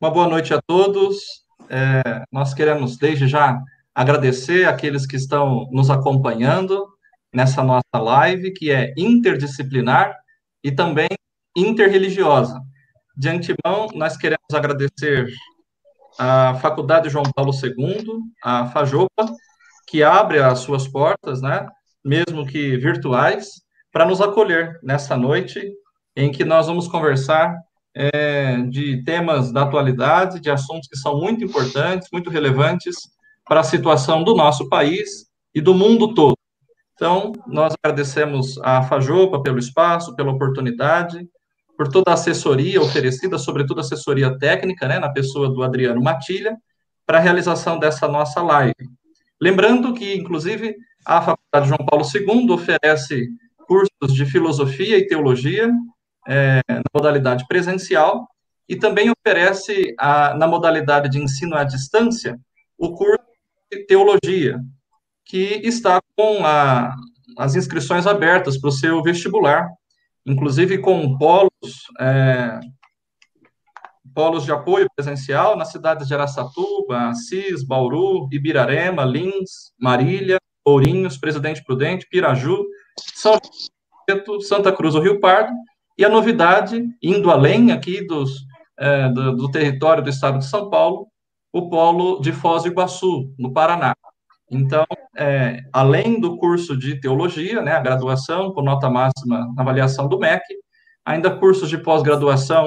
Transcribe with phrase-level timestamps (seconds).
[0.00, 1.42] Uma boa noite a todos.
[1.68, 3.60] É, nós queremos, desde já,
[3.92, 6.86] agradecer aqueles que estão nos acompanhando
[7.34, 10.16] nessa nossa live, que é interdisciplinar
[10.62, 11.08] e também
[11.56, 12.60] interreligiosa.
[13.16, 15.26] De antemão, nós queremos agradecer
[16.16, 19.34] à Faculdade João Paulo II, a Fajopa,
[19.88, 21.66] que abre as suas portas, né,
[22.04, 23.48] mesmo que virtuais,
[23.90, 25.60] para nos acolher nessa noite
[26.14, 27.52] em que nós vamos conversar
[27.94, 32.94] é, de temas da atualidade, de assuntos que são muito importantes, muito relevantes
[33.44, 36.36] para a situação do nosso país e do mundo todo.
[36.94, 41.28] Então, nós agradecemos à Fajopa pelo espaço, pela oportunidade,
[41.76, 46.56] por toda a assessoria oferecida, sobretudo assessoria técnica, né, na pessoa do Adriano Matilha,
[47.06, 48.74] para a realização dessa nossa live.
[49.40, 53.28] Lembrando que, inclusive, a Faculdade João Paulo II oferece
[53.66, 55.70] cursos de filosofia e teologia
[56.28, 58.28] é, na modalidade presencial
[58.68, 62.38] e também oferece, a, na modalidade de ensino à distância,
[62.76, 63.24] o curso
[63.72, 64.60] de teologia,
[65.24, 66.94] que está com a,
[67.38, 69.66] as inscrições abertas para o seu vestibular,
[70.26, 72.60] inclusive com polos, é,
[74.14, 81.64] polos de apoio presencial nas cidades de Araçatuba, Assis, Bauru, Ibirarema, Lins, Marília, Ourinhos, Presidente
[81.64, 82.66] Prudente, Piraju,
[83.14, 83.38] São
[84.42, 85.52] Santa Cruz do Rio Pardo
[85.98, 88.46] e a novidade, indo além aqui dos,
[88.78, 91.08] é, do, do, território do estado de São Paulo,
[91.52, 93.96] o polo de Foz do Iguaçu, no Paraná.
[94.48, 94.86] Então,
[95.16, 100.20] é, além do curso de teologia, né, a graduação com nota máxima na avaliação do
[100.20, 100.44] MEC,
[101.04, 102.66] ainda cursos de pós-graduação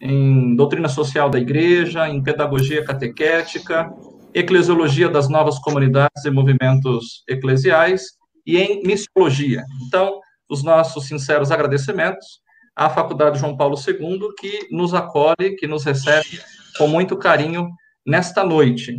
[0.00, 3.92] em doutrina social da igreja, em pedagogia catequética,
[4.32, 8.06] eclesiologia das novas comunidades e movimentos eclesiais
[8.46, 9.62] e em missiologia.
[9.86, 10.18] Então,
[10.48, 12.40] os nossos sinceros agradecimentos
[12.74, 16.40] à Faculdade João Paulo II, que nos acolhe, que nos recebe
[16.78, 17.68] com muito carinho
[18.06, 18.98] nesta noite.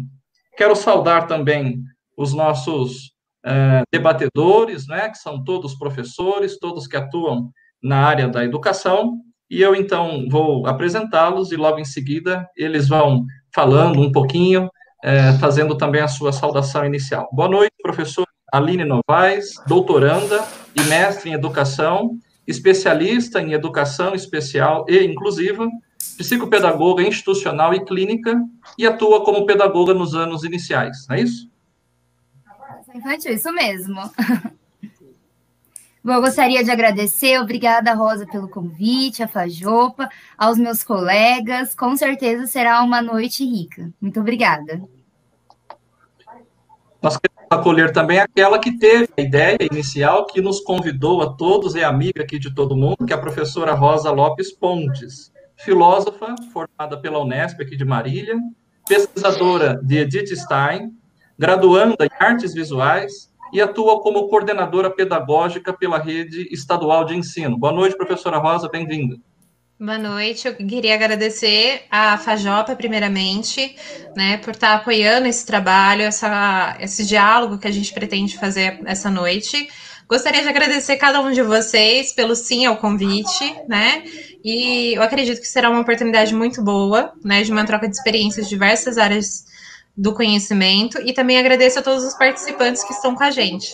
[0.58, 1.82] Quero saudar também
[2.16, 7.50] os nossos eh, debatedores, né, que são todos professores, todos que atuam
[7.82, 9.18] na área da educação,
[9.50, 14.70] e eu então vou apresentá-los e logo em seguida eles vão falando um pouquinho,
[15.04, 17.28] eh, fazendo também a sua saudação inicial.
[17.34, 20.44] Boa noite, professor Aline Novaes, doutoranda
[20.76, 22.18] e mestre em educação
[22.48, 25.70] especialista em educação especial e inclusiva,
[26.18, 28.42] psicopedagoga institucional e clínica
[28.78, 31.50] e atua como pedagoga nos anos iniciais, não é isso?
[32.94, 34.02] Infantil, isso mesmo.
[36.04, 41.76] Bom, eu gostaria de agradecer, obrigada, Rosa, pelo convite, a Fajopa, aos meus colegas.
[41.76, 43.92] Com certeza será uma noite rica.
[44.02, 44.82] Muito obrigada.
[47.02, 51.76] Nós queremos acolher também aquela que teve a ideia inicial, que nos convidou a todos,
[51.76, 57.02] é amiga aqui de todo mundo, que é a professora Rosa Lopes Pontes, filósofa, formada
[57.02, 58.36] pela Unesp aqui de Marília,
[58.88, 60.92] pesquisadora de Edith Stein,
[61.40, 67.58] graduanda em artes visuais e atua como coordenadora pedagógica pela rede estadual de ensino.
[67.58, 69.18] Boa noite, professora Rosa, bem-vinda.
[69.84, 73.76] Boa noite, eu queria agradecer a Fajopa, primeiramente,
[74.16, 79.10] né, por estar apoiando esse trabalho, essa, esse diálogo que a gente pretende fazer essa
[79.10, 79.68] noite.
[80.08, 84.04] Gostaria de agradecer cada um de vocês pelo sim ao convite, né?
[84.46, 88.46] E eu acredito que será uma oportunidade muito boa, né, de uma troca de experiências
[88.46, 89.46] de diversas áreas
[89.98, 91.02] do conhecimento.
[91.04, 93.74] E também agradeço a todos os participantes que estão com a gente.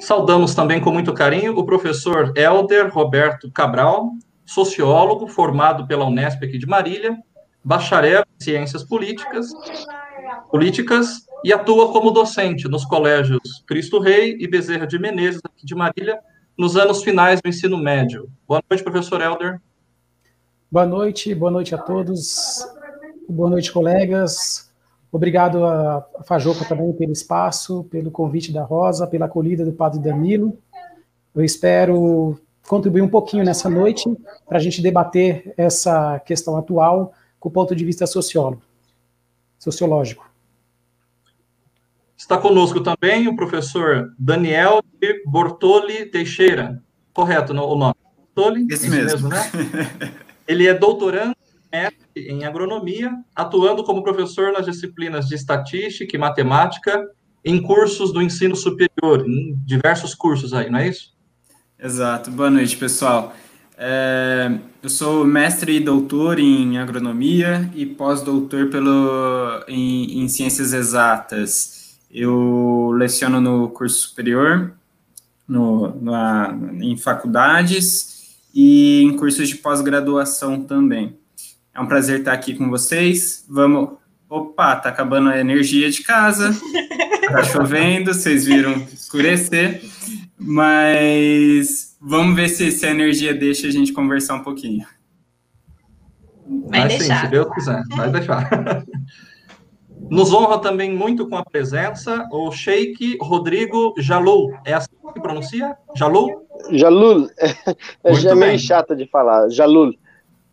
[0.00, 4.10] Saudamos também com muito carinho o professor Helder Roberto Cabral,
[4.44, 7.16] sociólogo formado pela Unesp aqui de Marília,
[7.62, 9.46] bacharel em ciências políticas,
[10.50, 15.74] políticas e atua como docente nos colégios Cristo Rei e Bezerra de Menezes aqui de
[15.74, 16.18] Marília
[16.56, 18.28] nos anos finais do ensino médio.
[18.46, 19.60] Boa noite, professor Helder.
[20.70, 22.66] Boa noite, boa noite a todos.
[23.28, 24.63] Boa noite, colegas.
[25.14, 30.58] Obrigado a Fajopa também pelo espaço, pelo convite da Rosa, pela acolhida do Padre Danilo.
[31.32, 34.12] Eu espero contribuir um pouquinho nessa noite
[34.44, 38.62] para a gente debater essa questão atual com o ponto de vista sociólogo.
[39.56, 40.28] sociológico.
[42.16, 46.82] Está conosco também o professor Daniel de Bortoli Teixeira.
[47.12, 47.94] Correto o nome?
[48.34, 48.66] Bortoli?
[48.68, 49.28] Esse mesmo.
[49.28, 49.38] mesmo né?
[50.48, 51.36] Ele é doutorando
[52.16, 57.08] em agronomia, atuando como professor nas disciplinas de estatística e matemática
[57.44, 61.12] em cursos do ensino superior, em diversos cursos aí, não é isso?
[61.78, 62.30] Exato.
[62.30, 63.34] Boa noite, pessoal.
[63.76, 71.98] É, eu sou mestre e doutor em agronomia e pós-doutor pelo em, em, ciências exatas.
[72.10, 74.72] Eu leciono no curso superior,
[75.46, 81.18] no, na, em faculdades e em cursos de pós-graduação também.
[81.74, 83.44] É um prazer estar aqui com vocês.
[83.48, 83.98] Vamos.
[84.28, 86.54] Opa, tá acabando a energia de casa.
[87.28, 89.82] Tá chovendo, vocês viram escurecer.
[90.38, 94.86] Mas vamos ver se, se a energia deixa a gente conversar um pouquinho.
[96.46, 97.20] Vai, vai deixar.
[97.20, 98.84] Sim, se Deus quiser, vai deixar.
[100.10, 104.52] Nos honra também muito com a presença o Sheik Rodrigo Jalou.
[104.64, 105.76] É assim que pronuncia?
[105.96, 106.46] Jalou?
[106.72, 107.28] Jalul.
[108.04, 109.48] É, é meio chata de falar.
[109.48, 109.94] Jalul.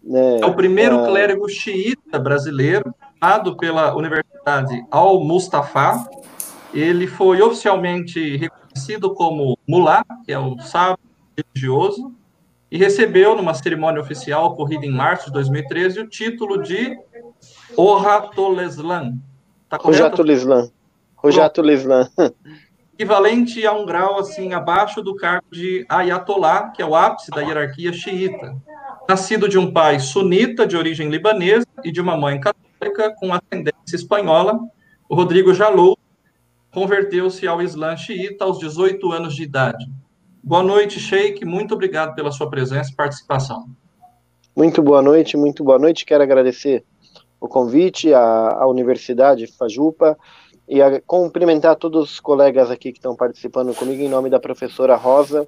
[0.10, 1.06] É, é o primeiro é...
[1.06, 6.08] clérigo xiita brasileiro, dado pela Universidade Al-Mustafa.
[6.74, 11.00] Ele foi oficialmente reconhecido como mulá, que é o sábio
[11.38, 12.14] religioso,
[12.72, 16.98] e recebeu, numa cerimônia oficial ocorrida em março de 2013, o título de
[17.76, 19.18] Orratoleslan.
[19.70, 20.70] Tá Rojatoleslan.
[21.18, 22.10] Rojatoleslan.
[22.94, 27.42] Equivalente a um grau assim abaixo do cargo de Ayatollah, que é o ápice da
[27.42, 28.56] hierarquia xiita
[29.12, 33.94] nascido de um pai sunita de origem libanesa e de uma mãe católica com ascendência
[33.94, 34.58] espanhola,
[35.10, 35.98] o Rodrigo Jalou
[36.74, 39.86] converteu-se ao Islã xiita aos 18 anos de idade.
[40.42, 41.44] Boa noite, Sheik.
[41.44, 43.66] Muito obrigado pela sua presença e participação.
[44.56, 46.06] Muito boa noite, muito boa noite.
[46.06, 46.86] Quero agradecer
[47.38, 50.18] o convite à, à Universidade Fajupa
[50.70, 55.46] e cumprimentar todos os colegas aqui que estão participando comigo em nome da professora Rosa,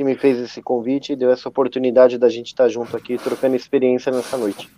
[0.00, 3.54] que me fez esse convite e deu essa oportunidade da gente estar junto aqui, trocando
[3.54, 4.70] experiência nessa noite.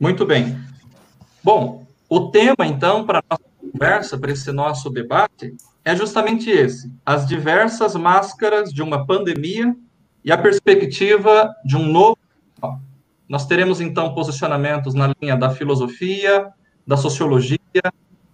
[0.00, 0.58] Muito bem.
[1.44, 7.26] Bom, o tema, então, para nossa conversa, para esse nosso debate, é justamente esse: as
[7.26, 9.76] diversas máscaras de uma pandemia
[10.24, 12.16] e a perspectiva de um novo.
[13.28, 16.48] Nós teremos, então, posicionamentos na linha da filosofia,
[16.86, 17.58] da sociologia,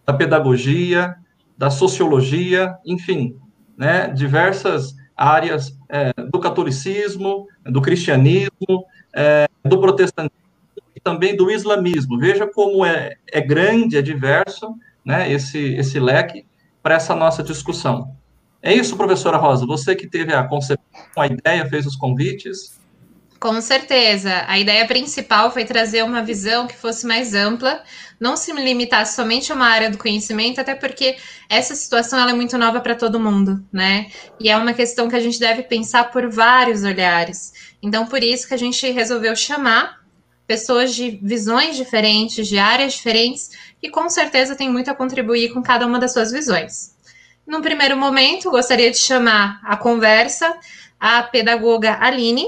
[0.07, 1.17] da pedagogia,
[1.59, 3.37] da sociologia, enfim,
[3.77, 8.85] né, diversas áreas é, do catolicismo, do cristianismo,
[9.15, 10.37] é, do protestantismo
[10.95, 12.19] e também do islamismo.
[12.19, 14.75] Veja como é, é grande, é diverso
[15.05, 16.45] né, esse, esse leque
[16.83, 18.15] para essa nossa discussão.
[18.63, 20.85] É isso, professora Rosa, você que teve a concepção,
[21.17, 22.81] a ideia, fez os convites.
[23.39, 24.45] Com certeza.
[24.47, 27.83] A ideia principal foi trazer uma visão que fosse mais ampla,
[28.19, 31.17] não se limitasse somente a uma área do conhecimento, até porque
[31.49, 34.07] essa situação é muito nova para todo mundo, né?
[34.41, 37.53] E é uma questão que a gente deve pensar por vários olhares.
[37.83, 40.01] Então, por isso que a gente resolveu chamar
[40.47, 43.51] pessoas de visões diferentes, de áreas diferentes,
[43.81, 46.97] que com certeza tem muito a contribuir com cada uma das suas visões.
[47.47, 50.57] Num primeiro momento, gostaria de chamar a conversa
[50.99, 52.47] a pedagoga Aline,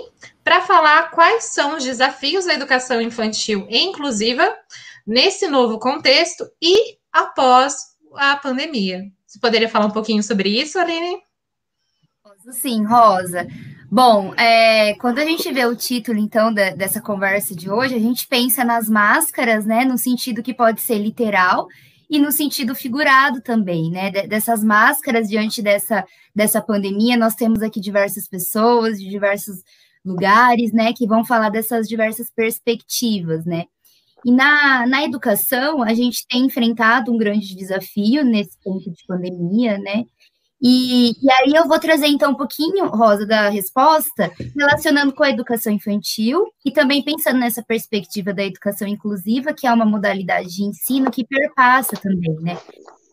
[0.49, 4.51] para falar quais são os desafios da educação infantil e inclusiva
[5.07, 7.77] nesse novo contexto e após
[8.15, 9.03] a pandemia.
[9.27, 11.19] Você poderia falar um pouquinho sobre isso, Aline?
[12.51, 13.47] Sim, Rosa.
[13.91, 18.01] Bom, é, quando a gente vê o título, então, da, dessa conversa de hoje, a
[18.01, 21.69] gente pensa nas máscaras, né, no sentido que pode ser literal
[22.09, 27.19] e no sentido figurado também, né, dessas máscaras diante dessa, dessa pandemia.
[27.19, 29.59] Nós temos aqui diversas pessoas de diversos
[30.09, 33.65] lugares, né, que vão falar dessas diversas perspectivas, né.
[34.25, 39.79] E na, na educação, a gente tem enfrentado um grande desafio nesse ponto de pandemia,
[39.79, 40.05] né,
[40.61, 45.31] e, e, aí eu vou trazer então um pouquinho, Rosa, da resposta, relacionando com a
[45.31, 50.65] educação infantil e também pensando nessa perspectiva da educação inclusiva, que é uma modalidade de
[50.65, 52.59] ensino que perpassa também, né?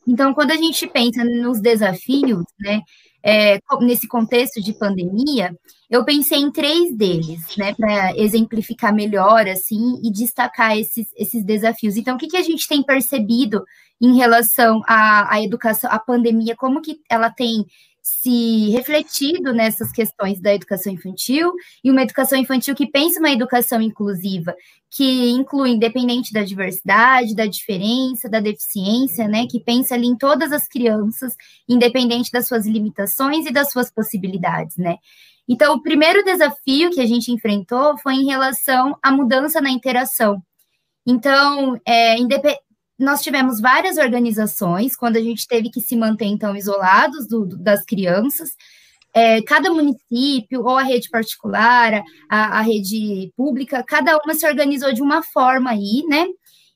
[0.07, 2.81] Então, quando a gente pensa nos desafios, né,
[3.25, 5.57] é, nesse contexto de pandemia,
[5.89, 11.97] eu pensei em três deles, né, para exemplificar melhor, assim, e destacar esses, esses desafios.
[11.97, 13.63] Então, o que, que a gente tem percebido
[13.99, 17.65] em relação à, à educação, à pandemia, como que ela tem
[18.05, 21.51] se refletido nessas questões da educação infantil
[21.83, 24.55] e uma educação infantil que pensa uma educação inclusiva,
[24.91, 30.51] que inclui independente da diversidade, da diferença, da deficiência, né, que pensa ali em todas
[30.51, 31.33] as crianças,
[31.67, 34.97] independente das suas limitações e das suas possibilidades, né?
[35.49, 40.43] Então, o primeiro desafio que a gente enfrentou foi em relação à mudança na interação.
[41.07, 42.17] Então, é,
[42.97, 47.57] nós tivemos várias organizações, quando a gente teve que se manter, então, isolados do, do,
[47.57, 48.51] das crianças,
[49.13, 54.93] é, cada município, ou a rede particular, a, a, rede pública, cada uma se organizou
[54.93, 56.25] de uma forma aí, né?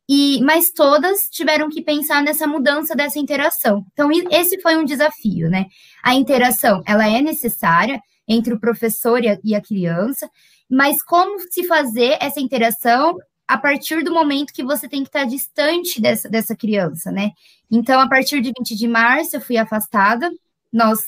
[0.07, 3.85] E, mas todas tiveram que pensar nessa mudança dessa interação.
[3.93, 5.65] Então, esse foi um desafio, né?
[6.03, 10.29] A interação, ela é necessária entre o professor e a, e a criança,
[10.69, 13.17] mas como se fazer essa interação
[13.49, 17.31] a partir do momento que você tem que estar distante dessa, dessa criança, né?
[17.69, 20.29] Então, a partir de 20 de março, eu fui afastada,
[20.71, 20.99] nós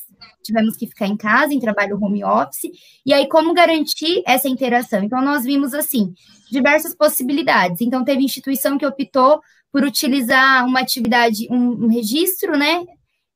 [0.43, 2.71] tivemos que ficar em casa, em trabalho home office,
[3.05, 5.03] e aí como garantir essa interação?
[5.03, 6.15] Então, nós vimos, assim,
[6.49, 7.79] diversas possibilidades.
[7.79, 9.39] Então, teve instituição que optou
[9.71, 12.83] por utilizar uma atividade, um, um registro, né?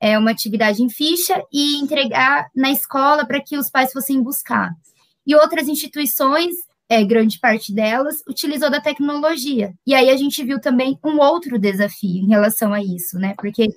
[0.02, 4.72] É, uma atividade em ficha e entregar na escola para que os pais fossem buscar.
[5.28, 6.56] E outras instituições
[6.90, 9.74] é, grande parte delas, utilizou da tecnologia.
[9.86, 13.34] E aí a gente viu também um outro desafio em relação a isso, né?
[13.38, 13.68] Porque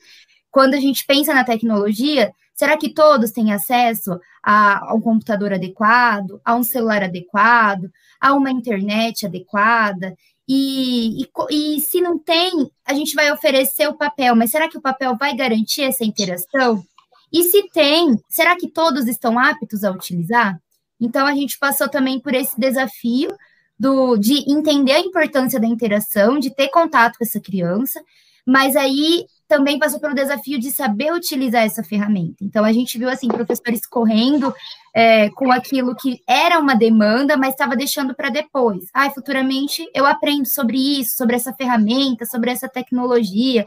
[0.50, 5.52] quando a gente pensa na tecnologia, será que todos têm acesso a, a um computador
[5.52, 10.14] adequado, a um celular adequado, a uma internet adequada?
[10.46, 14.78] E, e, e se não tem, a gente vai oferecer o papel, mas será que
[14.78, 16.82] o papel vai garantir essa interação?
[17.32, 20.58] E se tem, será que todos estão aptos a utilizar?
[21.00, 23.36] Então, a gente passou também por esse desafio
[23.78, 28.02] do, de entender a importância da interação, de ter contato com essa criança,
[28.44, 32.36] mas aí também passou pelo desafio de saber utilizar essa ferramenta.
[32.42, 34.54] Então, a gente viu, assim, professores correndo
[34.94, 38.86] é, com aquilo que era uma demanda, mas estava deixando para depois.
[38.92, 43.64] Ah, futuramente eu aprendo sobre isso, sobre essa ferramenta, sobre essa tecnologia.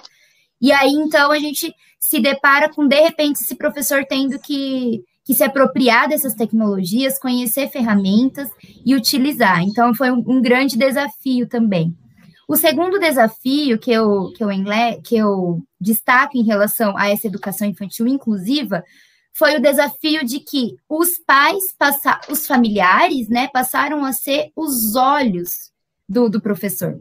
[0.60, 5.34] E aí, então, a gente se depara com, de repente, esse professor tendo que que
[5.34, 8.50] se apropriar dessas tecnologias, conhecer ferramentas
[8.86, 9.62] e utilizar.
[9.62, 11.96] Então, foi um, um grande desafio também.
[12.48, 14.50] O segundo desafio que eu, que, eu,
[15.04, 18.84] que eu destaco em relação a essa educação infantil inclusiva
[19.34, 24.96] foi o desafio de que os pais, passa, os familiares, né, passaram a ser os
[24.96, 25.72] olhos
[26.10, 27.00] do, do professor.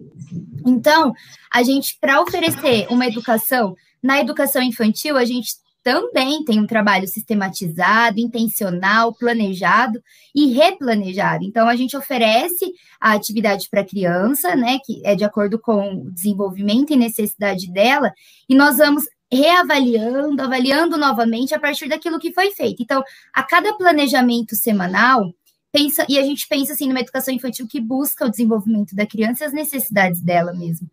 [0.64, 1.12] Então,
[1.52, 5.50] a gente, para oferecer uma educação, na educação infantil, a gente
[5.82, 10.02] também tem um trabalho sistematizado, intencional, planejado
[10.34, 11.44] e replanejado.
[11.44, 15.94] Então, a gente oferece a atividade para a criança, né, que é de acordo com
[15.94, 18.12] o desenvolvimento e necessidade dela,
[18.48, 22.82] e nós vamos reavaliando, avaliando novamente a partir daquilo que foi feito.
[22.82, 25.32] Então, a cada planejamento semanal,
[25.72, 29.44] pensa, e a gente pensa assim numa educação infantil que busca o desenvolvimento da criança
[29.44, 30.90] e as necessidades dela mesmo.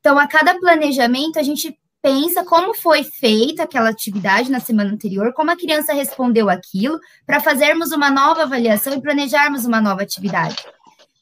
[0.00, 5.32] Então, a cada planejamento, a gente pensa como foi feita aquela atividade na semana anterior,
[5.32, 10.56] como a criança respondeu aquilo, para fazermos uma nova avaliação e planejarmos uma nova atividade.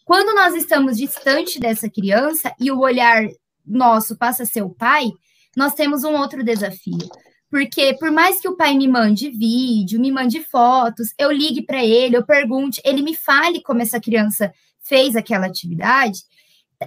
[0.04, 3.26] Quando nós estamos distante dessa criança e o olhar
[3.66, 5.10] nosso passa a ser o pai,
[5.56, 7.08] nós temos um outro desafio.
[7.50, 11.84] Porque por mais que o pai me mande vídeo, me mande fotos, eu ligue para
[11.84, 14.52] ele, eu pergunte, ele me fale como essa criança
[14.82, 16.20] fez aquela atividade,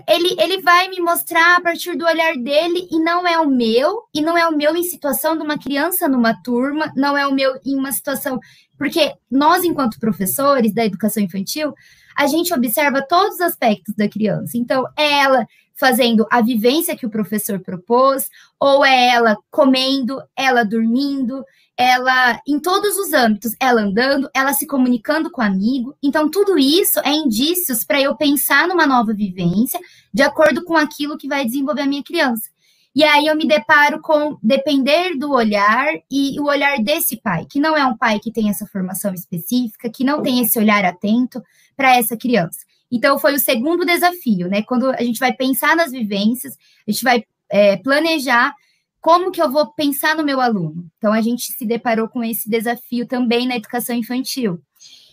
[0.08, 4.04] ele, ele vai me mostrar a partir do olhar dele e não é o meu,
[4.14, 7.34] e não é o meu em situação de uma criança numa turma, não é o
[7.34, 8.40] meu em uma situação.
[8.78, 11.74] Porque nós, enquanto professores da educação infantil,
[12.16, 14.58] a gente observa todos os aspectos da criança.
[14.58, 18.30] Então, é ela fazendo a vivência que o professor propôs,
[18.60, 21.44] ou é ela comendo, ela dormindo,
[21.80, 25.96] ela em todos os âmbitos, ela andando, ela se comunicando com o amigo.
[26.04, 29.80] Então, tudo isso é indícios para eu pensar numa nova vivência,
[30.14, 32.50] de acordo com aquilo que vai desenvolver a minha criança.
[32.94, 37.62] E aí eu me deparo com depender do olhar e o olhar desse pai, que
[37.62, 41.42] não é um pai que tem essa formação específica, que não tem esse olhar atento
[41.78, 42.60] para essa criança.
[42.92, 44.64] Então, foi o segundo desafio, né?
[44.64, 48.54] Quando a gente vai pensar nas vivências, a gente vai é, planejar
[49.02, 50.90] como que eu vou pensar no meu aluno?
[50.98, 54.62] Então, a gente se deparou com esse desafio também na educação infantil.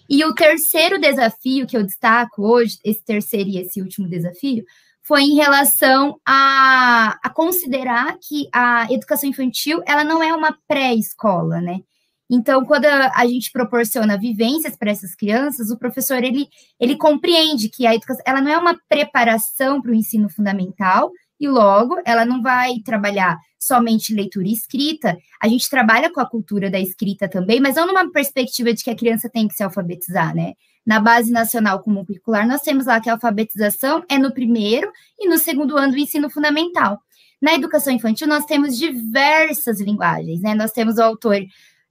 [0.08, 4.64] E o terceiro desafio que eu destaco hoje, esse terceiro e esse último desafio,
[5.02, 11.60] foi em relação a, a considerar que a educação infantil, ela não é uma pré-escola,
[11.60, 11.80] né?
[12.28, 16.48] Então, quando a, a, gente proporciona vivências para essas crianças, o professor, ele,
[16.80, 21.48] ele compreende que a educação, ela não é uma preparação para o ensino fundamental, e
[21.48, 26.70] logo ela não vai trabalhar somente leitura e escrita, a gente trabalha com a cultura
[26.70, 30.34] da escrita também, mas não numa perspectiva de que a criança tem que se alfabetizar,
[30.34, 30.54] né?
[30.86, 35.28] Na Base Nacional Comum Curricular, nós temos lá que a alfabetização é no primeiro e
[35.28, 37.00] no segundo ano do ensino fundamental.
[37.42, 40.54] Na educação infantil, nós temos diversas linguagens, né?
[40.54, 41.42] Nós temos o autor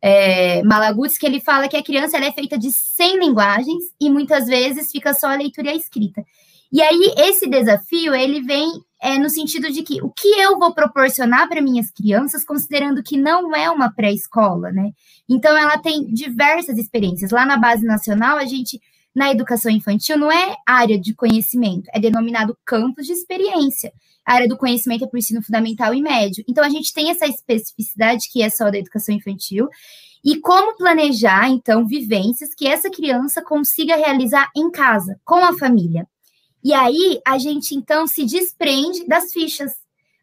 [0.01, 0.61] é,
[1.19, 5.13] que ele fala que a criança é feita de 100 linguagens e muitas vezes fica
[5.13, 6.23] só a leitura e a escrita.
[6.75, 8.69] E aí, esse desafio, ele vem
[9.01, 13.17] é, no sentido de que o que eu vou proporcionar para minhas crianças, considerando que
[13.17, 14.91] não é uma pré-escola, né?
[15.29, 17.31] Então, ela tem diversas experiências.
[17.31, 18.77] Lá na Base Nacional, a gente,
[19.15, 23.93] na educação infantil, não é área de conhecimento, é denominado campus de experiência.
[24.25, 26.43] A área do conhecimento é para o ensino fundamental e médio.
[26.45, 29.69] Então, a gente tem essa especificidade que é só da educação infantil.
[30.25, 36.05] E como planejar, então, vivências que essa criança consiga realizar em casa, com a família.
[36.65, 39.71] E aí a gente então se desprende das fichas,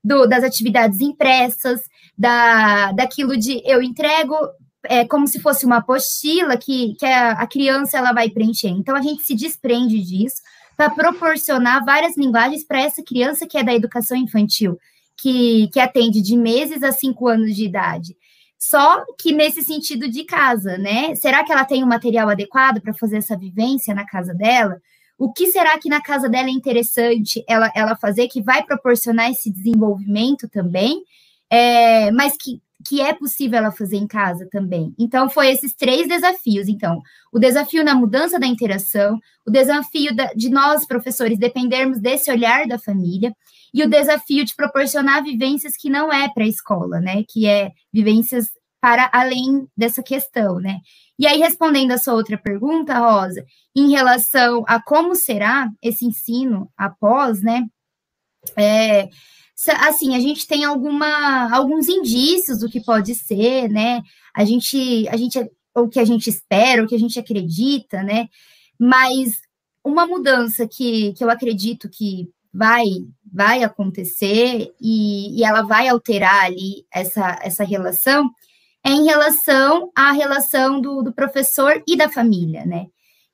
[0.03, 1.83] do, das atividades impressas,
[2.19, 4.35] da, daquilo de eu entrego
[4.87, 8.71] é, como se fosse uma apostila que, que a, a criança ela vai preencher.
[8.71, 10.43] Então a gente se desprende disso
[10.77, 14.77] para proporcionar várias linguagens para essa criança que é da educação infantil,
[15.17, 18.17] que, que atende de meses a cinco anos de idade.
[18.59, 21.15] Só que nesse sentido de casa, né?
[21.15, 24.81] Será que ela tem o um material adequado para fazer essa vivência na casa dela?
[25.23, 29.31] O que será que na casa dela é interessante ela, ela fazer, que vai proporcionar
[29.31, 31.01] esse desenvolvimento também,
[31.49, 34.93] é, mas que, que é possível ela fazer em casa também.
[34.99, 36.67] Então, foi esses três desafios.
[36.67, 37.01] Então,
[37.33, 42.67] o desafio na mudança da interação, o desafio da, de nós, professores, dependermos desse olhar
[42.67, 43.33] da família,
[43.73, 47.23] e o desafio de proporcionar vivências que não é para a escola, né?
[47.29, 48.49] Que é vivências
[48.83, 50.81] para além dessa questão, né?
[51.17, 53.47] E aí, respondendo a sua outra pergunta, Rosa,
[53.77, 57.65] em relação a como será esse ensino após, né?
[58.57, 59.09] É,
[59.87, 64.03] assim, a gente tem alguma, alguns indícios do que pode ser, né?
[64.35, 65.39] A gente, a gente,
[65.77, 68.27] o que a gente espera, o que a gente acredita, né?
[68.77, 69.43] Mas
[69.85, 72.85] uma mudança que, que eu acredito que vai,
[73.33, 78.29] vai acontecer e, e ela vai alterar ali essa, essa relação
[78.85, 82.87] é em relação à relação do, do professor e da família, né?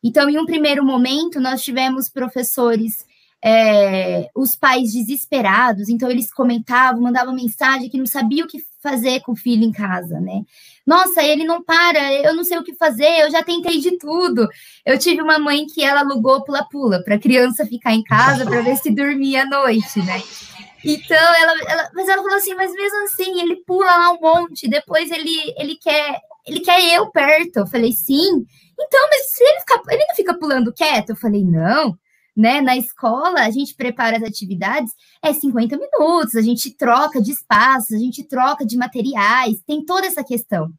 [0.03, 3.05] Então, em um primeiro momento, nós tivemos professores,
[3.43, 9.21] é, os pais desesperados, então eles comentavam, mandavam mensagem que não sabia o que fazer
[9.21, 10.43] com o filho em casa, né?
[10.87, 14.49] Nossa, ele não para, eu não sei o que fazer, eu já tentei de tudo.
[14.87, 18.63] Eu tive uma mãe que ela alugou pula-pula para a criança ficar em casa para
[18.63, 20.23] ver se dormia à noite, né?
[20.85, 24.69] Então, ela, ela, mas ela falou assim, mas mesmo assim, ele pula lá um monte,
[24.69, 27.59] depois ele, ele quer ele quer eu perto.
[27.59, 28.47] Eu falei, sim.
[28.81, 31.11] Então, mas se ele, fica, ele não fica pulando quieto?
[31.11, 31.97] Eu falei, não.
[32.37, 32.61] Né?
[32.61, 37.93] Na escola, a gente prepara as atividades, é 50 minutos, a gente troca de espaços,
[37.93, 40.71] a gente troca de materiais, tem toda essa questão.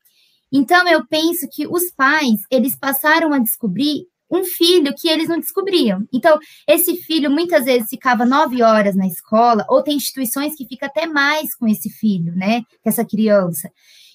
[0.52, 5.40] Então, eu penso que os pais, eles passaram a descobrir um filho que eles não
[5.40, 6.08] descobriam.
[6.14, 6.38] Então,
[6.68, 11.06] esse filho muitas vezes ficava nove horas na escola, ou tem instituições que fica até
[11.06, 12.62] mais com esse filho, né?
[12.84, 13.70] Com essa criança.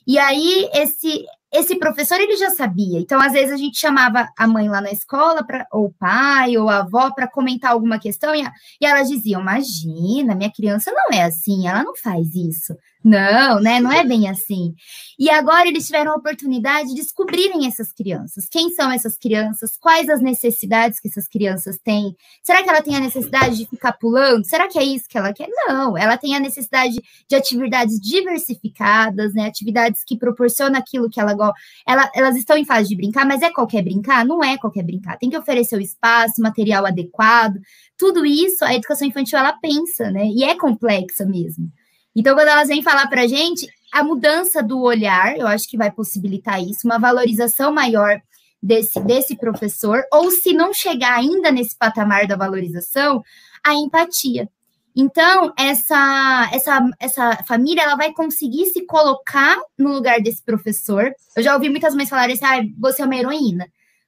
[0.06, 3.00] E aí, esse, esse professor, ele já sabia.
[3.00, 6.58] Então, às vezes, a gente chamava a mãe lá na escola, pra, ou o pai,
[6.58, 8.42] ou a avó, para comentar alguma questão, e,
[8.80, 12.76] e elas diziam, imagina, minha criança não é assim, ela não faz isso.
[13.04, 13.80] Não, né?
[13.80, 14.74] Não é bem assim.
[15.18, 18.48] E agora eles tiveram a oportunidade de descobrirem essas crianças.
[18.50, 19.76] Quem são essas crianças?
[19.78, 22.16] Quais as necessidades que essas crianças têm?
[22.42, 24.46] Será que ela tem a necessidade de ficar pulando?
[24.46, 25.48] Será que é isso que ela quer?
[25.50, 26.94] Não, ela tem a necessidade
[27.28, 29.48] de atividades diversificadas, né?
[29.48, 31.60] Atividades que proporcionam aquilo que ela gosta.
[31.86, 34.24] Ela, elas estão em fase de brincar, mas é qualquer brincar?
[34.24, 35.18] Não é qualquer brincar.
[35.18, 37.60] Tem que oferecer o espaço, material adequado.
[37.98, 40.24] Tudo isso a educação infantil ela pensa, né?
[40.26, 41.70] E é complexa mesmo.
[42.14, 45.76] Então, quando elas vêm falar para a gente, a mudança do olhar, eu acho que
[45.76, 48.20] vai possibilitar isso, uma valorização maior
[48.62, 53.22] desse, desse professor, ou se não chegar ainda nesse patamar da valorização,
[53.62, 54.48] a empatia.
[54.96, 61.12] Então, essa, essa, essa família ela vai conseguir se colocar no lugar desse professor.
[61.36, 63.66] Eu já ouvi muitas mães falarem assim: ah, você é uma heroína.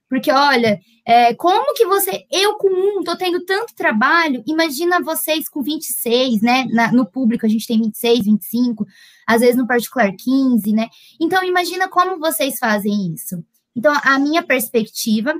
[0.09, 2.25] Porque, olha, é, como que você.
[2.31, 6.65] Eu com um tô tendo tanto trabalho, imagina vocês com 26, né?
[6.71, 8.85] Na, no público a gente tem 26, 25,
[9.25, 10.87] às vezes no particular 15, né?
[11.19, 13.43] Então, imagina como vocês fazem isso.
[13.75, 15.33] Então, a minha perspectiva.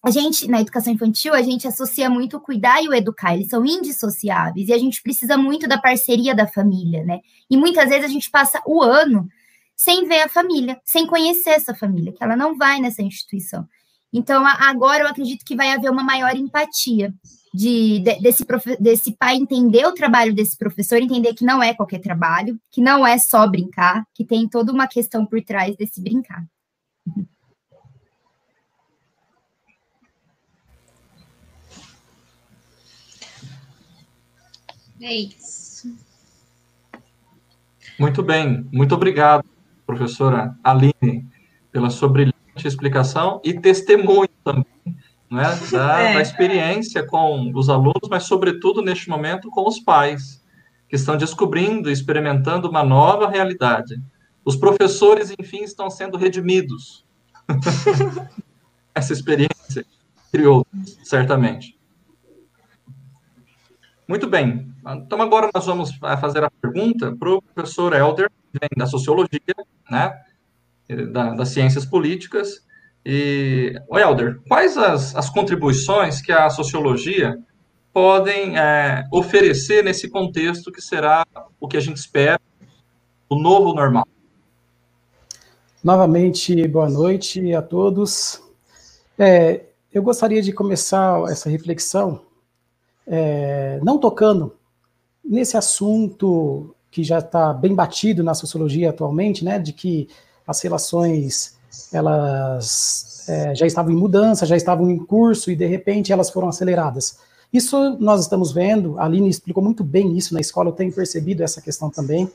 [0.00, 3.48] A gente, na educação infantil, a gente associa muito o cuidar e o educar, eles
[3.48, 7.18] são indissociáveis, e a gente precisa muito da parceria da família, né?
[7.50, 9.28] E muitas vezes a gente passa o ano
[9.76, 13.66] sem ver a família, sem conhecer essa família, que ela não vai nessa instituição.
[14.12, 17.12] Então, agora eu acredito que vai haver uma maior empatia
[17.52, 18.44] de, de, desse,
[18.80, 23.06] desse pai entender o trabalho desse professor, entender que não é qualquer trabalho, que não
[23.06, 26.44] é só brincar, que tem toda uma questão por trás desse brincar.
[35.00, 35.96] É isso.
[37.98, 39.44] Muito bem, muito obrigado,
[39.86, 41.26] professora Aline,
[41.70, 44.66] pela sua brilhante explicação e testemunho também
[45.30, 46.14] né, da, é.
[46.14, 50.42] da experiência com os alunos, mas, sobretudo, neste momento, com os pais,
[50.88, 54.00] que estão descobrindo, experimentando uma nova realidade.
[54.44, 57.04] Os professores, enfim, estão sendo redimidos.
[58.94, 59.84] Essa experiência
[60.32, 60.66] criou,
[61.04, 61.78] certamente.
[64.08, 64.72] Muito bem.
[64.86, 69.54] Então, agora nós vamos fazer a pergunta para o professor Helder, que vem da Sociologia,
[69.90, 70.18] né,
[70.88, 72.66] da, das Ciências Políticas,
[73.04, 77.38] e, Helder, quais as, as contribuições que a sociologia
[77.92, 81.26] podem é, oferecer nesse contexto que será
[81.60, 82.40] o que a gente espera,
[83.28, 84.06] o novo normal?
[85.82, 88.42] Novamente, boa noite a todos.
[89.18, 92.20] É, eu gostaria de começar essa reflexão
[93.06, 94.54] é, não tocando
[95.24, 100.08] nesse assunto que já está bem batido na sociologia atualmente, né, de que
[100.48, 101.58] as relações
[101.92, 106.48] elas é, já estavam em mudança, já estavam em curso e de repente elas foram
[106.48, 107.18] aceleradas.
[107.52, 111.42] Isso nós estamos vendo, a Aline explicou muito bem isso na escola, eu tenho percebido
[111.42, 112.30] essa questão também.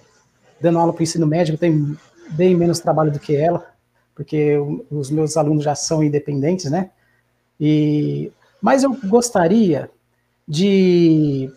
[0.62, 1.98] Dando aula para o ensino médio, eu tenho
[2.30, 3.68] bem menos trabalho do que ela,
[4.16, 4.56] porque
[4.90, 6.92] os meus alunos já são independentes, né?
[7.60, 9.90] E, mas eu gostaria
[10.48, 11.52] de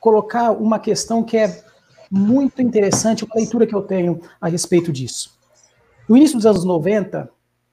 [0.00, 1.64] colocar uma questão que é
[2.10, 5.34] muito interessante, uma leitura que eu tenho a respeito disso.
[6.06, 7.30] No início dos anos 90,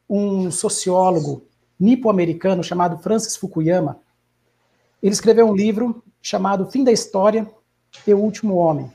[0.09, 1.43] um sociólogo
[1.77, 3.99] nipo-americano chamado Francis Fukuyama,
[5.03, 7.45] ele escreveu um livro chamado Fim da História
[8.07, 8.89] e o Último Homem.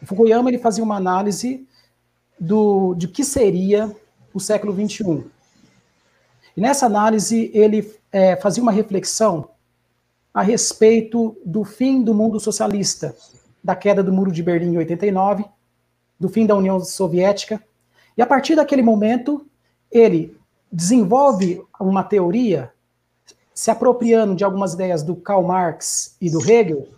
[0.00, 1.68] O Fukuyama ele fazia uma análise
[2.40, 3.94] do, de que seria
[4.32, 5.26] o século XXI.
[6.56, 9.50] E nessa análise ele é, fazia uma reflexão
[10.32, 13.14] a respeito do fim do mundo socialista,
[13.62, 15.44] da queda do Muro de Berlim em 89,
[16.18, 17.62] do fim da União Soviética
[18.16, 19.46] e a partir daquele momento,
[19.90, 20.36] ele
[20.70, 22.72] desenvolve uma teoria,
[23.54, 26.88] se apropriando de algumas ideias do Karl Marx e do Hegel,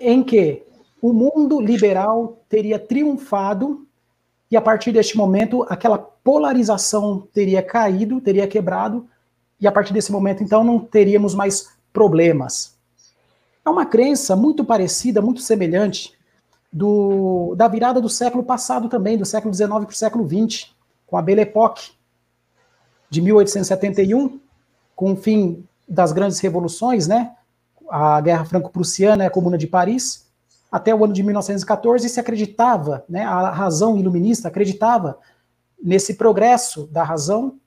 [0.00, 0.62] em que
[1.00, 3.86] o mundo liberal teria triunfado
[4.50, 9.08] e a partir deste momento aquela polarização teria caído, teria quebrado
[9.60, 12.76] e a partir desse momento então não teríamos mais problemas.
[13.64, 16.12] É uma crença muito parecida, muito semelhante
[16.72, 20.70] do, da virada do século passado também, do século XIX para o século XX,
[21.06, 21.90] com a Belle Époque,
[23.10, 24.40] de 1871,
[24.96, 27.34] com o fim das grandes revoluções, né?
[27.90, 30.26] A Guerra Franco-Prussiana e a Comuna de Paris,
[30.70, 33.24] até o ano de 1914, se acreditava, né?
[33.24, 35.18] A razão iluminista acreditava
[35.82, 37.58] nesse progresso da razão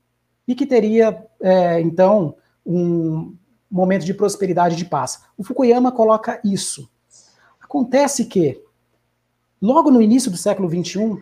[0.48, 3.36] e que teria, é, então, um
[3.70, 5.22] momento de prosperidade e de paz.
[5.38, 6.90] O Fukuyama coloca isso.
[7.62, 8.65] Acontece que
[9.62, 11.18] Logo no início do século XXI,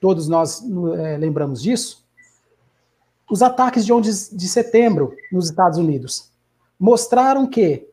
[0.00, 0.62] todos nós
[0.98, 2.04] é, lembramos disso,
[3.30, 6.30] os ataques de 11 de setembro nos Estados Unidos
[6.78, 7.88] mostraram que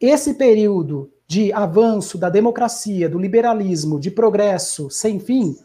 [0.00, 5.56] esse período de avanço da democracia, do liberalismo, de progresso sem fim,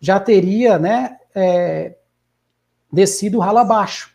[0.00, 1.96] já teria né, é,
[2.92, 4.14] descido ralo abaixo.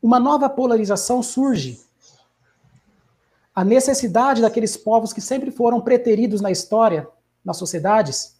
[0.00, 1.78] Uma nova polarização surge
[3.58, 7.08] a necessidade daqueles povos que sempre foram preteridos na história,
[7.44, 8.36] nas sociedades,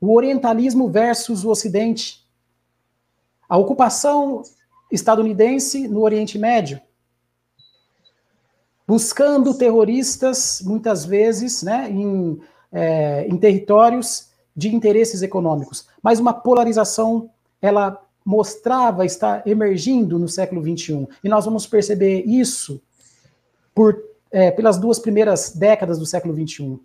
[0.00, 2.26] o orientalismo versus o ocidente,
[3.46, 4.40] a ocupação
[4.90, 6.80] estadunidense no Oriente Médio,
[8.88, 12.40] buscando terroristas, muitas vezes, né, em,
[12.72, 15.86] é, em territórios de interesses econômicos.
[16.02, 17.28] Mas uma polarização,
[17.60, 21.06] ela mostrava estar emergindo no século XXI.
[21.22, 22.80] E nós vamos perceber isso
[23.74, 26.80] por é, pelas duas primeiras décadas do século XXI.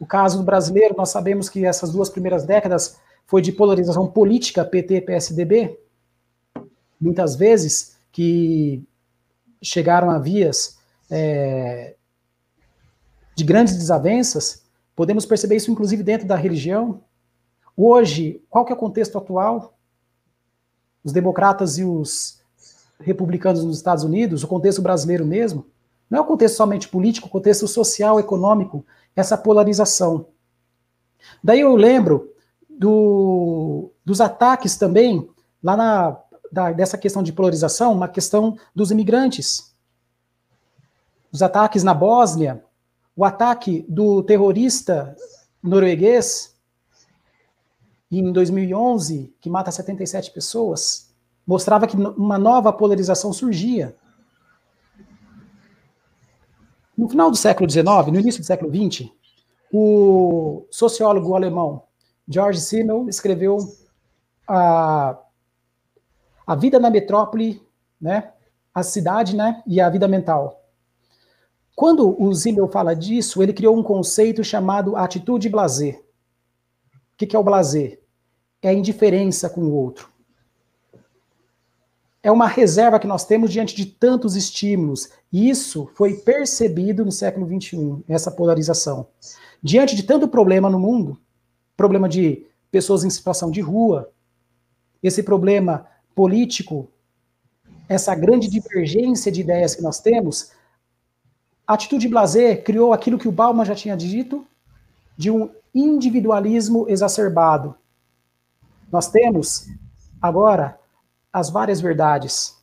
[0.00, 4.64] O caso do brasileiro, nós sabemos que essas duas primeiras décadas foi de polarização política
[4.64, 5.78] PT-PSDB,
[7.00, 8.82] muitas vezes que
[9.62, 10.78] chegaram a vias
[11.10, 11.94] é,
[13.36, 14.64] de grandes desavenças.
[14.96, 17.02] Podemos perceber isso, inclusive, dentro da religião.
[17.76, 19.78] Hoje, qual que é o contexto atual?
[21.04, 22.40] Os democratas e os
[23.00, 25.66] republicanos nos Estados Unidos, o contexto brasileiro mesmo,
[26.12, 28.84] não é o contexto somente político, o contexto social, econômico,
[29.16, 30.26] essa polarização.
[31.42, 32.30] Daí eu lembro
[32.68, 35.26] do, dos ataques também,
[35.62, 36.20] lá na,
[36.52, 39.74] da, dessa questão de polarização, uma questão dos imigrantes.
[41.32, 42.62] Os ataques na Bósnia,
[43.16, 45.16] o ataque do terrorista
[45.62, 46.54] norueguês
[48.10, 51.10] em 2011, que mata 77 pessoas,
[51.46, 53.96] mostrava que uma nova polarização surgia.
[56.96, 59.08] No final do século XIX, no início do século XX,
[59.72, 61.84] o sociólogo alemão
[62.28, 63.58] George Simmel escreveu
[64.46, 65.18] a,
[66.46, 67.62] a vida na metrópole,
[68.00, 68.32] né,
[68.74, 70.62] a cidade, né, e a vida mental.
[71.74, 76.04] Quando o Zimmel fala disso, ele criou um conceito chamado atitude blazer.
[77.14, 78.02] O que é o blazer?
[78.60, 80.11] É a indiferença com o outro.
[82.22, 85.10] É uma reserva que nós temos diante de tantos estímulos.
[85.32, 89.08] Isso foi percebido no século XXI, essa polarização.
[89.60, 91.18] Diante de tanto problema no mundo,
[91.76, 94.10] problema de pessoas em situação de rua,
[95.02, 96.88] esse problema político,
[97.88, 100.52] essa grande divergência de ideias que nós temos,
[101.66, 104.46] a atitude blazer criou aquilo que o Bauman já tinha dito,
[105.16, 107.74] de um individualismo exacerbado.
[108.90, 109.68] Nós temos
[110.20, 110.78] agora
[111.32, 112.56] as várias verdades.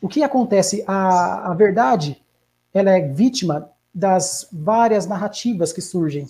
[0.00, 0.84] O que acontece?
[0.86, 2.22] A, a verdade
[2.72, 6.26] ela é vítima das várias narrativas que surgem.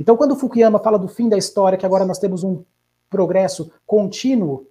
[0.00, 2.64] Então, quando Fukuyama fala do fim da história, que agora nós temos um
[3.10, 4.66] progresso contínuo,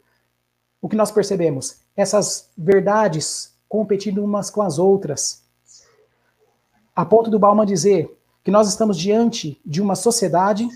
[0.82, 1.82] o que nós percebemos?
[1.96, 5.44] Essas verdades competindo umas com as outras.
[6.96, 10.68] A ponto do Bauman dizer que nós estamos diante de uma sociedade.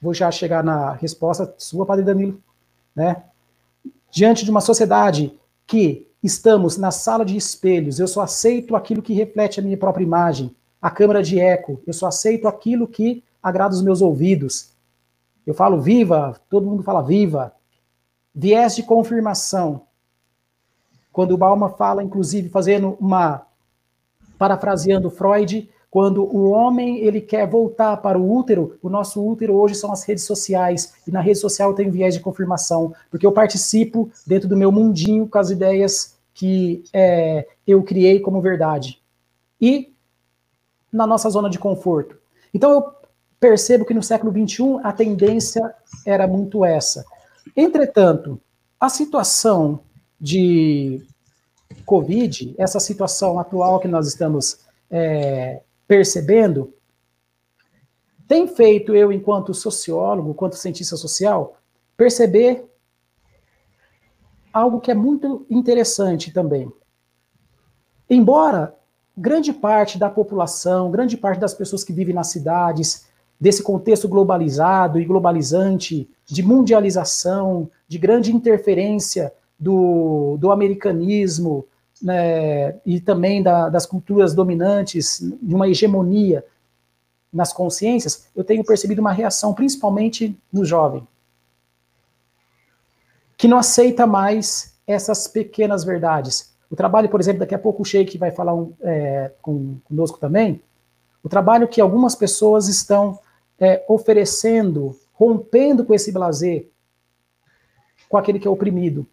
[0.00, 2.42] Vou já chegar na resposta sua, Padre Danilo,
[2.94, 3.22] né?
[4.12, 9.14] Diante de uma sociedade que estamos na sala de espelhos, eu só aceito aquilo que
[9.14, 13.74] reflete a minha própria imagem, a câmara de eco, eu só aceito aquilo que agrada
[13.74, 14.70] os meus ouvidos.
[15.46, 17.54] Eu falo viva, todo mundo fala viva.
[18.34, 19.82] Viés de confirmação.
[21.10, 23.46] Quando o Bauman fala, inclusive, fazendo uma
[24.38, 29.74] parafraseando Freud, quando o homem ele quer voltar para o útero, o nosso útero hoje
[29.74, 33.30] são as redes sociais, e na rede social eu tenho viés de confirmação, porque eu
[33.30, 39.02] participo dentro do meu mundinho com as ideias que é, eu criei como verdade.
[39.60, 39.92] E
[40.90, 42.16] na nossa zona de conforto.
[42.54, 42.84] Então eu
[43.38, 45.74] percebo que no século XXI a tendência
[46.06, 47.04] era muito essa.
[47.54, 48.40] Entretanto,
[48.80, 49.80] a situação
[50.18, 51.02] de
[51.84, 56.74] Covid, essa situação atual que nós estamos é, percebendo,
[58.26, 61.56] tem feito eu, enquanto sociólogo, enquanto cientista social,
[61.96, 62.64] perceber
[64.52, 66.70] algo que é muito interessante também.
[68.08, 68.74] Embora
[69.16, 73.06] grande parte da população, grande parte das pessoas que vivem nas cidades,
[73.40, 81.66] desse contexto globalizado e globalizante, de mundialização, de grande interferência do, do americanismo,
[82.02, 86.44] né, e também da, das culturas dominantes, de uma hegemonia
[87.32, 91.06] nas consciências, eu tenho percebido uma reação, principalmente no jovem,
[93.36, 96.52] que não aceita mais essas pequenas verdades.
[96.70, 100.18] O trabalho, por exemplo, daqui a pouco o Sheik vai falar um, é, com, conosco
[100.18, 100.60] também,
[101.22, 103.18] o trabalho que algumas pessoas estão
[103.58, 106.68] é, oferecendo, rompendo com esse blazer,
[108.08, 109.06] com aquele que é oprimido.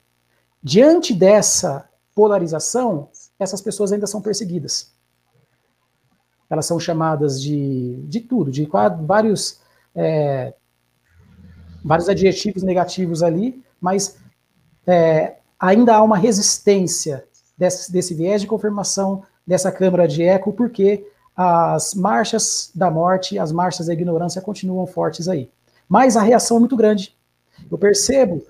[0.61, 1.88] Diante dessa
[2.19, 3.07] polarização,
[3.39, 4.91] essas pessoas ainda são perseguidas.
[6.49, 8.67] Elas são chamadas de, de tudo, de
[9.05, 9.61] vários,
[9.95, 10.53] é,
[11.81, 14.17] vários adjetivos negativos ali, mas
[14.85, 17.25] é, ainda há uma resistência
[17.57, 23.53] desse, desse viés de confirmação dessa câmara de eco, porque as marchas da morte, as
[23.53, 25.49] marchas da ignorância continuam fortes aí.
[25.87, 27.15] Mas a reação é muito grande.
[27.71, 28.43] Eu percebo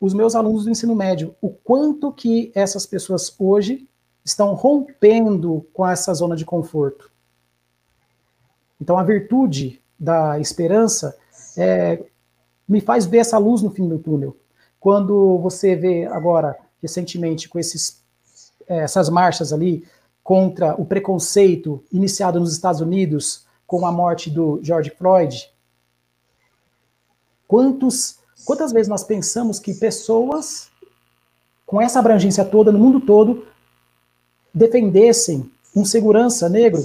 [0.00, 3.86] os meus alunos do ensino médio, o quanto que essas pessoas hoje
[4.24, 7.10] estão rompendo com essa zona de conforto.
[8.80, 11.16] Então, a virtude da esperança
[11.56, 12.02] é,
[12.66, 14.36] me faz ver essa luz no fim do túnel.
[14.78, 18.02] Quando você vê agora, recentemente, com esses,
[18.66, 19.86] é, essas marchas ali
[20.24, 25.50] contra o preconceito iniciado nos Estados Unidos com a morte do George Floyd,
[27.46, 28.19] quantos
[28.50, 30.72] Quantas vezes nós pensamos que pessoas
[31.64, 33.46] com essa abrangência toda no mundo todo
[34.52, 36.84] defendessem um segurança negro?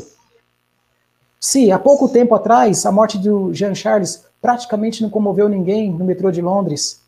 [1.39, 6.05] Se há pouco tempo atrás a morte do Jean Charles praticamente não comoveu ninguém no
[6.05, 7.01] metrô de Londres,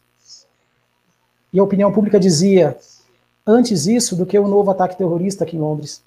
[1.53, 2.75] e a opinião pública dizia
[3.45, 6.01] antes isso do que o novo ataque terrorista aqui em Londres.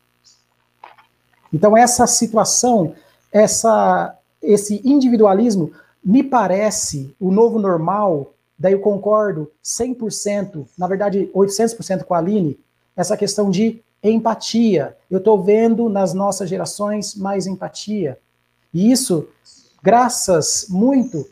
[1.52, 2.96] Então essa situação,
[3.30, 5.72] essa esse individualismo
[6.04, 12.61] me parece o novo normal, daí eu concordo 100%, na verdade 800% com a Aline,
[12.94, 14.94] essa questão de empatia.
[15.11, 18.18] Eu estou vendo nas nossas gerações mais empatia.
[18.73, 19.27] E isso,
[19.83, 21.27] graças muito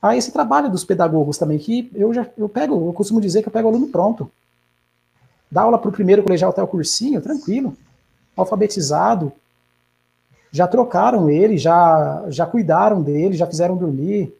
[0.00, 3.48] a esse trabalho dos pedagogos também, que eu já eu pego, eu costumo dizer que
[3.48, 4.28] eu pego o aluno pronto.
[5.48, 7.76] Dá aula para o primeiro colegial até o cursinho, tranquilo,
[8.36, 9.32] alfabetizado,
[10.50, 14.34] já trocaram ele, já, já cuidaram dele, já fizeram dormir.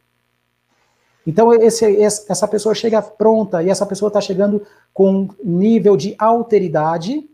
[1.27, 6.15] Então, esse, essa pessoa chega pronta e essa pessoa está chegando com um nível de
[6.19, 7.29] alteridade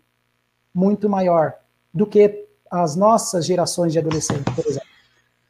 [0.74, 1.54] muito maior
[1.92, 4.88] do que as nossas gerações de adolescentes, por exemplo.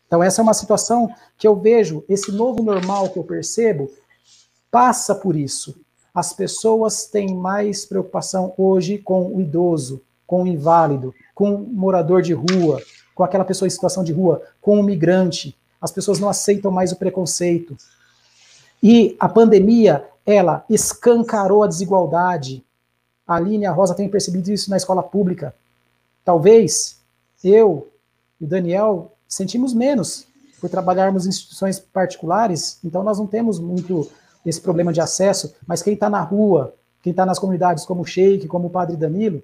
[0.07, 3.91] Então, essa é uma situação que eu vejo, esse novo normal que eu percebo,
[4.71, 5.79] passa por isso.
[6.15, 12.23] As pessoas têm mais preocupação hoje com o idoso, com o inválido, com o morador
[12.23, 12.81] de rua,
[13.15, 15.57] com aquela pessoa em situação de rua, com o migrante.
[15.81, 17.77] As pessoas não aceitam mais o preconceito.
[18.83, 22.65] E a pandemia, ela escancarou a desigualdade.
[23.27, 25.55] A Aline e a Rosa têm percebido isso na escola pública.
[26.25, 26.99] Talvez
[27.43, 27.89] eu
[28.41, 30.27] e o Daniel sentimos menos
[30.61, 34.11] por trabalharmos em instituições particulares, então nós não temos muito
[34.45, 38.07] esse problema de acesso, mas quem está na rua, quem está nas comunidades como o
[38.07, 39.43] Sheik, como o Padre Danilo,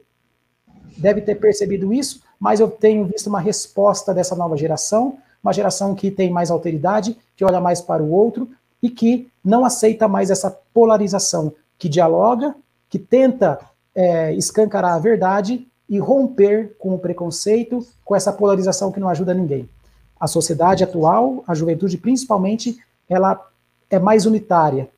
[0.96, 5.94] deve ter percebido isso, mas eu tenho visto uma resposta dessa nova geração, uma geração
[5.94, 8.48] que tem mais alteridade, que olha mais para o outro
[8.82, 12.54] e que não aceita mais essa polarização, que dialoga,
[12.88, 13.58] que tenta
[13.94, 19.34] é, escancarar a verdade e romper com o preconceito, com essa polarização que não ajuda
[19.34, 19.68] ninguém.
[20.18, 23.40] A sociedade atual, a juventude principalmente, ela
[23.90, 24.88] é mais unitária.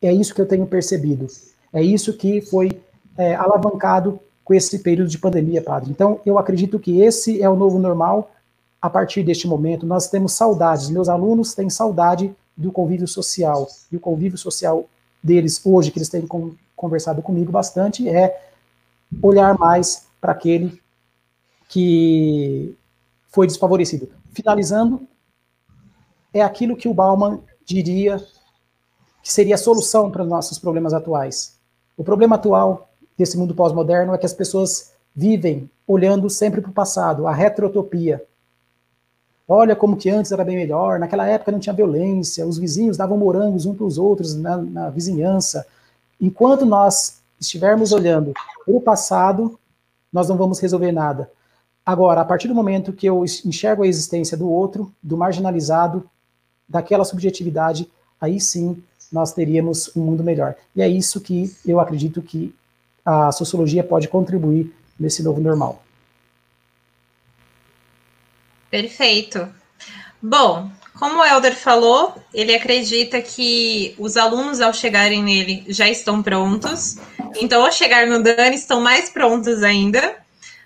[0.00, 1.26] É isso que eu tenho percebido.
[1.72, 2.80] É isso que foi
[3.16, 5.90] é, alavancado com esse período de pandemia, padre.
[5.90, 8.30] Então, eu acredito que esse é o novo normal
[8.80, 9.86] a partir deste momento.
[9.86, 13.68] Nós temos saudades, meus alunos têm saudade do convívio social.
[13.90, 14.86] E o convívio social
[15.22, 16.26] deles hoje, que eles têm
[16.76, 18.48] conversado comigo bastante, é
[19.22, 20.80] olhar mais para aquele
[21.68, 22.76] que
[23.28, 24.08] foi desfavorecido.
[24.32, 25.06] Finalizando,
[26.32, 28.18] é aquilo que o Bauman diria
[29.22, 31.58] que seria a solução para os nossos problemas atuais.
[31.96, 36.74] O problema atual desse mundo pós-moderno é que as pessoas vivem olhando sempre para o
[36.74, 38.22] passado, a retrotopia.
[39.46, 43.18] Olha como que antes era bem melhor, naquela época não tinha violência, os vizinhos davam
[43.18, 45.66] morangos uns para os outros na, na vizinhança.
[46.18, 48.32] Enquanto nós estivermos olhando
[48.66, 49.58] o passado,
[50.10, 51.30] nós não vamos resolver nada.
[51.84, 56.08] Agora, a partir do momento que eu enxergo a existência do outro, do marginalizado,
[56.66, 60.56] daquela subjetividade, aí sim nós teríamos um mundo melhor.
[60.74, 62.54] E é isso que eu acredito que
[63.04, 65.83] a sociologia pode contribuir nesse novo normal.
[68.74, 69.48] Perfeito.
[70.20, 76.20] Bom, como o Helder falou, ele acredita que os alunos, ao chegarem nele, já estão
[76.20, 76.96] prontos.
[77.40, 80.16] Então, ao chegar no Dani, estão mais prontos ainda,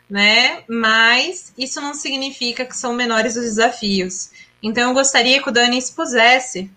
[0.08, 0.62] né?
[0.66, 4.30] Mas isso não significa que são menores os desafios.
[4.62, 6.70] Então, eu gostaria que o Dani expusesse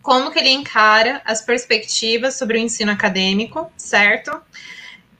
[0.00, 4.40] como que ele encara as perspectivas sobre o ensino acadêmico, certo?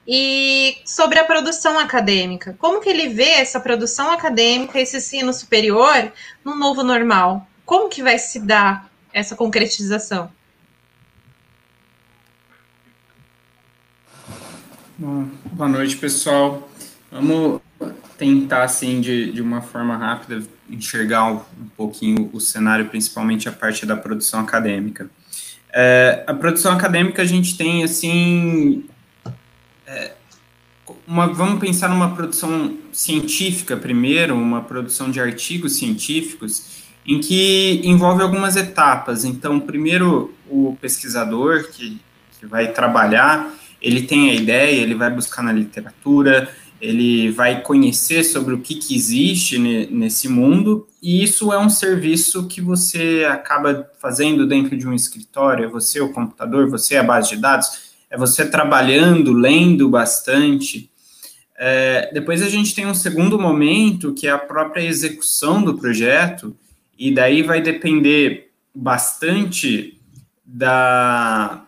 [0.05, 6.11] E sobre a produção acadêmica, como que ele vê essa produção acadêmica, esse ensino superior
[6.43, 7.47] no novo normal?
[7.65, 10.29] Como que vai se dar essa concretização?
[14.97, 16.69] Boa noite, pessoal.
[17.09, 17.61] Vamos
[18.17, 23.51] tentar, assim, de, de uma forma rápida, enxergar um, um pouquinho o cenário, principalmente a
[23.51, 25.09] parte da produção acadêmica.
[25.73, 28.85] É, a produção acadêmica a gente tem, assim,
[31.13, 38.23] uma, vamos pensar numa produção científica primeiro, uma produção de artigos científicos, em que envolve
[38.23, 39.23] algumas etapas.
[39.23, 42.01] Então, primeiro, o pesquisador que,
[42.39, 46.49] que vai trabalhar, ele tem a ideia, ele vai buscar na literatura,
[46.81, 52.47] ele vai conhecer sobre o que, que existe nesse mundo, e isso é um serviço
[52.47, 57.29] que você acaba fazendo dentro de um escritório, é você o computador, você a base
[57.29, 60.89] de dados, é você trabalhando, lendo bastante.
[61.57, 66.55] É, depois a gente tem um segundo momento, que é a própria execução do projeto,
[66.97, 69.99] e daí vai depender bastante
[70.43, 71.65] da,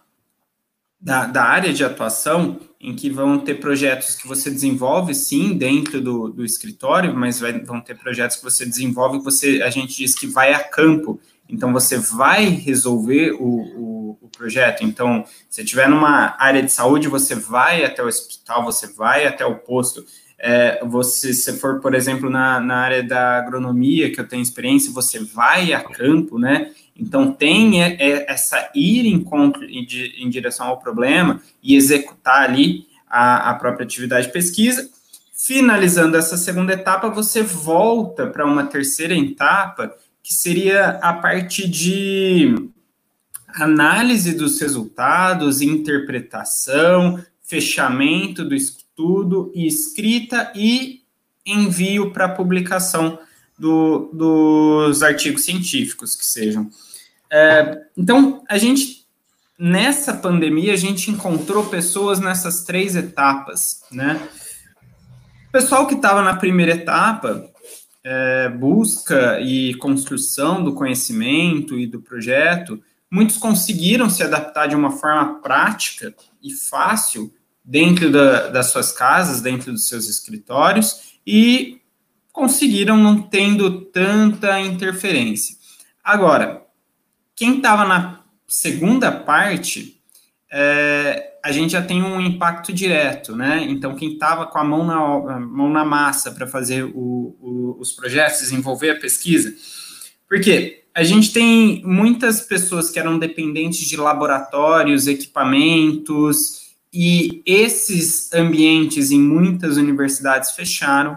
[0.99, 5.99] da, da área de atuação, em que vão ter projetos que você desenvolve, sim, dentro
[6.01, 10.13] do, do escritório, mas vai, vão ter projetos que você desenvolve, você, a gente diz
[10.13, 14.83] que vai a campo, então você vai resolver o, o, o projeto.
[14.83, 19.45] Então, se estiver numa área de saúde, você vai até o hospital, você vai até
[19.45, 20.03] o posto.
[20.37, 24.91] É, você, se for, por exemplo, na, na área da agronomia, que eu tenho experiência,
[24.91, 26.71] você vai a campo, né?
[26.97, 27.81] Então, tem
[28.27, 29.25] essa ir em,
[30.17, 34.89] em direção ao problema e executar ali a, a própria atividade de pesquisa.
[35.33, 39.93] Finalizando essa segunda etapa, você volta para uma terceira etapa,
[40.25, 42.71] que seria a parte de
[43.47, 51.03] análise dos resultados, interpretação, fechamento do estudo e escrita e
[51.45, 53.19] envio para publicação
[53.55, 56.71] do, dos artigos científicos que sejam.
[57.31, 59.05] É, então, a gente,
[59.59, 64.27] nessa pandemia, a gente encontrou pessoas nessas três etapas, né?
[65.49, 67.47] O pessoal que estava na primeira etapa,
[68.05, 72.79] é, busca e construção do conhecimento e do projeto,
[73.09, 77.33] muitos conseguiram se adaptar de uma forma prática e fácil
[77.63, 81.81] dentro da, das suas casas, dentro dos seus escritórios, e
[82.31, 85.55] conseguiram não tendo tanta interferência.
[86.03, 86.63] Agora,
[87.35, 89.99] quem estava na segunda parte,
[90.51, 93.63] é, a gente já tem um impacto direto, né?
[93.69, 97.91] Então, quem estava com a mão na, mão na massa para fazer o, o, os
[97.91, 99.53] projetos, desenvolver a pesquisa,
[100.27, 109.11] porque a gente tem muitas pessoas que eram dependentes de laboratórios, equipamentos, e esses ambientes
[109.11, 111.15] em muitas universidades fecharam.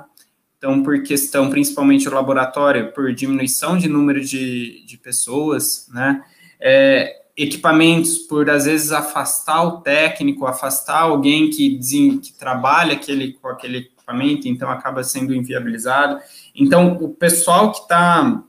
[0.58, 6.22] Então, por questão, principalmente o laboratório, por diminuição de número de, de pessoas, né?
[6.60, 11.78] É, equipamentos por, às vezes, afastar o técnico, afastar alguém que,
[12.18, 16.20] que trabalha aquele, com aquele equipamento, então acaba sendo inviabilizado.
[16.52, 18.42] Então, o pessoal que está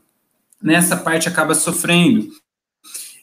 [0.60, 2.28] nessa parte acaba sofrendo.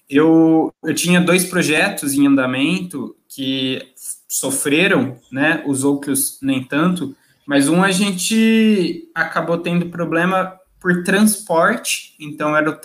[0.09, 3.82] Eu, eu tinha dois projetos em andamento que
[4.26, 7.13] sofreram, né, os outros nem tanto,
[7.45, 12.80] mas um a gente acabou tendo problema por transporte, então era o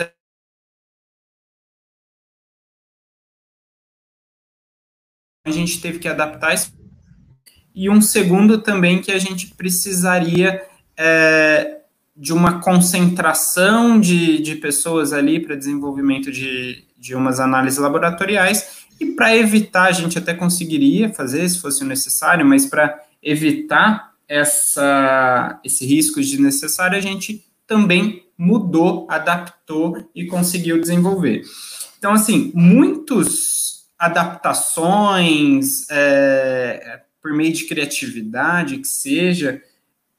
[5.44, 6.72] a gente teve que adaptar isso.
[7.74, 10.62] E um segundo também que a gente precisaria
[10.96, 11.78] é,
[12.16, 19.06] de uma concentração de, de pessoas ali para desenvolvimento de, de umas análises laboratoriais e
[19.06, 25.84] para evitar, a gente até conseguiria fazer se fosse necessário, mas para evitar essa, esse
[25.84, 31.42] risco desnecessário, a gente também mudou, adaptou e conseguiu desenvolver.
[31.98, 33.61] Então, assim, muitos
[34.02, 39.62] adaptações é, por meio de criatividade, que seja,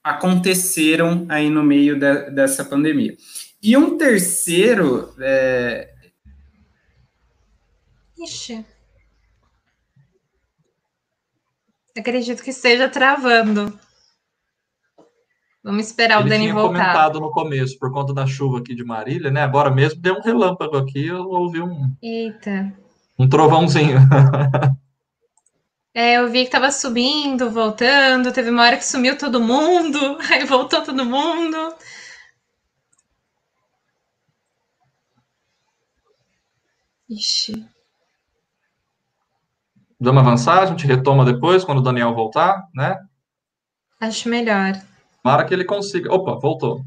[0.02, 3.18] aconteceram aí no meio de, dessa pandemia.
[3.62, 5.14] E um terceiro.
[5.20, 5.94] É...
[8.18, 8.66] Ixi.
[11.98, 13.78] Acredito que esteja travando.
[15.62, 16.70] Vamos esperar Ele o Dani voltar.
[16.70, 19.42] Ele comentado no começo, por conta da chuva aqui de Marília, né?
[19.42, 21.94] Agora mesmo deu um relâmpago aqui, eu ouvi um.
[22.02, 22.83] Eita.
[23.18, 24.00] Um trovãozinho.
[25.96, 30.44] É, eu vi que tava subindo, voltando, teve uma hora que sumiu todo mundo, aí
[30.44, 31.56] voltou todo mundo.
[37.08, 37.64] Ixi.
[40.00, 42.98] Vamos avançar, a gente retoma depois, quando o Daniel voltar, né?
[44.02, 44.82] Acho melhor.
[45.22, 46.12] Tomara que ele consiga.
[46.12, 46.84] Opa, voltou.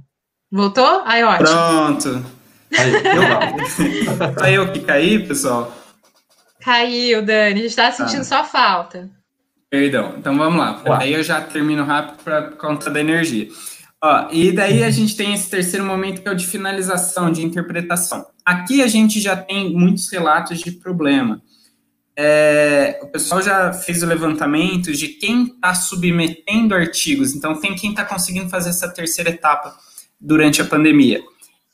[0.50, 1.02] Voltou?
[1.04, 1.48] Aí, ótimo.
[1.48, 2.26] Pronto.
[2.76, 5.72] Aí, eu, aí eu que caí, pessoal.
[6.66, 7.60] Caiu, Dani.
[7.60, 8.24] A gente tá sentindo ah.
[8.24, 9.08] só falta.
[9.70, 10.16] Perdão.
[10.18, 10.82] Então vamos lá.
[10.84, 10.98] Ué.
[11.00, 13.48] Aí eu já termino rápido para conta da energia.
[14.02, 17.44] Ó, e daí a gente tem esse terceiro momento que é o de finalização, de
[17.44, 18.26] interpretação.
[18.44, 21.40] Aqui a gente já tem muitos relatos de problema.
[22.16, 27.90] É, o pessoal já fez o levantamento de quem está submetendo artigos, então tem quem
[27.90, 29.76] está conseguindo fazer essa terceira etapa
[30.20, 31.22] durante a pandemia.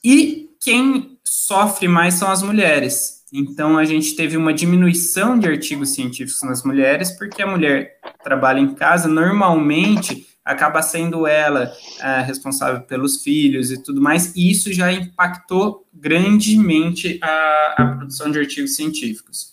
[0.05, 3.22] E quem sofre mais são as mulheres.
[3.33, 8.61] Então, a gente teve uma diminuição de artigos científicos nas mulheres, porque a mulher trabalha
[8.61, 14.73] em casa, normalmente acaba sendo ela é, responsável pelos filhos e tudo mais, e isso
[14.73, 19.53] já impactou grandemente a, a produção de artigos científicos.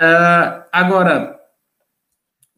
[0.00, 1.38] Uh, agora,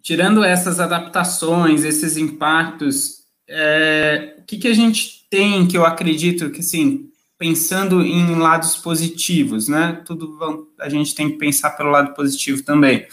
[0.00, 6.50] tirando essas adaptações, esses impactos, é, o que, que a gente tem que eu acredito
[6.50, 7.11] que, assim,
[7.42, 10.00] pensando em lados positivos, né?
[10.04, 13.04] Tudo a gente tem que pensar pelo lado positivo também.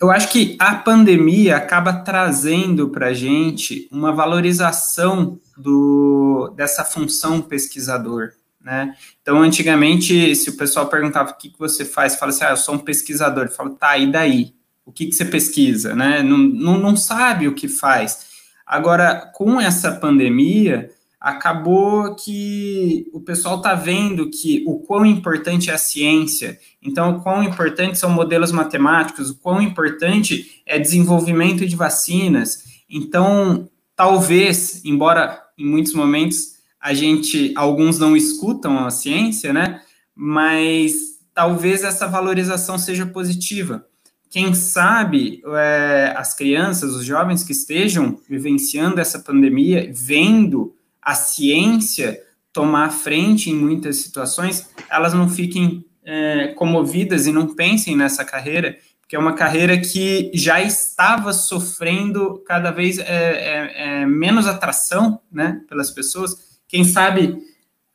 [0.00, 7.42] Eu acho que a pandemia acaba trazendo para a gente uma valorização do, dessa função
[7.42, 8.30] pesquisador,
[8.60, 8.94] né?
[9.20, 12.56] Então, antigamente, se o pessoal perguntava o que, que você faz, fala assim, ah, eu
[12.56, 13.46] sou um pesquisador.
[13.46, 14.54] Eu falo, tá, e daí?
[14.86, 16.22] O que, que você pesquisa, né?
[16.22, 18.26] Não, não, não sabe o que faz.
[18.64, 20.88] Agora, com essa pandemia,
[21.20, 27.22] acabou que o pessoal está vendo que o quão importante é a ciência, então o
[27.22, 32.64] quão importante são modelos matemáticos, o quão importante é desenvolvimento de vacinas.
[32.88, 39.82] Então, talvez, embora em muitos momentos a gente, alguns não escutam a ciência, né?
[40.14, 40.94] Mas
[41.34, 43.84] talvez essa valorização seja positiva.
[44.30, 50.72] Quem sabe é, as crianças, os jovens que estejam vivenciando essa pandemia, vendo
[51.10, 57.96] a ciência tomar frente em muitas situações, elas não fiquem é, comovidas e não pensem
[57.96, 64.06] nessa carreira, que é uma carreira que já estava sofrendo cada vez é, é, é,
[64.06, 66.60] menos atração né, pelas pessoas.
[66.68, 67.38] Quem sabe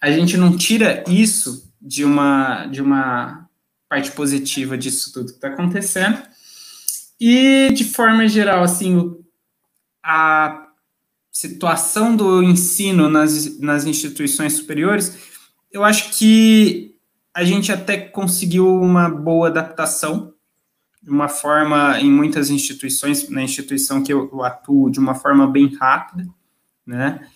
[0.01, 3.49] a gente não tira isso de uma, de uma
[3.87, 6.21] parte positiva disso tudo que está acontecendo.
[7.17, 9.15] E, de forma geral, assim,
[10.03, 10.65] a
[11.35, 15.17] situação do ensino nas, nas instituições superiores,
[15.69, 16.95] eu acho que
[17.33, 20.33] a gente até conseguiu uma boa adaptação,
[21.03, 25.45] de uma forma, em muitas instituições, na instituição que eu, eu atuo, de uma forma
[25.45, 26.25] bem rápida,
[26.87, 27.27] né?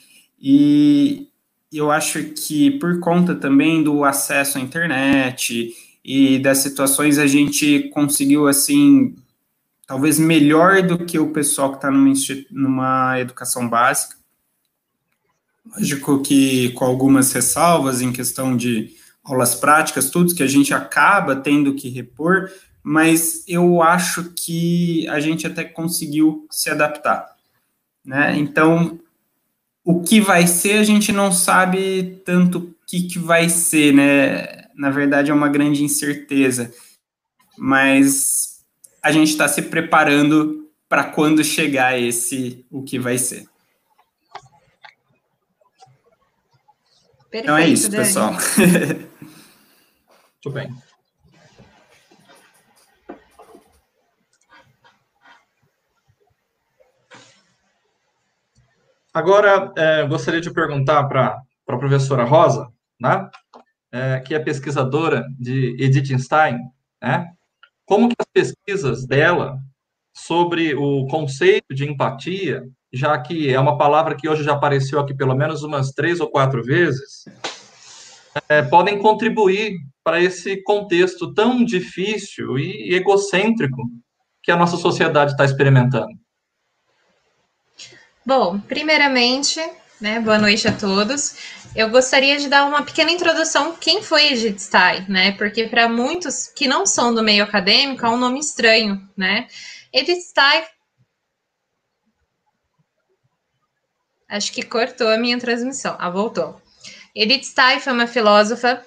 [0.41, 1.28] E
[1.70, 5.76] eu acho que por conta também do acesso à internet
[6.06, 9.14] e das situações, a gente conseguiu, assim,
[9.90, 12.14] talvez melhor do que o pessoal que está numa,
[12.52, 14.16] numa educação básica.
[15.66, 21.36] Lógico que com algumas ressalvas em questão de aulas práticas, tudo que a gente acaba
[21.36, 22.52] tendo que repor,
[22.84, 27.36] mas eu acho que a gente até conseguiu se adaptar.
[28.06, 28.38] Né?
[28.38, 29.00] Então,
[29.84, 34.68] o que vai ser, a gente não sabe tanto o que, que vai ser, né?
[34.76, 36.72] Na verdade, é uma grande incerteza.
[37.58, 38.49] Mas
[39.02, 43.47] a gente está se preparando para quando chegar esse o que vai ser.
[47.30, 48.04] Perfeito, então é isso, Dani.
[48.04, 48.34] pessoal.
[50.43, 50.74] Muito bem.
[59.14, 63.30] Agora, é, gostaria de perguntar para a professora Rosa, né,
[63.91, 66.60] é, que é pesquisadora de Edith Stein,
[67.02, 67.32] né,
[67.90, 69.58] como que as pesquisas dela
[70.14, 72.62] sobre o conceito de empatia,
[72.94, 76.30] já que é uma palavra que hoje já apareceu aqui pelo menos umas três ou
[76.30, 77.26] quatro vezes,
[78.48, 83.82] é, podem contribuir para esse contexto tão difícil e egocêntrico
[84.44, 86.14] que a nossa sociedade está experimentando.
[88.24, 89.60] Bom, primeiramente,
[90.00, 91.36] né, boa noite a todos.
[91.76, 95.32] Eu gostaria de dar uma pequena introdução quem foi Edith Stein, né?
[95.34, 99.47] Porque para muitos que não são do meio acadêmico é um nome estranho, né?
[99.93, 100.64] Edith Stein
[104.30, 105.95] Acho que cortou a minha transmissão.
[105.97, 106.62] Ah, voltou.
[107.16, 108.86] Edith Stein foi uma filósofa.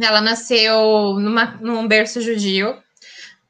[0.00, 2.82] Ela nasceu numa, num berço judio.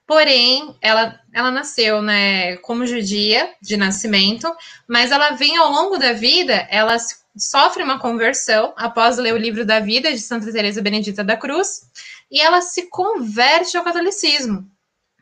[0.09, 4.51] Porém, ela, ela nasceu né, como judia de nascimento,
[4.89, 6.97] mas ela vem ao longo da vida, ela
[7.37, 11.83] sofre uma conversão após ler o livro da vida de Santa Teresa Benedita da Cruz,
[12.31, 14.67] e ela se converte ao catolicismo,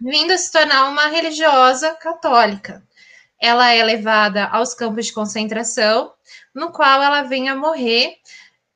[0.01, 2.81] vindo a se tornar uma religiosa católica.
[3.43, 6.13] Ela é levada aos campos de concentração,
[6.55, 8.15] no qual ela vem a morrer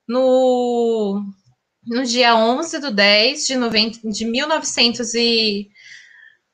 [0.09, 1.23] no,
[1.87, 5.71] no dia 11 de 10 de, 90, de 1900 e,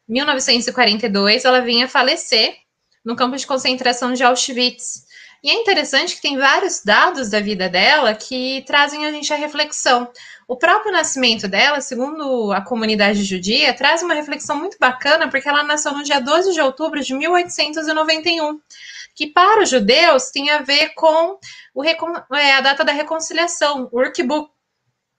[0.08, 2.56] 1942, ela vinha falecer
[3.04, 5.06] no campo de concentração de Auschwitz.
[5.42, 9.36] E é interessante que tem vários dados da vida dela que trazem a gente a
[9.36, 10.10] reflexão.
[10.48, 15.62] O próprio nascimento dela, segundo a comunidade judia, traz uma reflexão muito bacana, porque ela
[15.62, 18.60] nasceu no dia 12 de outubro de 1891,
[19.14, 21.38] que para os judeus tem a ver com
[21.74, 24.50] o, é, a data da reconciliação, o Urkbuk,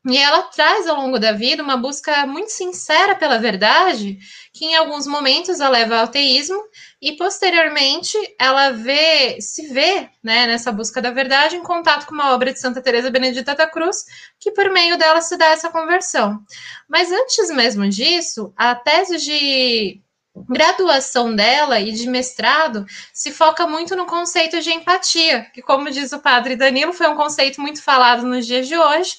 [0.09, 4.17] e ela traz ao longo da vida uma busca muito sincera pela verdade,
[4.53, 6.57] que em alguns momentos a leva ao teísmo,
[7.01, 12.33] e posteriormente ela vê, se vê né, nessa busca da verdade em contato com uma
[12.33, 14.05] obra de Santa Teresa Benedita da Cruz,
[14.39, 16.39] que por meio dela se dá essa conversão.
[16.87, 20.01] Mas antes mesmo disso, a tese de
[20.47, 26.11] graduação dela e de mestrado se foca muito no conceito de empatia, que, como diz
[26.13, 29.13] o padre Danilo, foi um conceito muito falado nos dias de hoje,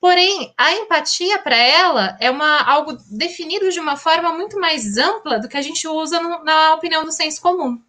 [0.00, 5.40] Porém, a empatia para ela é uma, algo definido de uma forma muito mais ampla
[5.40, 7.80] do que a gente usa no, na opinião do senso comum.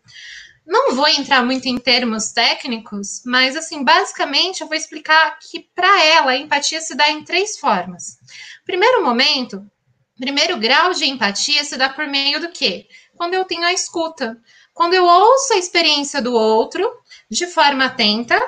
[0.65, 6.03] Não vou entrar muito em termos técnicos, mas assim, basicamente eu vou explicar que para
[6.03, 8.17] ela a empatia se dá em três formas.
[8.65, 9.63] Primeiro momento,
[10.17, 12.87] primeiro grau de empatia se dá por meio do quê?
[13.15, 14.39] Quando eu tenho a escuta.
[14.73, 16.87] Quando eu ouço a experiência do outro
[17.29, 18.39] de forma atenta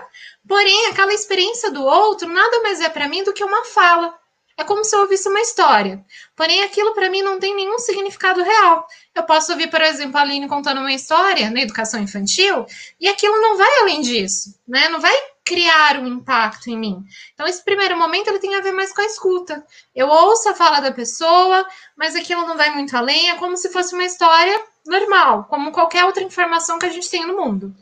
[0.48, 4.20] Porém, aquela experiência do outro nada mais é para mim do que uma fala.
[4.58, 6.06] É como se eu ouvisse uma história.
[6.36, 8.86] Porém, aquilo para mim não tem nenhum significado real.
[9.16, 12.66] Eu posso ouvir, por exemplo, a Aline contando uma história na educação infantil
[13.00, 14.88] e aquilo não vai além disso, né?
[14.90, 17.04] Não vai criar um impacto em mim.
[17.34, 19.66] Então, esse primeiro momento ele tem a ver mais com a escuta.
[19.96, 23.70] Eu ouço a fala da pessoa, mas aquilo não vai muito além, é como se
[23.70, 27.76] fosse uma história normal, como qualquer outra informação que a gente tem no mundo.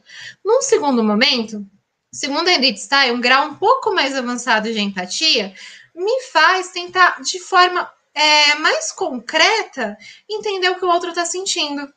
[0.43, 1.65] Num segundo momento,
[2.11, 5.53] Segundo a Edith Stein, um grau um pouco mais avançado de empatia
[5.93, 9.95] me faz tentar, de forma é, mais concreta,
[10.27, 11.87] entender o que o outro está sentindo.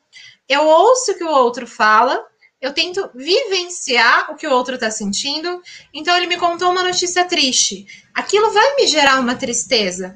[0.46, 2.26] Eu ouço o que o outro fala,
[2.60, 5.62] eu tento vivenciar o que o outro está sentindo.
[5.94, 7.86] Então, ele me contou uma notícia triste.
[8.14, 10.14] Aquilo vai me gerar uma tristeza,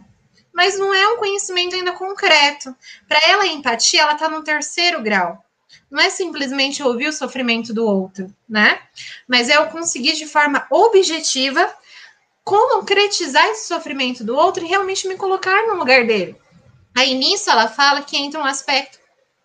[0.53, 2.77] mas não é um conhecimento ainda concreto.
[3.09, 5.46] Para ela, a empatia, ela está no terceiro grau.
[5.91, 8.81] Não é simplesmente ouvir o sofrimento do outro, né?
[9.27, 11.73] Mas é eu conseguir de forma objetiva
[12.45, 16.37] concretizar esse sofrimento do outro e realmente me colocar no lugar dele.
[16.97, 18.99] Aí nisso ela fala que entra um aspecto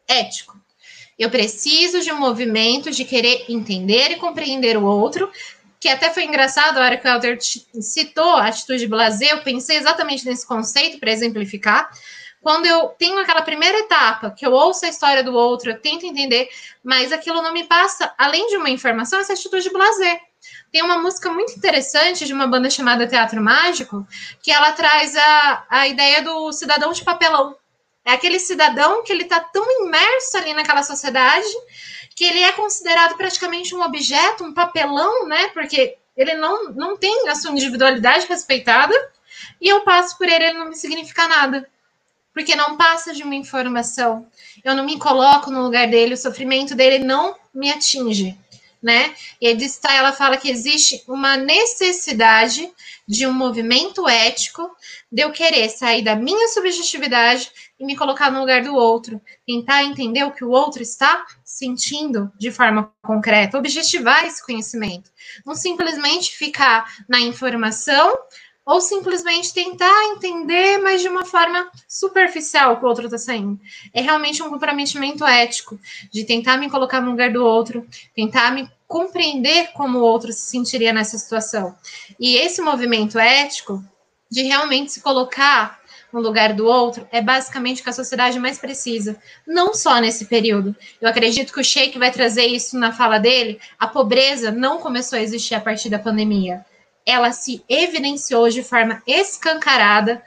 [0.07, 0.59] ético.
[1.17, 5.31] Eu preciso de um movimento de querer entender e compreender o outro,
[5.79, 9.77] que até foi engraçado a hora que o Helder citou a atitude blazer, eu pensei
[9.77, 11.91] exatamente nesse conceito para exemplificar.
[12.41, 16.05] Quando eu tenho aquela primeira etapa, que eu ouço a história do outro, eu tento
[16.05, 16.49] entender,
[16.83, 20.19] mas aquilo não me passa, além de uma informação, essa atitude blazer.
[20.71, 24.07] Tem uma música muito interessante de uma banda chamada Teatro Mágico,
[24.41, 27.55] que ela traz a, a ideia do cidadão de papelão.
[28.03, 31.47] É aquele cidadão que ele está tão imerso ali naquela sociedade
[32.15, 35.49] que ele é considerado praticamente um objeto, um papelão, né?
[35.49, 38.93] Porque ele não, não tem a sua individualidade respeitada
[39.59, 41.69] e eu passo por ele, ele não me significa nada.
[42.33, 44.27] Porque não passa de uma informação.
[44.63, 48.37] Eu não me coloco no lugar dele, o sofrimento dele não me atinge
[48.81, 49.13] né?
[49.39, 52.67] E a Edith ela fala que existe uma necessidade
[53.07, 54.69] de um movimento ético
[55.11, 59.83] de eu querer sair da minha subjetividade e me colocar no lugar do outro, tentar
[59.83, 65.11] entender o que o outro está sentindo de forma concreta, objetivar esse conhecimento,
[65.45, 68.17] não simplesmente ficar na informação
[68.71, 73.59] ou simplesmente tentar entender, mas de uma forma superficial que o outro está saindo.
[73.93, 75.77] É realmente um comprometimento ético
[76.09, 80.49] de tentar me colocar no lugar do outro, tentar me compreender como o outro se
[80.49, 81.75] sentiria nessa situação.
[82.17, 83.83] E esse movimento ético
[84.29, 85.81] de realmente se colocar
[86.13, 90.27] no lugar do outro é basicamente o que a sociedade mais precisa, não só nesse
[90.27, 90.73] período.
[91.01, 93.59] Eu acredito que o Sheik vai trazer isso na fala dele.
[93.77, 96.65] A pobreza não começou a existir a partir da pandemia
[97.05, 100.23] ela se evidenciou de forma escancarada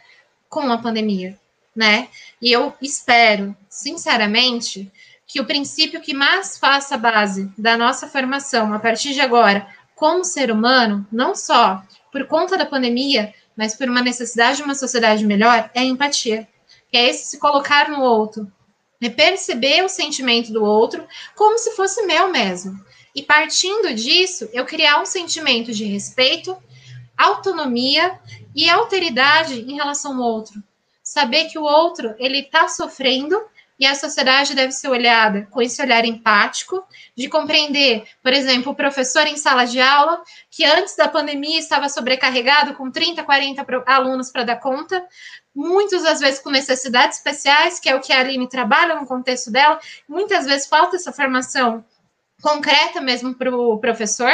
[0.48, 1.38] com a pandemia,
[1.74, 2.08] né?
[2.40, 4.90] E eu espero, sinceramente,
[5.26, 10.24] que o princípio que mais faça base da nossa formação a partir de agora, como
[10.24, 15.24] ser humano, não só por conta da pandemia, mas por uma necessidade de uma sociedade
[15.24, 16.46] melhor, é a empatia.
[16.90, 18.50] Que é esse se colocar no outro,
[19.02, 22.78] é perceber o sentimento do outro como se fosse meu mesmo.
[23.14, 26.56] E partindo disso, eu criar um sentimento de respeito,
[27.16, 28.18] autonomia
[28.54, 30.62] e alteridade em relação ao outro.
[31.02, 33.40] Saber que o outro ele está sofrendo
[33.78, 36.86] e a sociedade deve ser olhada com esse olhar empático,
[37.16, 41.88] de compreender, por exemplo, o professor em sala de aula, que antes da pandemia estava
[41.88, 45.04] sobrecarregado com 30, 40 alunos para dar conta,
[45.54, 49.50] muitas às vezes com necessidades especiais, que é o que a Aline trabalha no contexto
[49.50, 51.84] dela, muitas vezes falta essa formação
[52.44, 54.30] concreta mesmo para o professor,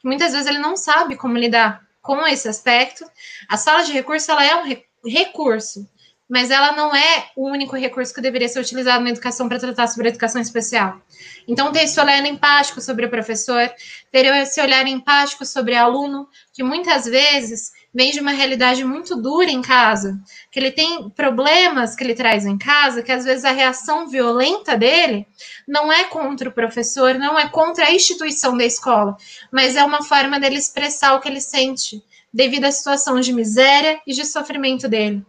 [0.00, 3.04] que muitas vezes ele não sabe como lidar com esse aspecto.
[3.48, 5.88] A sala de recurso ela é um recurso,
[6.28, 9.86] mas ela não é o único recurso que deveria ser utilizado na educação para tratar
[9.86, 11.00] sobre a educação especial.
[11.46, 13.72] Então, ter esse olhar empático sobre o professor,
[14.10, 19.14] ter esse olhar empático sobre o aluno, que muitas vezes vem de uma realidade muito
[19.20, 20.18] dura em casa,
[20.50, 24.76] que ele tem problemas que ele traz em casa, que às vezes a reação violenta
[24.76, 25.26] dele
[25.68, 29.16] não é contra o professor, não é contra a instituição da escola,
[29.50, 34.00] mas é uma forma dele expressar o que ele sente devido à situação de miséria
[34.06, 35.24] e de sofrimento dele.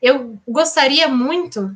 [0.00, 1.70] Eu gostaria muito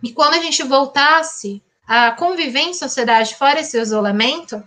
[0.00, 4.62] que quando a gente voltasse a conviver em sociedade fora esse isolamento,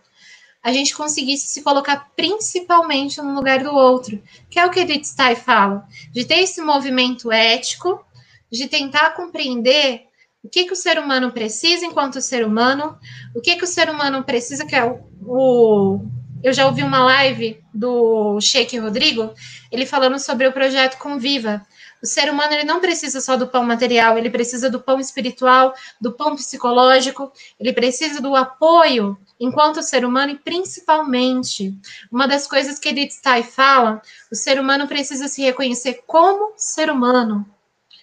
[0.65, 5.05] a gente conseguisse se colocar principalmente no lugar do outro, que é o que Edith
[5.05, 8.03] Stein fala, de ter esse movimento ético,
[8.51, 10.07] de tentar compreender
[10.43, 12.97] o que, que o ser humano precisa enquanto ser humano,
[13.35, 15.99] o que, que o ser humano precisa, que é o, o
[16.43, 19.35] eu já ouvi uma live do Sheik Rodrigo,
[19.71, 21.63] ele falando sobre o projeto Conviva,
[22.01, 25.75] o ser humano ele não precisa só do pão material, ele precisa do pão espiritual,
[26.01, 31.73] do pão psicológico, ele precisa do apoio enquanto ser humano e principalmente
[32.11, 36.89] uma das coisas que Edith Stein fala, o ser humano precisa se reconhecer como ser
[36.89, 37.45] humano,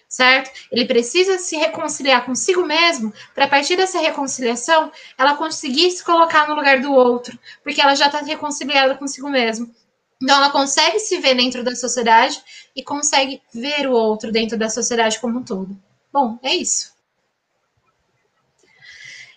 [0.07, 0.51] certo?
[0.71, 6.47] Ele precisa se reconciliar consigo mesmo para a partir dessa reconciliação ela conseguir se colocar
[6.47, 9.73] no lugar do outro, porque ela já está reconciliada consigo mesmo.
[10.21, 12.41] Então, ela consegue se ver dentro da sociedade
[12.73, 15.77] e consegue ver o outro dentro da sociedade como um todo.
[16.13, 16.92] Bom, é isso.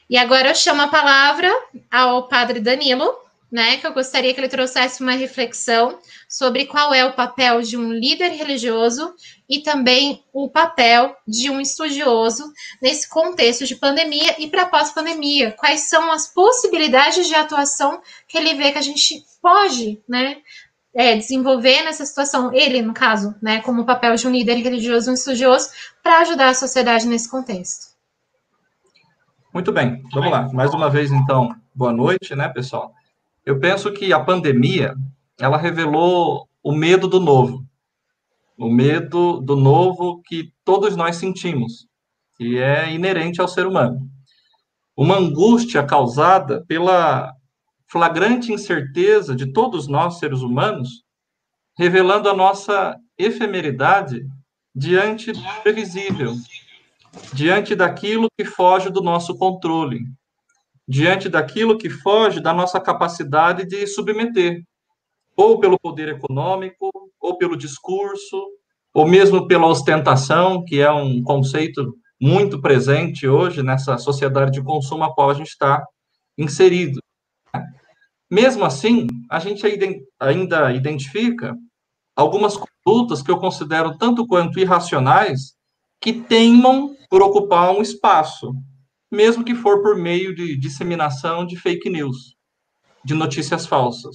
[0.09, 1.50] E agora eu chamo a palavra
[1.90, 5.98] ao padre Danilo né, que eu gostaria que ele trouxesse uma reflexão
[6.28, 9.14] sobre qual é o papel de um líder religioso
[9.48, 12.52] e também o papel de um estudioso
[12.82, 15.52] nesse contexto de pandemia e para pós-pandemia.
[15.52, 20.38] Quais são as possibilidades de atuação que ele vê que a gente pode, né,
[20.94, 25.11] é, desenvolver nessa situação, ele, no caso, né, como o papel de um líder religioso,
[25.11, 25.70] um estudioso,
[26.02, 27.95] para ajudar a sociedade nesse contexto.
[29.57, 30.52] Muito bem, vamos lá.
[30.52, 32.92] Mais uma vez, então, boa noite, né, pessoal?
[33.42, 34.94] Eu penso que a pandemia,
[35.40, 37.64] ela revelou o medo do novo.
[38.59, 41.88] O medo do novo que todos nós sentimos,
[42.36, 44.07] que é inerente ao ser humano.
[44.94, 47.32] Uma angústia causada pela
[47.86, 51.02] flagrante incerteza de todos nós, seres humanos,
[51.78, 54.20] revelando a nossa efemeridade
[54.74, 56.34] diante do previsível,
[57.32, 60.00] diante daquilo que foge do nosso controle,
[60.86, 64.62] diante daquilo que foge da nossa capacidade de submeter,
[65.36, 66.90] ou pelo poder econômico,
[67.20, 68.46] ou pelo discurso,
[68.94, 75.04] ou mesmo pela ostentação, que é um conceito muito presente hoje nessa sociedade de consumo
[75.04, 75.84] a qual a gente está
[76.38, 76.98] inserido.
[78.30, 79.66] Mesmo assim, a gente
[80.18, 81.54] ainda identifica
[82.14, 85.55] algumas condutas que eu considero tanto quanto irracionais
[86.07, 88.54] que teimam por ocupar um espaço,
[89.11, 92.36] mesmo que for por meio de disseminação de fake news,
[93.04, 94.14] de notícias falsas.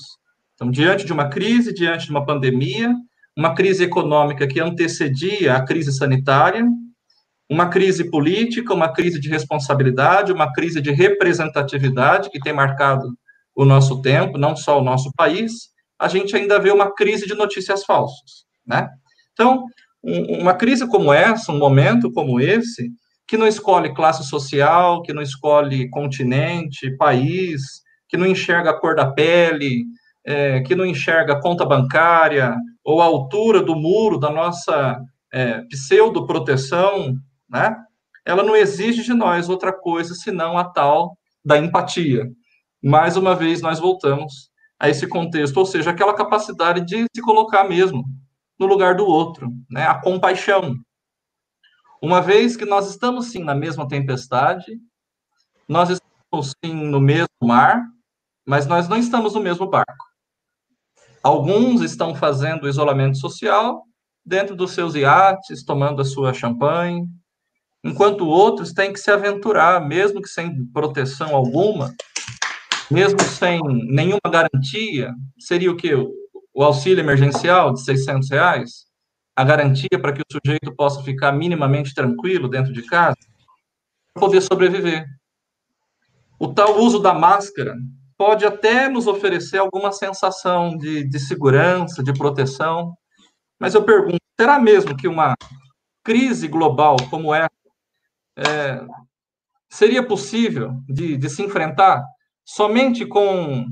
[0.53, 2.95] Então, diante de uma crise, diante de uma pandemia,
[3.37, 6.65] uma crise econômica que antecedia a crise sanitária,
[7.49, 13.05] uma crise política, uma crise de responsabilidade, uma crise de representatividade que tem marcado
[13.53, 15.51] o nosso tempo, não só o nosso país,
[15.99, 18.87] a gente ainda vê uma crise de notícias falsas, né?
[19.33, 19.65] Então,
[20.03, 22.89] uma crise como essa, um momento como esse,
[23.27, 27.61] que não escolhe classe social, que não escolhe continente, país,
[28.09, 29.85] que não enxerga a cor da pele,
[30.25, 34.99] é, que não enxerga a conta bancária ou a altura do muro da nossa
[35.31, 37.15] é, pseudo-proteção,
[37.49, 37.75] né?
[38.25, 42.27] Ela não exige de nós outra coisa senão a tal da empatia.
[42.83, 44.49] Mais uma vez, nós voltamos
[44.79, 48.03] a esse contexto, ou seja, aquela capacidade de se colocar mesmo
[48.61, 49.87] no lugar do outro, né?
[49.87, 50.75] A compaixão,
[51.99, 54.79] uma vez que nós estamos sim na mesma tempestade,
[55.67, 57.83] nós estamos sim no mesmo mar,
[58.45, 60.05] mas nós não estamos no mesmo barco.
[61.23, 63.83] Alguns estão fazendo isolamento social
[64.23, 67.03] dentro dos seus iates, tomando a sua champanhe,
[67.83, 71.95] enquanto outros têm que se aventurar, mesmo que sem proteção alguma,
[72.91, 76.20] mesmo sem nenhuma garantia, seria o que?
[76.53, 78.91] O auxílio emergencial de 600 reais?
[79.35, 83.17] a garantia para que o sujeito possa ficar minimamente tranquilo dentro de casa,
[84.13, 85.05] para poder sobreviver.
[86.39, 87.75] O tal uso da máscara
[88.17, 92.95] pode até nos oferecer alguma sensação de, de segurança, de proteção,
[93.59, 95.33] mas eu pergunto, será mesmo que uma
[96.03, 97.49] crise global como essa
[98.37, 98.83] é,
[99.69, 102.03] seria possível de, de, se enfrentar
[102.43, 103.65] somente com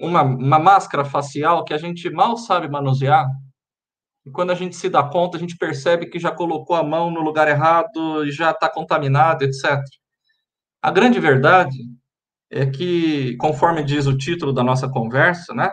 [0.00, 3.26] uma, uma máscara facial que a gente mal sabe manusear?
[4.24, 7.10] E quando a gente se dá conta, a gente percebe que já colocou a mão
[7.10, 9.82] no lugar errado, já está contaminado, etc.
[10.82, 11.78] A grande verdade
[12.50, 15.70] é que, conforme diz o título da nossa conversa, né,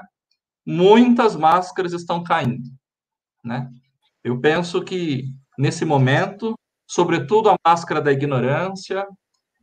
[0.65, 2.69] muitas máscaras estão caindo,
[3.43, 3.69] né?
[4.23, 5.25] Eu penso que
[5.57, 6.55] nesse momento,
[6.89, 9.05] sobretudo a máscara da ignorância,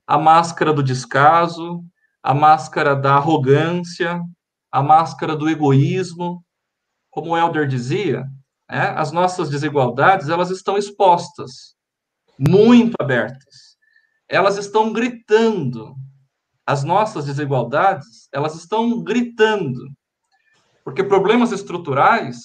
[0.07, 1.85] a máscara do descaso,
[2.23, 4.21] a máscara da arrogância,
[4.71, 6.45] a máscara do egoísmo,
[7.11, 8.25] como o Elder dizia,
[8.71, 11.75] é, as nossas desigualdades elas estão expostas,
[12.39, 13.77] muito abertas.
[14.29, 15.95] Elas estão gritando.
[16.65, 19.81] As nossas desigualdades elas estão gritando,
[20.85, 22.39] porque problemas estruturais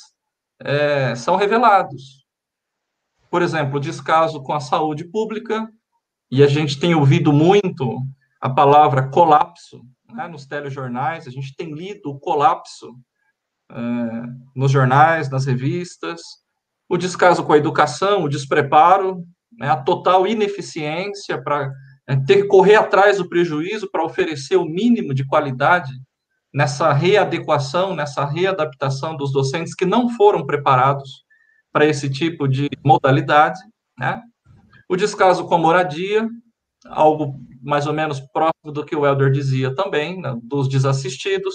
[0.60, 2.26] é, são revelados.
[3.30, 5.70] Por exemplo, descaso com a saúde pública,
[6.30, 8.02] e a gente tem ouvido muito
[8.42, 9.82] a palavra colapso
[10.14, 12.96] né, nos telejornais, a gente tem lido o colapso
[13.72, 13.76] é,
[14.56, 16.22] nos jornais, nas revistas,
[16.90, 19.24] o descaso com a educação, o despreparo,
[19.58, 21.72] né, a total ineficiência para
[22.08, 25.92] é, ter que correr atrás do prejuízo para oferecer o mínimo de qualidade
[26.54, 31.26] nessa readequação, nessa readaptação dos docentes que não foram preparados
[31.72, 33.60] para esse tipo de modalidade,
[33.98, 34.22] né?
[34.90, 36.28] O descaso com a moradia,
[36.90, 41.54] algo mais ou menos próximo do que o Elder dizia também, né, dos desassistidos,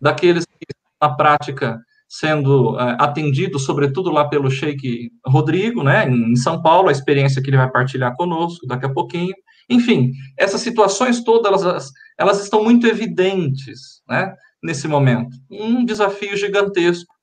[0.00, 0.66] daqueles que
[1.00, 1.78] na prática
[2.08, 7.48] sendo uh, atendido, sobretudo lá pelo Sheik Rodrigo, né, em São Paulo, a experiência que
[7.48, 9.34] ele vai partilhar conosco daqui a pouquinho.
[9.68, 14.34] Enfim, essas situações todas, elas, elas estão muito evidentes, né?
[14.62, 15.30] nesse momento?
[15.48, 17.14] Um desafio gigantesco,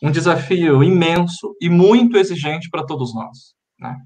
[0.00, 3.54] um desafio imenso e muito exigente para todos nós.
[3.78, 3.96] Né?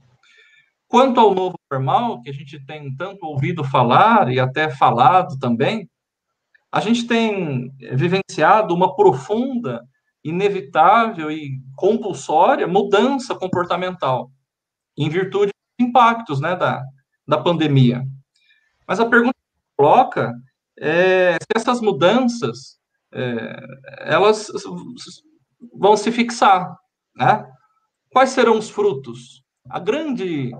[0.90, 5.88] Quanto ao novo normal, que a gente tem tanto ouvido falar e até falado também,
[6.72, 9.86] a gente tem vivenciado uma profunda,
[10.24, 14.32] inevitável e compulsória mudança comportamental,
[14.98, 16.82] em virtude dos impactos né, da,
[17.24, 18.02] da pandemia.
[18.84, 20.34] Mas a pergunta que coloca
[20.76, 22.80] é se essas mudanças
[23.14, 23.60] é,
[24.00, 24.48] elas
[25.72, 26.76] vão se fixar,
[27.14, 27.48] né?
[28.12, 29.44] Quais serão os frutos?
[29.68, 30.50] A grande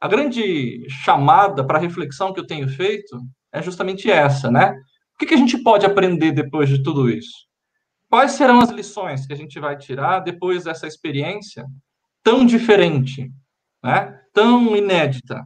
[0.00, 3.18] a grande chamada para reflexão que eu tenho feito
[3.52, 4.74] é justamente essa, né?
[5.14, 7.46] O que, que a gente pode aprender depois de tudo isso?
[8.08, 11.64] Quais serão as lições que a gente vai tirar depois dessa experiência
[12.22, 13.30] tão diferente,
[13.82, 14.20] né?
[14.32, 15.42] tão inédita?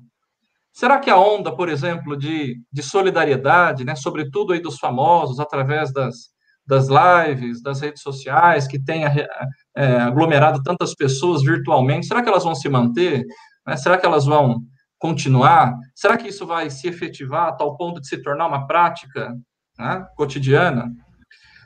[0.72, 5.92] Será que a onda, por exemplo, de, de solidariedade, né, sobretudo aí dos famosos, através
[5.92, 6.30] das,
[6.66, 12.44] das lives, das redes sociais, que tem é, aglomerado tantas pessoas virtualmente, será que elas
[12.44, 13.24] vão se manter?
[13.66, 13.76] Né?
[13.76, 14.62] Será que elas vão
[14.98, 15.74] continuar?
[15.94, 19.34] Será que isso vai se efetivar a tal ponto de se tornar uma prática
[19.78, 20.90] né, cotidiana?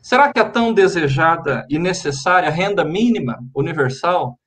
[0.03, 4.38] Será que a tão desejada e necessária renda mínima universal,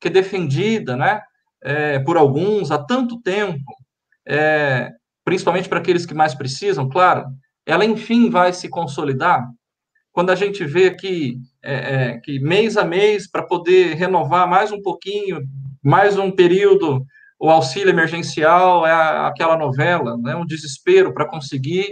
[0.00, 1.22] que é defendida né,
[1.62, 3.72] é, por alguns há tanto tempo,
[4.26, 4.90] é,
[5.24, 7.26] principalmente para aqueles que mais precisam, claro,
[7.64, 9.48] ela enfim vai se consolidar?
[10.10, 14.72] Quando a gente vê que, é, é que mês a mês, para poder renovar mais
[14.72, 15.40] um pouquinho,
[15.84, 17.04] mais um período,
[17.38, 18.92] o auxílio emergencial é
[19.26, 21.88] aquela novela, né, um desespero para conseguir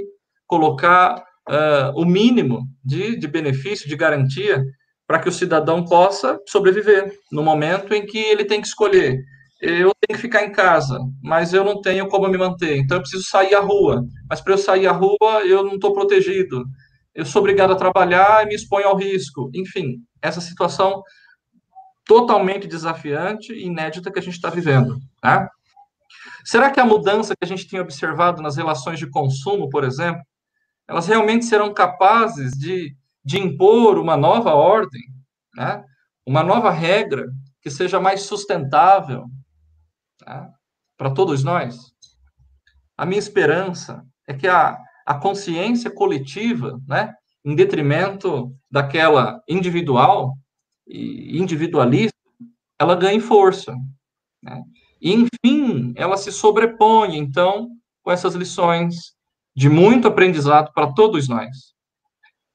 [0.47, 4.65] colocar uh, o mínimo de, de benefício, de garantia,
[5.07, 9.19] para que o cidadão possa sobreviver no momento em que ele tem que escolher.
[9.61, 13.03] Eu tenho que ficar em casa, mas eu não tenho como me manter, então eu
[13.03, 14.03] preciso sair à rua.
[14.29, 16.65] Mas para eu sair à rua, eu não estou protegido.
[17.15, 19.51] Eu sou obrigado a trabalhar e me exponho ao risco.
[19.55, 21.03] Enfim, essa situação
[22.05, 24.99] totalmente desafiante e inédita que a gente está vivendo.
[25.23, 25.49] Né?
[26.45, 30.23] Será que a mudança que a gente tem observado nas relações de consumo, por exemplo,
[30.89, 32.95] elas realmente serão capazes de,
[33.25, 35.03] de impor uma nova ordem,
[35.55, 35.85] né?
[36.27, 37.29] uma nova regra
[37.61, 39.27] que seja mais sustentável
[40.27, 40.49] né?
[40.97, 41.93] para todos nós?
[42.97, 47.13] A minha esperança é que a, a consciência coletiva, né,
[47.45, 50.35] em detrimento daquela individual,
[50.87, 52.17] individualista,
[52.79, 53.75] ela ganha força.
[54.43, 54.63] Né?
[55.01, 57.71] E, enfim, ela se sobrepõe, então,
[58.03, 59.15] com essas lições
[59.55, 61.75] de muito aprendizado para todos nós.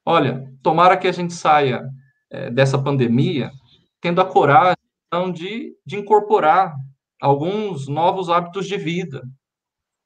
[0.04, 1.82] Olha, tomara que a gente saia
[2.30, 3.50] é, dessa pandemia
[4.00, 4.76] tendo a coragem
[5.06, 6.74] então, de, de incorporar
[7.20, 9.22] alguns novos hábitos de vida,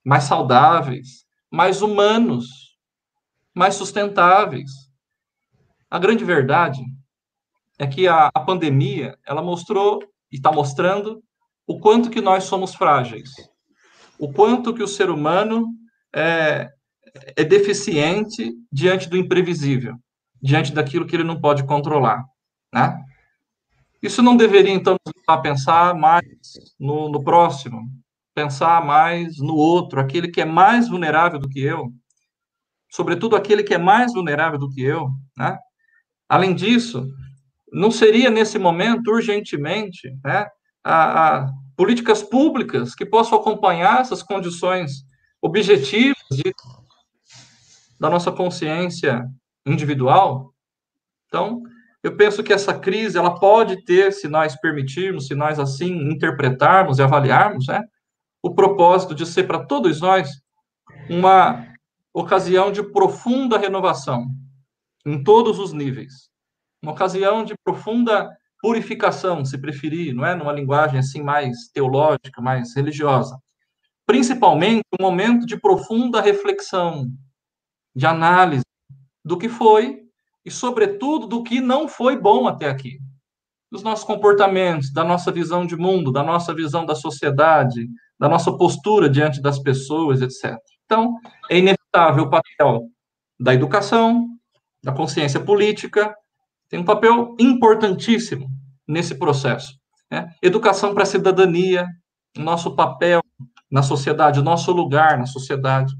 [0.05, 2.47] mais saudáveis, mais humanos,
[3.55, 4.70] mais sustentáveis.
[5.91, 6.81] A grande verdade
[7.79, 11.23] é que a, a pandemia ela mostrou e está mostrando
[11.66, 13.31] o quanto que nós somos frágeis,
[14.18, 15.68] o quanto que o ser humano
[16.14, 16.70] é,
[17.37, 19.97] é deficiente diante do imprevisível,
[20.41, 22.25] diante daquilo que ele não pode controlar,
[22.73, 22.99] né?
[24.03, 24.97] Isso não deveria, então,
[25.29, 26.25] a pensar mais
[26.79, 27.83] no, no próximo,
[28.35, 31.93] pensar mais no outro, aquele que é mais vulnerável do que eu,
[32.91, 35.57] sobretudo aquele que é mais vulnerável do que eu, né?
[36.29, 37.07] Além disso,
[37.73, 40.47] não seria nesse momento urgentemente né,
[40.85, 45.05] a, a políticas públicas que possam acompanhar essas condições
[45.41, 46.55] objetivas de,
[47.99, 49.25] da nossa consciência
[49.64, 50.53] individual?
[51.27, 51.62] Então,
[52.03, 56.99] eu penso que essa crise ela pode ter, se nós permitirmos, se nós assim interpretarmos
[56.99, 57.83] e avaliarmos, né,
[58.43, 60.29] o propósito de ser para todos nós
[61.09, 61.66] uma
[62.12, 64.27] ocasião de profunda renovação
[65.07, 66.32] em todos os níveis
[66.83, 68.28] uma ocasião de profunda
[68.61, 70.35] purificação, se preferir, não é?
[70.35, 73.39] Numa linguagem assim mais teológica, mais religiosa.
[74.07, 77.09] Principalmente um momento de profunda reflexão,
[77.95, 78.64] de análise
[79.24, 80.03] do que foi
[80.45, 82.99] e, sobretudo, do que não foi bom até aqui.
[83.70, 88.57] Dos nossos comportamentos, da nossa visão de mundo, da nossa visão da sociedade, da nossa
[88.57, 90.57] postura diante das pessoas, etc.
[90.85, 91.16] Então,
[91.51, 92.89] é inevitável o papel
[93.41, 94.28] da educação,
[94.83, 96.14] da consciência política,
[96.73, 98.49] tem um papel importantíssimo
[98.89, 99.75] nesse processo.
[100.11, 100.33] Né?
[100.41, 101.87] Educação para a cidadania,
[102.35, 103.20] nosso papel
[103.70, 105.93] na sociedade, nosso lugar na sociedade.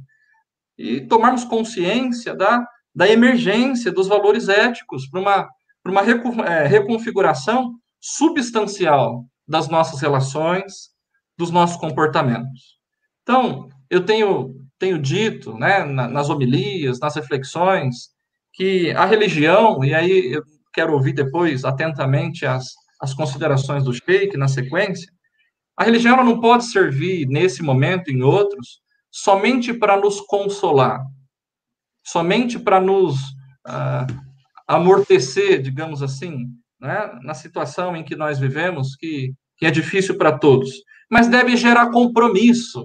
[0.79, 5.49] E tomarmos consciência da, da emergência dos valores éticos para uma,
[5.83, 10.89] para uma é, reconfiguração substancial das nossas relações,
[11.37, 12.79] dos nossos comportamentos.
[13.23, 18.11] Então, eu tenho, tenho dito, né, nas homilias, nas reflexões,
[18.55, 20.43] que a religião, e aí eu
[20.73, 25.11] quero ouvir depois atentamente as, as considerações do Sheik na sequência,
[25.77, 31.01] a religião não pode servir nesse momento e em outros somente para nos consolar,
[32.05, 33.17] somente para nos
[33.67, 34.07] uh,
[34.67, 36.47] amortecer, digamos assim,
[36.81, 40.71] né, na situação em que nós vivemos, que, que é difícil para todos,
[41.11, 42.85] mas deve gerar compromisso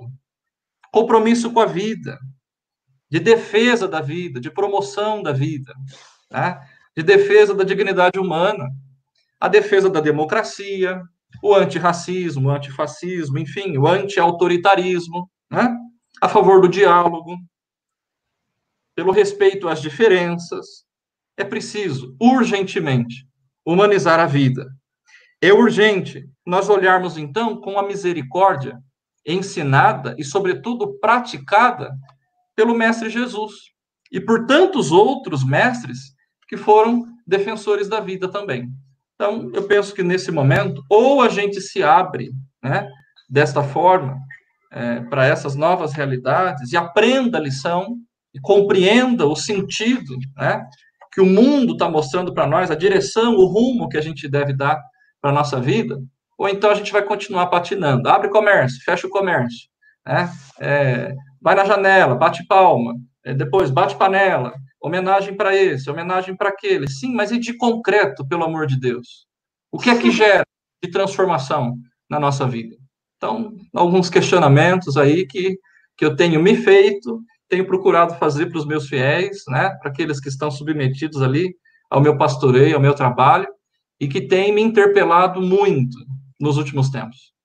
[0.92, 2.18] compromisso com a vida,
[3.10, 5.74] de defesa da vida, de promoção da vida,
[6.32, 6.60] né?
[6.98, 8.72] De defesa da dignidade humana,
[9.40, 11.00] a defesa da democracia,
[11.44, 15.78] o antirracismo, o antifascismo, enfim, o anti-autoritarismo, né?
[16.20, 17.38] a favor do diálogo,
[18.96, 20.88] pelo respeito às diferenças.
[21.38, 23.28] É preciso, urgentemente,
[23.64, 24.66] humanizar a vida.
[25.40, 28.76] É urgente nós olharmos, então, com a misericórdia
[29.24, 31.92] ensinada e, sobretudo, praticada
[32.56, 33.54] pelo Mestre Jesus
[34.12, 36.17] e por tantos outros mestres
[36.48, 38.70] que foram defensores da vida também.
[39.16, 42.32] Então, eu penso que nesse momento, ou a gente se abre
[42.64, 42.88] né,
[43.30, 44.18] desta forma
[44.72, 47.98] é, para essas novas realidades e aprenda a lição
[48.34, 50.64] e compreenda o sentido né,
[51.12, 54.54] que o mundo está mostrando para nós, a direção, o rumo que a gente deve
[54.54, 54.80] dar
[55.20, 56.00] para a nossa vida,
[56.38, 58.08] ou então a gente vai continuar patinando.
[58.08, 59.68] Abre comércio, fecha o comércio,
[60.06, 60.32] né?
[60.60, 62.94] É, vai na janela, bate palma,
[63.26, 66.90] é, depois bate panela, homenagem para esse, homenagem para aquele.
[66.90, 69.28] Sim, mas e de concreto, pelo amor de Deus?
[69.72, 70.46] O que é que gera
[70.84, 71.76] de transformação
[72.10, 72.76] na nossa vida?
[73.18, 75.58] Então, alguns questionamentos aí que,
[75.98, 77.20] que eu tenho me feito,
[77.50, 81.56] tenho procurado fazer para os meus fiéis, né, para aqueles que estão submetidos ali
[81.90, 83.48] ao meu pastoreio, ao meu trabalho,
[84.00, 85.98] e que têm me interpelado muito
[86.40, 87.37] nos últimos tempos.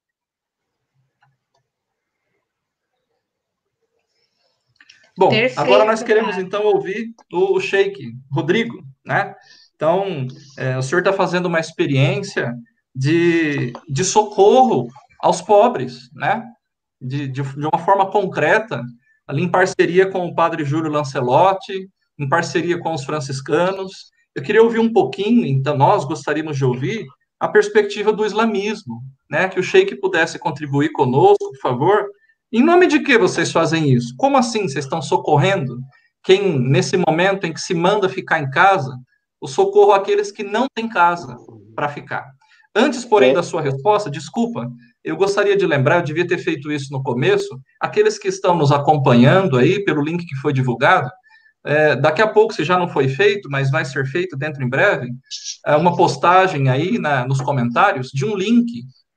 [5.16, 6.42] Bom, Perfeito, agora nós queremos cara.
[6.42, 9.34] então ouvir o, Sheik, Rodrigo, né?
[9.74, 12.54] Então, é, o senhor está fazendo uma experiência
[12.94, 14.88] de, de socorro
[15.20, 16.42] aos pobres, né?
[17.00, 18.82] De, de, de, uma forma concreta,
[19.26, 21.88] ali em parceria com o padre Júlio Lancelotti,
[22.18, 24.10] em parceria com os franciscanos.
[24.34, 27.04] Eu queria ouvir um pouquinho, então nós gostaríamos de ouvir
[27.38, 29.48] a perspectiva do islamismo, né?
[29.48, 32.06] Que o Sheik pudesse contribuir conosco, por favor.
[32.54, 34.14] Em nome de que vocês fazem isso?
[34.18, 35.78] Como assim vocês estão socorrendo
[36.22, 38.94] quem, nesse momento em que se manda ficar em casa,
[39.40, 41.34] o socorro àqueles que não têm casa
[41.74, 42.30] para ficar?
[42.76, 44.70] Antes, porém, da sua resposta, desculpa,
[45.02, 48.70] eu gostaria de lembrar, eu devia ter feito isso no começo, aqueles que estão nos
[48.70, 51.10] acompanhando aí pelo link que foi divulgado,
[51.64, 54.68] é, daqui a pouco, se já não foi feito, mas vai ser feito dentro em
[54.68, 55.08] breve,
[55.66, 58.66] é uma postagem aí na, nos comentários de um link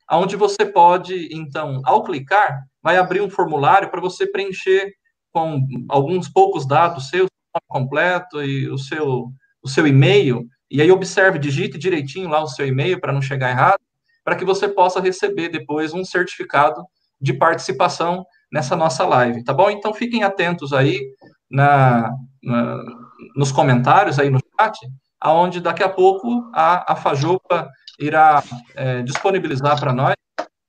[0.10, 4.94] onde você pode, então, ao clicar, vai abrir um formulário para você preencher
[5.34, 7.28] com alguns poucos dados seus,
[7.68, 9.32] completo e o seu,
[9.64, 13.50] o seu e-mail, e aí observe, digite direitinho lá o seu e-mail para não chegar
[13.50, 13.80] errado,
[14.24, 16.84] para que você possa receber depois um certificado
[17.20, 19.72] de participação nessa nossa live, tá bom?
[19.72, 21.02] Então fiquem atentos aí
[21.50, 22.12] na,
[22.44, 22.84] na,
[23.36, 24.78] nos comentários aí no chat,
[25.20, 26.96] aonde daqui a pouco a, a
[28.00, 28.44] irá
[28.76, 30.16] é, disponibilizar para nós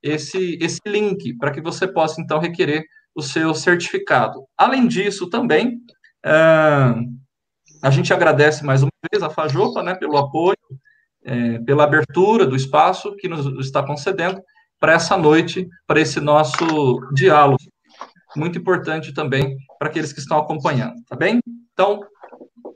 [0.03, 2.85] esse, esse link, para que você possa, então, requerer
[3.15, 4.45] o seu certificado.
[4.57, 5.81] Além disso, também,
[6.25, 6.31] é,
[7.83, 10.57] a gente agradece mais uma vez a Fajopa, né, pelo apoio,
[11.25, 14.41] é, pela abertura do espaço que nos está concedendo
[14.79, 16.65] para essa noite, para esse nosso
[17.15, 17.63] diálogo.
[18.37, 21.41] Muito importante também para aqueles que estão acompanhando, tá bem?
[21.73, 22.01] Então,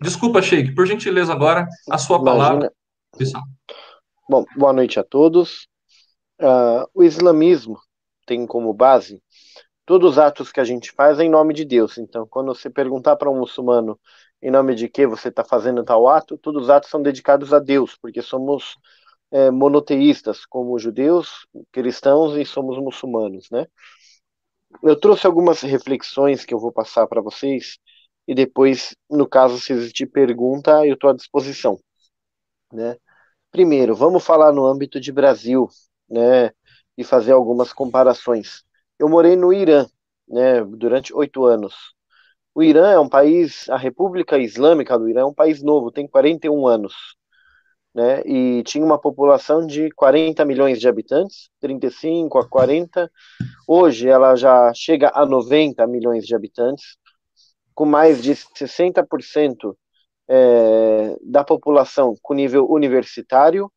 [0.00, 2.32] desculpa, Sheik, por gentileza agora, a sua Imagina.
[2.32, 2.72] palavra.
[4.28, 5.69] Bom, boa noite a todos.
[6.40, 7.78] Uh, o islamismo
[8.26, 9.22] tem como base
[9.84, 11.98] todos os atos que a gente faz em nome de Deus.
[11.98, 13.98] Então, quando você perguntar para um muçulmano
[14.40, 17.58] em nome de que você está fazendo tal ato, todos os atos são dedicados a
[17.58, 18.76] Deus, porque somos
[19.30, 23.66] é, monoteístas, como judeus, cristãos e somos muçulmanos, né?
[24.82, 27.78] Eu trouxe algumas reflexões que eu vou passar para vocês
[28.26, 31.78] e depois, no caso, se existir pergunta, eu estou à disposição.
[32.72, 32.96] Né?
[33.50, 35.68] Primeiro, vamos falar no âmbito de Brasil,
[36.10, 36.50] né,
[36.96, 38.62] e fazer algumas comparações.
[38.98, 39.86] Eu morei no Irã,
[40.28, 41.74] né, durante oito anos.
[42.54, 46.06] O Irã é um país, a República Islâmica do Irã é um país novo, tem
[46.08, 46.94] 41 anos,
[47.94, 53.10] né, e tinha uma população de 40 milhões de habitantes, 35 a 40.
[53.66, 56.96] Hoje ela já chega a 90 milhões de habitantes,
[57.74, 59.76] com mais de 60%
[60.28, 63.70] é, da população com nível universitário,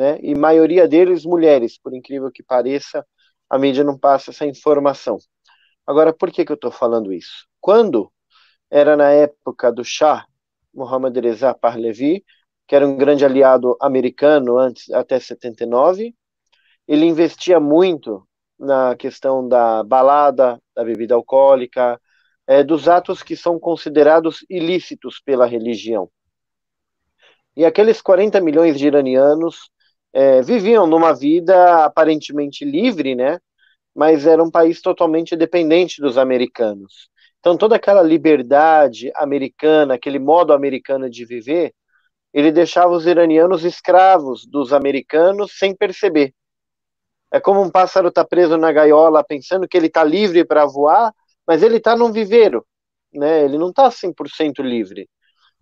[0.00, 3.06] né, e maioria deles mulheres, por incrível que pareça,
[3.50, 5.18] a mídia não passa essa informação.
[5.86, 7.46] Agora, por que, que eu estou falando isso?
[7.60, 8.10] Quando
[8.70, 10.24] era na época do Shah,
[10.72, 12.24] Mohammad Reza Pahlavi,
[12.66, 16.14] que era um grande aliado americano antes até 79.
[16.88, 18.26] Ele investia muito
[18.58, 22.00] na questão da balada, da bebida alcoólica,
[22.46, 26.10] é, dos atos que são considerados ilícitos pela religião.
[27.54, 29.70] E aqueles 40 milhões de iranianos
[30.12, 33.38] é, viviam numa vida aparentemente livre, né?
[33.94, 37.08] Mas era um país totalmente dependente dos americanos.
[37.40, 41.72] Então toda aquela liberdade americana, aquele modo americano de viver,
[42.32, 46.34] ele deixava os iranianos escravos dos americanos sem perceber.
[47.32, 51.12] É como um pássaro está preso na gaiola pensando que ele está livre para voar,
[51.46, 52.66] mas ele está num viveiro,
[53.12, 53.44] né?
[53.44, 55.08] Ele não está 100% livre,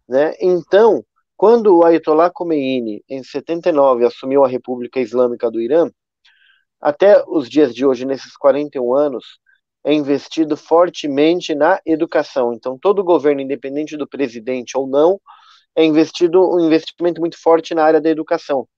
[0.09, 0.35] né?
[0.41, 1.05] Então,
[1.39, 5.89] quando o Ayatollah Khomeini, em 79, assumiu a República Islâmica do Irã,
[6.81, 9.39] até os dias de hoje, nesses 41 anos,
[9.85, 12.53] é investido fortemente na educação.
[12.53, 15.21] Então, todo governo, independente do presidente ou não,
[15.77, 18.69] é investido um investimento muito forte na área da educação.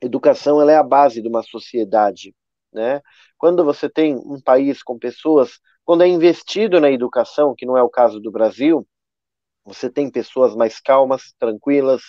[0.00, 2.34] Educação ela é a base de uma sociedade,
[2.72, 3.02] né?
[3.36, 7.82] Quando você tem um país com pessoas, quando é investido na educação, que não é
[7.82, 8.88] o caso do Brasil,
[9.64, 12.02] você tem pessoas mais calmas, tranquilas,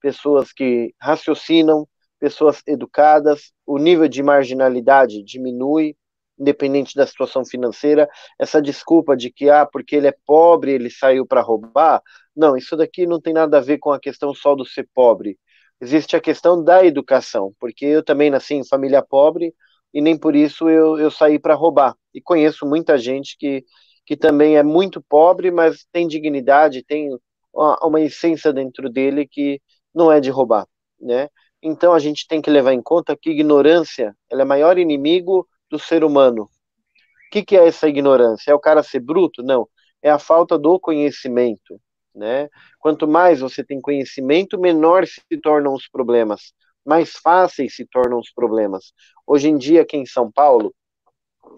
[0.00, 1.86] pessoas que raciocinam,
[2.18, 5.96] pessoas educadas, o nível de marginalidade diminui,
[6.38, 11.26] independente da situação financeira, essa desculpa de que, ah, porque ele é pobre, ele saiu
[11.26, 12.02] para roubar,
[12.34, 15.38] não, isso daqui não tem nada a ver com a questão só do ser pobre.
[15.80, 19.54] Existe a questão da educação, porque eu também nasci em família pobre
[19.92, 21.94] e nem por isso eu, eu saí para roubar.
[22.14, 23.64] E conheço muita gente que,
[24.06, 27.10] que também é muito pobre, mas tem dignidade, tem
[27.52, 29.60] uma, essência dentro dele que
[29.92, 30.66] não é de roubar,
[31.00, 31.28] né?
[31.60, 35.78] Então a gente tem que levar em conta que ignorância é o maior inimigo do
[35.78, 36.44] ser humano.
[36.44, 38.52] O que, que é essa ignorância?
[38.52, 39.42] É o cara ser bruto?
[39.42, 39.68] Não.
[40.00, 41.80] É a falta do conhecimento.
[42.14, 42.48] Né?
[42.78, 46.52] Quanto mais você tem conhecimento, menor se tornam os problemas,
[46.84, 48.92] mais fáceis se tornam os problemas.
[49.26, 50.72] Hoje em dia, aqui em São Paulo,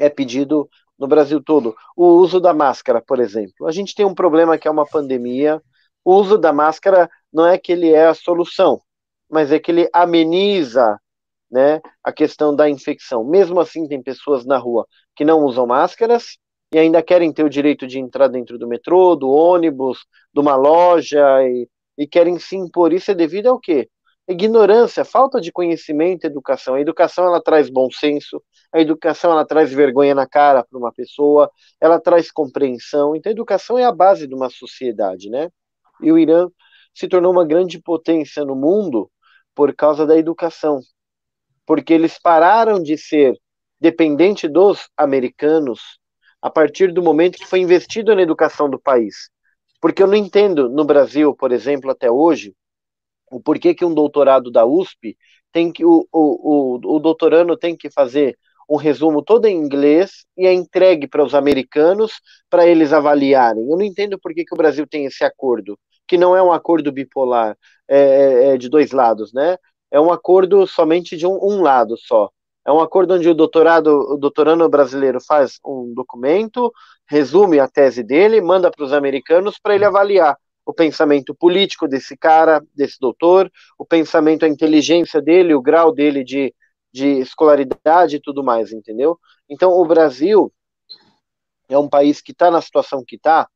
[0.01, 0.69] é pedido
[0.99, 3.67] no Brasil todo o uso da máscara, por exemplo.
[3.67, 5.63] A gente tem um problema que é uma pandemia.
[6.05, 8.81] O uso da máscara não é que ele é a solução,
[9.31, 10.99] mas é que ele ameniza
[11.51, 13.25] né, a questão da infecção.
[13.25, 16.39] Mesmo assim, tem pessoas na rua que não usam máscaras
[16.73, 20.55] e ainda querem ter o direito de entrar dentro do metrô, do ônibus, de uma
[20.55, 22.93] loja e, e querem se impor.
[22.93, 23.89] Isso é devido ao quê?
[24.29, 26.75] Ignorância, falta de conhecimento, educação.
[26.75, 28.43] A educação ela traz bom senso,
[28.73, 31.51] a educação ela traz vergonha na cara para uma pessoa,
[31.81, 33.16] ela traz compreensão.
[33.16, 35.51] Então, a educação é a base de uma sociedade, né?
[36.03, 36.49] E o Irã
[36.95, 39.11] se tornou uma grande potência no mundo
[39.55, 40.81] por causa da educação,
[41.66, 43.35] porque eles pararam de ser
[43.81, 45.81] dependente dos americanos
[46.41, 49.31] a partir do momento que foi investido na educação do país.
[49.81, 52.55] Porque eu não entendo no Brasil, por exemplo, até hoje,
[53.31, 55.16] o porquê que um doutorado da USP
[55.53, 58.37] tem que o, o, o, o doutorando tem que fazer
[58.69, 62.12] um resumo todo em inglês e é entregue para os americanos
[62.51, 63.69] para eles avaliarem.
[63.69, 66.53] Eu não entendo por que, que o Brasil tem esse acordo, que não é um
[66.53, 67.57] acordo bipolar,
[67.89, 69.57] é, é, é de dois lados, né?
[69.91, 72.31] é um acordo somente de um, um lado só.
[72.66, 76.71] É um acordo onde o doutorado, o doutorando brasileiro faz um documento,
[77.09, 82.14] resume a tese dele, manda para os americanos para ele avaliar o pensamento político desse
[82.14, 86.55] cara, desse doutor, o pensamento, a inteligência dele, o grau dele de,
[86.93, 89.19] de escolaridade e tudo mais, entendeu?
[89.48, 90.52] Então, o Brasil
[91.69, 93.48] é um país que está na situação que está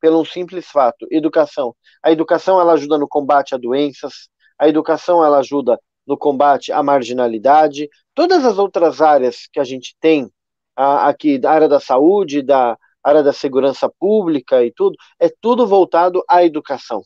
[0.00, 1.74] pelo um simples fato, educação.
[2.02, 4.28] A educação, ela ajuda no combate a doenças,
[4.58, 9.94] a educação ela ajuda no combate à marginalidade, todas as outras áreas que a gente
[10.00, 10.30] tem
[10.74, 16.22] aqui, da área da saúde, da área da segurança pública e tudo, é tudo voltado
[16.28, 17.02] à educação,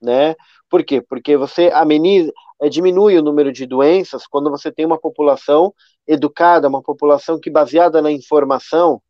[0.00, 0.34] né?
[0.68, 1.00] Por quê?
[1.00, 2.32] Porque você ameniza,
[2.62, 5.74] é, diminui o número de doenças quando você tem uma população
[6.06, 9.02] educada, uma população que baseada na informação,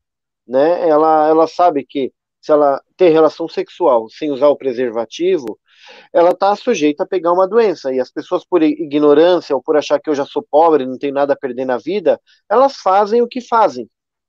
[0.46, 0.88] né?
[0.88, 5.58] Ela, ela sabe que se ela ter relação sexual sem usar o preservativo,
[6.12, 7.92] ela está sujeita a pegar uma doença.
[7.92, 11.14] E as pessoas, por ignorância ou por achar que eu já sou pobre, não tenho
[11.14, 12.20] nada a perder na vida,
[12.50, 13.88] elas fazem o que fazem,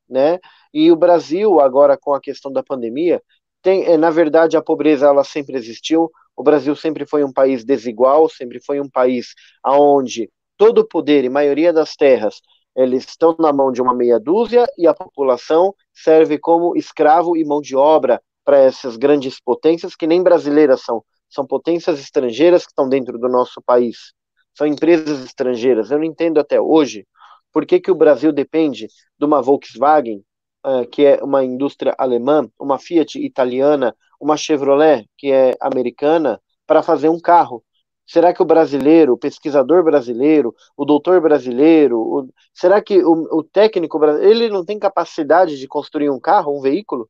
[0.10, 0.40] né?
[0.74, 3.22] E o Brasil, agora com a questão da pandemia,
[3.64, 6.12] tem, é, na verdade, a pobreza ela sempre existiu.
[6.36, 9.34] O Brasil sempre foi um país desigual, sempre foi um país
[9.66, 12.42] onde todo o poder e maioria das terras
[12.76, 17.46] eles estão na mão de uma meia dúzia e a população serve como escravo e
[17.46, 21.04] mão de obra para essas grandes potências que nem brasileiras são
[21.34, 24.14] são potências estrangeiras que estão dentro do nosso país,
[24.56, 25.90] são empresas estrangeiras.
[25.90, 27.08] Eu não entendo até hoje
[27.52, 28.88] por que, que o Brasil depende
[29.18, 30.24] de uma Volkswagen
[30.66, 36.82] uh, que é uma indústria alemã, uma Fiat italiana, uma Chevrolet, que é americana, para
[36.82, 37.64] fazer um carro.
[38.06, 43.44] Será que o brasileiro, o pesquisador brasileiro, o doutor brasileiro, o, será que o, o
[43.44, 47.10] técnico brasileiro, ele não tem capacidade de construir um carro, um veículo?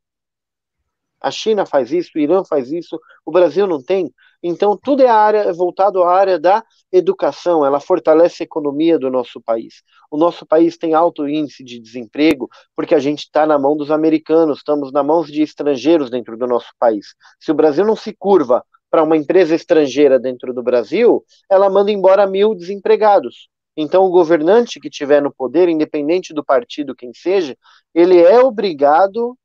[1.20, 4.12] A China faz isso, o Irã faz isso, o Brasil não tem.
[4.46, 6.62] Então, tudo é área, voltado à área da
[6.92, 9.82] educação, ela fortalece a economia do nosso país.
[10.10, 13.90] O nosso país tem alto índice de desemprego porque a gente está na mão dos
[13.90, 17.14] americanos, estamos na mão de estrangeiros dentro do nosso país.
[17.40, 21.90] Se o Brasil não se curva para uma empresa estrangeira dentro do Brasil, ela manda
[21.90, 23.48] embora mil desempregados.
[23.74, 27.56] Então, o governante que tiver no poder, independente do partido, quem seja,
[27.94, 29.36] ele é obrigado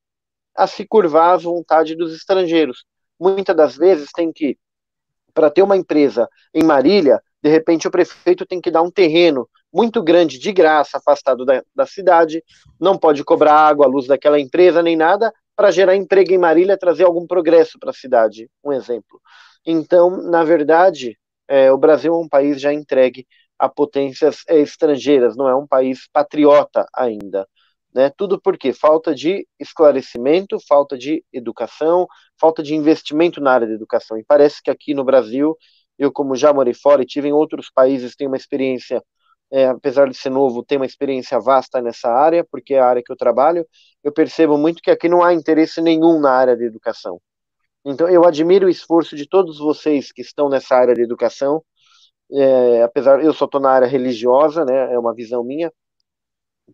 [0.54, 2.84] a se curvar à vontade dos estrangeiros.
[3.18, 4.58] Muitas das vezes tem que,
[5.40, 9.48] para ter uma empresa em Marília, de repente o prefeito tem que dar um terreno
[9.72, 12.44] muito grande de graça, afastado da, da cidade,
[12.78, 17.06] não pode cobrar água, luz daquela empresa, nem nada, para gerar emprego em Marília, trazer
[17.06, 19.22] algum progresso para a cidade, um exemplo.
[19.66, 21.18] Então, na verdade,
[21.48, 23.26] é, o Brasil é um país já entregue
[23.58, 27.48] a potências é, estrangeiras, não é um país patriota ainda.
[28.00, 28.10] Né?
[28.16, 32.08] Tudo porque falta de esclarecimento, falta de educação,
[32.40, 34.18] falta de investimento na área da educação.
[34.18, 35.54] E parece que aqui no Brasil,
[35.98, 39.04] eu como já morei fora e tive em outros países, tenho uma experiência,
[39.52, 43.04] é, apesar de ser novo, tenho uma experiência vasta nessa área, porque é a área
[43.04, 43.68] que eu trabalho,
[44.02, 47.20] eu percebo muito que aqui não há interesse nenhum na área da educação.
[47.84, 51.62] Então eu admiro o esforço de todos vocês que estão nessa área de educação,
[52.32, 54.94] é, apesar eu só estou na área religiosa, né?
[54.94, 55.70] É uma visão minha,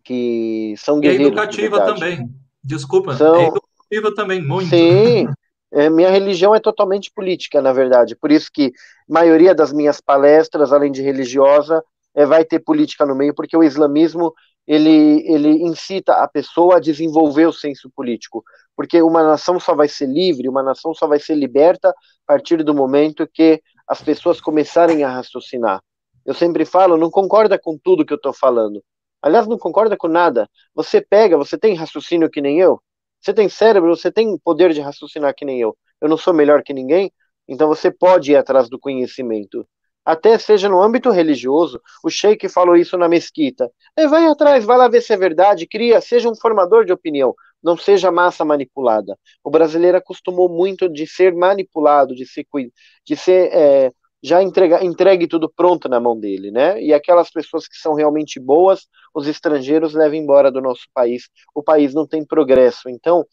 [0.04, 1.26] que são guerreiros.
[1.26, 2.28] E educativa também.
[2.62, 3.36] Desculpa, são...
[3.36, 4.68] é educativa também, muito.
[4.68, 5.28] Sim,
[5.72, 8.16] é, minha religião é totalmente política, na verdade.
[8.16, 8.72] Por isso que
[9.08, 11.82] a maioria das minhas palestras, além de religiosa,
[12.14, 14.32] é, vai ter política no meio, porque o islamismo
[14.66, 18.42] ele, ele incita a pessoa a desenvolver o senso político.
[18.74, 21.94] Porque uma nação só vai ser livre, uma nação só vai ser liberta a
[22.26, 25.80] partir do momento que as pessoas começarem a raciocinar.
[26.24, 28.82] Eu sempre falo, não concorda com tudo que eu estou falando,
[29.26, 30.48] Aliás, não concorda com nada.
[30.72, 32.80] Você pega, você tem raciocínio que nem eu.
[33.20, 35.76] Você tem cérebro, você tem poder de raciocinar que nem eu.
[36.00, 37.12] Eu não sou melhor que ninguém,
[37.48, 39.66] então você pode ir atrás do conhecimento.
[40.04, 43.68] Até seja no âmbito religioso, o sheik falou isso na mesquita.
[43.96, 47.34] E vai atrás, vai lá ver se é verdade, cria, seja um formador de opinião,
[47.60, 49.18] não seja massa manipulada.
[49.42, 52.46] O brasileiro acostumou muito de ser manipulado, de ser,
[53.04, 53.92] de ser é,
[54.26, 56.82] já entrega, entregue tudo pronto na mão dele, né?
[56.82, 61.28] E aquelas pessoas que são realmente boas, os estrangeiros levam embora do nosso país.
[61.54, 62.88] O país não tem progresso.
[62.88, 63.24] Então,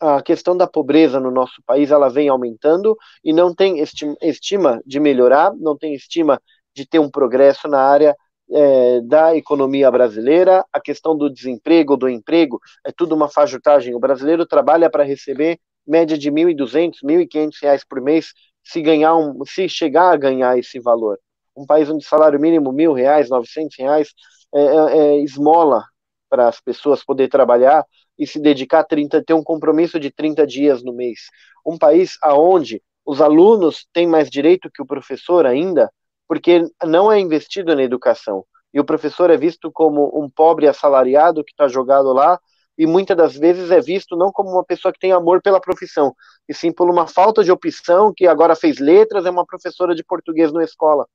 [0.00, 3.80] a questão da pobreza no nosso país ela vem aumentando e não tem
[4.20, 6.42] estima, de melhorar, não tem estima
[6.74, 8.16] de ter um progresso na área
[8.50, 10.64] é, da economia brasileira.
[10.72, 13.94] A questão do desemprego, do emprego, é tudo uma fajutagem.
[13.94, 18.32] O brasileiro trabalha para receber média de R$ 1.200, R$ 1.500 por mês
[18.64, 21.18] se ganhar um, se chegar a ganhar esse valor.
[21.56, 24.08] Um país onde salário mínimo mil reais, novecentos reais
[24.54, 25.84] é, é, é esmola
[26.28, 27.84] para as pessoas poder trabalhar
[28.18, 31.20] e se dedicar a 30, ter um compromisso de 30 dias no mês.
[31.64, 35.92] Um país aonde os alunos têm mais direito que o professor ainda,
[36.26, 38.44] porque não é investido na educação.
[38.72, 42.40] E o professor é visto como um pobre assalariado que está jogado lá
[42.76, 46.14] e muitas das vezes é visto não como uma pessoa que tem amor pela profissão,
[46.48, 50.04] e sim por uma falta de opção, que agora fez letras, é uma professora de
[50.04, 51.06] português na escola.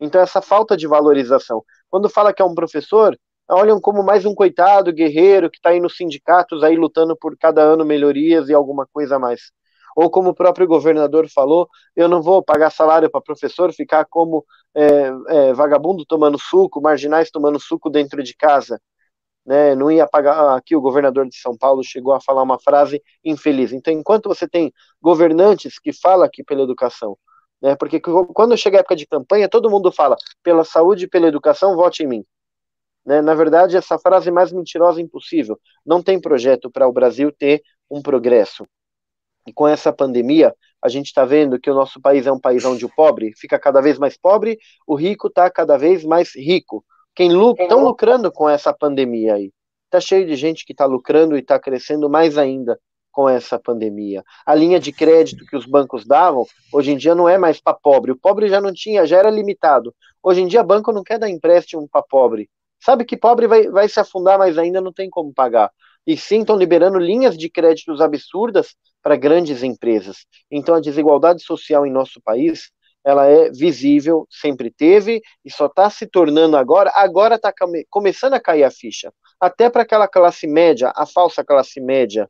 [0.00, 1.64] Então, essa falta de valorização.
[1.90, 3.18] Quando fala que é um professor,
[3.50, 7.60] olham como mais um coitado, guerreiro, que está aí nos sindicatos, aí lutando por cada
[7.62, 9.50] ano melhorias e alguma coisa a mais.
[9.96, 14.44] Ou como o próprio governador falou, eu não vou pagar salário para professor, ficar como
[14.72, 18.80] é, é, vagabundo tomando suco, marginais tomando suco dentro de casa
[19.48, 20.54] né, não ia pagar.
[20.54, 23.72] Aqui o governador de São Paulo chegou a falar uma frase infeliz.
[23.72, 24.70] Então, enquanto você tem
[25.00, 27.16] governantes que falam aqui pela educação,
[27.62, 31.26] né, porque quando chega a época de campanha, todo mundo fala pela saúde e pela
[31.26, 32.24] educação, vote em mim.
[33.06, 35.58] Né, na verdade, essa frase mais mentirosa impossível.
[35.84, 38.66] Não tem projeto para o Brasil ter um progresso.
[39.46, 42.66] E com essa pandemia, a gente está vendo que o nosso país é um país
[42.66, 46.84] onde o pobre fica cada vez mais pobre, o rico está cada vez mais rico.
[47.18, 49.50] Quem estão lucrando com essa pandemia aí.
[49.90, 52.78] Tá cheio de gente que está lucrando e está crescendo mais ainda
[53.10, 54.22] com essa pandemia.
[54.46, 57.74] A linha de crédito que os bancos davam, hoje em dia não é mais para
[57.74, 58.12] pobre.
[58.12, 59.92] O pobre já não tinha, já era limitado.
[60.22, 62.48] Hoje em dia, banco não quer dar empréstimo para pobre.
[62.78, 65.72] Sabe que pobre vai, vai se afundar, mas ainda não tem como pagar.
[66.06, 70.18] E sim, estão liberando linhas de créditos absurdas para grandes empresas.
[70.48, 72.70] Então, a desigualdade social em nosso país
[73.04, 76.92] ela é visível, sempre teve e só está se tornando agora.
[76.94, 77.52] Agora está
[77.90, 79.12] começando a cair a ficha.
[79.40, 82.28] Até para aquela classe média, a falsa classe média,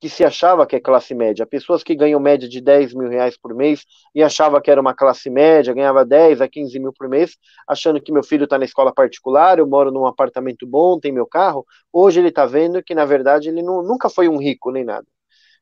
[0.00, 1.46] que se achava que é classe média.
[1.46, 3.84] Pessoas que ganham média de 10 mil reais por mês
[4.14, 7.36] e achava que era uma classe média, ganhava 10 a 15 mil por mês,
[7.68, 11.26] achando que meu filho está na escola particular, eu moro num apartamento bom, tem meu
[11.26, 11.66] carro.
[11.92, 15.06] Hoje ele está vendo que, na verdade, ele não, nunca foi um rico nem nada.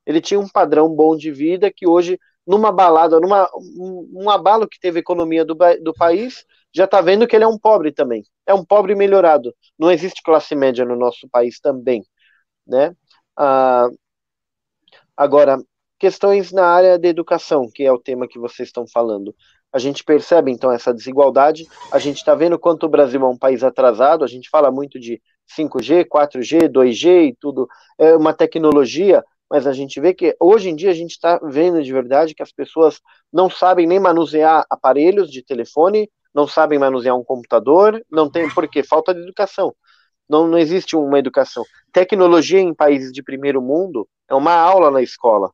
[0.06, 2.18] Ele tinha um padrão bom de vida que hoje,
[2.48, 6.44] numa balada, numa, um abalo que teve a economia do, do país,
[6.74, 8.24] já está vendo que ele é um pobre também.
[8.46, 9.54] É um pobre melhorado.
[9.78, 12.02] Não existe classe média no nosso país também,
[12.66, 12.94] né?
[13.36, 13.88] Ah,
[15.18, 15.58] Agora,
[15.98, 19.34] questões na área da educação, que é o tema que vocês estão falando.
[19.72, 21.66] A gente percebe, então, essa desigualdade.
[21.90, 24.24] A gente está vendo quanto o Brasil é um país atrasado.
[24.24, 27.66] A gente fala muito de 5G, 4G, 2G e tudo.
[27.98, 31.82] É uma tecnologia, mas a gente vê que hoje em dia a gente está vendo
[31.82, 33.00] de verdade que as pessoas
[33.32, 38.68] não sabem nem manusear aparelhos de telefone, não sabem manusear um computador, não tem por
[38.68, 38.82] quê?
[38.82, 39.74] Falta de educação.
[40.28, 41.64] Não, não existe uma educação.
[41.92, 45.50] Tecnologia em países de primeiro mundo é uma aula na escola.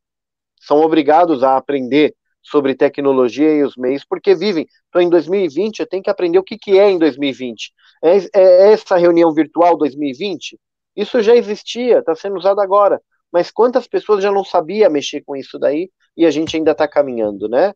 [0.60, 4.66] São obrigados a aprender sobre tecnologia e os meios, porque vivem.
[4.88, 7.72] Então, em 2020, eu tenho que aprender o que, que é em 2020.
[8.02, 10.58] É, é essa reunião virtual 2020?
[10.94, 13.00] Isso já existia, está sendo usado agora.
[13.34, 16.86] Mas quantas pessoas já não sabiam mexer com isso daí e a gente ainda está
[16.86, 17.74] caminhando, né?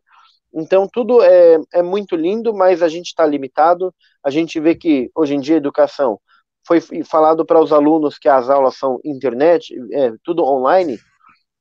[0.53, 3.93] Então, tudo é, é muito lindo, mas a gente está limitado.
[4.23, 6.17] A gente vê que, hoje em dia, a educação
[6.65, 10.97] foi falado para os alunos que as aulas são internet, é, tudo online,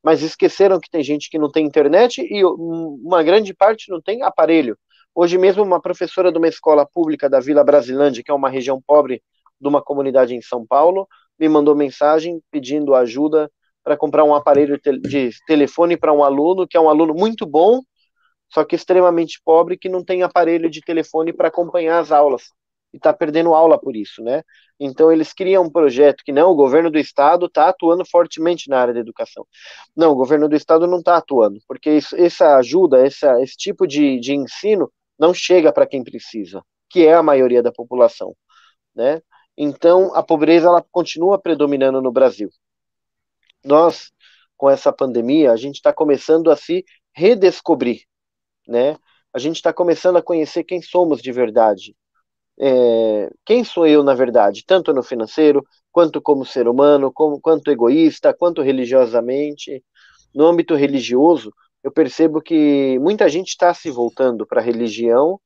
[0.01, 4.23] mas esqueceram que tem gente que não tem internet e uma grande parte não tem
[4.23, 4.79] aparelho.
[5.13, 8.81] Hoje mesmo, uma professora de uma escola pública da Vila Brasilândia, que é uma região
[8.81, 9.21] pobre
[9.61, 13.51] de uma comunidade em São Paulo, me mandou mensagem pedindo ajuda
[13.89, 17.81] para comprar um aparelho de telefone para um aluno, que é um aluno muito bom,
[18.53, 22.51] só que extremamente pobre, que não tem aparelho de telefone para acompanhar as aulas
[22.93, 24.43] e está perdendo aula por isso, né?
[24.79, 28.79] Então eles criam um projeto que não, o governo do estado está atuando fortemente na
[28.79, 29.47] área da educação.
[29.97, 33.87] Não, o governo do estado não está atuando, porque isso, essa ajuda, essa, esse tipo
[33.87, 38.37] de, de ensino não chega para quem precisa, que é a maioria da população,
[38.95, 39.23] né?
[39.57, 42.51] Então a pobreza ela continua predominando no Brasil.
[43.65, 44.13] Nós,
[44.57, 48.03] com essa pandemia, a gente está começando a se redescobrir,
[48.67, 48.97] né?
[49.33, 51.95] A gente está começando a conhecer quem somos de verdade,
[52.61, 57.71] é, quem sou eu na verdade, tanto no financeiro, quanto como ser humano, como, quanto
[57.71, 59.85] egoísta, quanto religiosamente.
[60.35, 61.53] No âmbito religioso,
[61.83, 65.41] eu percebo que muita gente está se voltando para a religião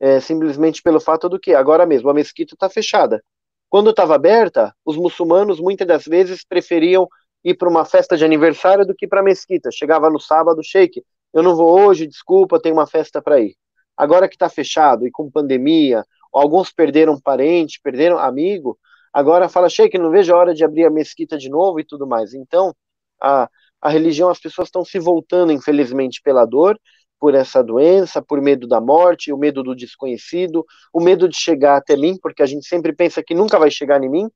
[0.00, 3.22] é, simplesmente pelo fato do que agora mesmo a mesquita está fechada.
[3.68, 7.06] Quando estava aberta, os muçulmanos muitas das vezes preferiam
[7.44, 9.70] ir para uma festa de aniversário do que para a mesquita.
[9.72, 11.02] Chegava no sábado, shake,
[11.32, 13.54] eu não vou hoje, desculpa, tem uma festa para ir.
[13.96, 18.78] Agora que está fechado e com pandemia, alguns perderam parente, perderam amigo,
[19.12, 22.06] agora fala, Sheik, não vejo a hora de abrir a mesquita de novo e tudo
[22.06, 22.32] mais.
[22.32, 22.74] Então,
[23.20, 23.48] a,
[23.80, 26.78] a religião, as pessoas estão se voltando, infelizmente, pela dor,
[27.18, 31.76] por essa doença, por medo da morte, o medo do desconhecido, o medo de chegar
[31.76, 34.30] até mim, porque a gente sempre pensa que nunca vai chegar em mim,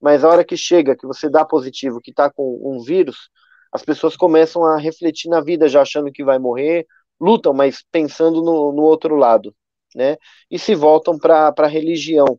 [0.00, 3.30] mas a hora que chega, que você dá positivo, que está com um vírus,
[3.72, 6.86] as pessoas começam a refletir na vida, já achando que vai morrer,
[7.20, 9.54] lutam, mas pensando no, no outro lado
[9.96, 10.18] né?
[10.50, 12.38] E se voltam para a religião,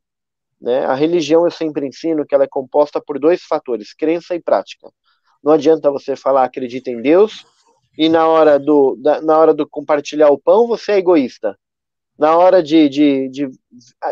[0.62, 0.86] né?
[0.86, 4.90] A religião eu sempre ensino que ela é composta por dois fatores, crença e prática.
[5.44, 7.46] Não adianta você falar acredita em Deus
[7.98, 11.58] e na hora do, da, na hora do compartilhar o pão você é egoísta.
[12.18, 13.50] Na hora de, de, de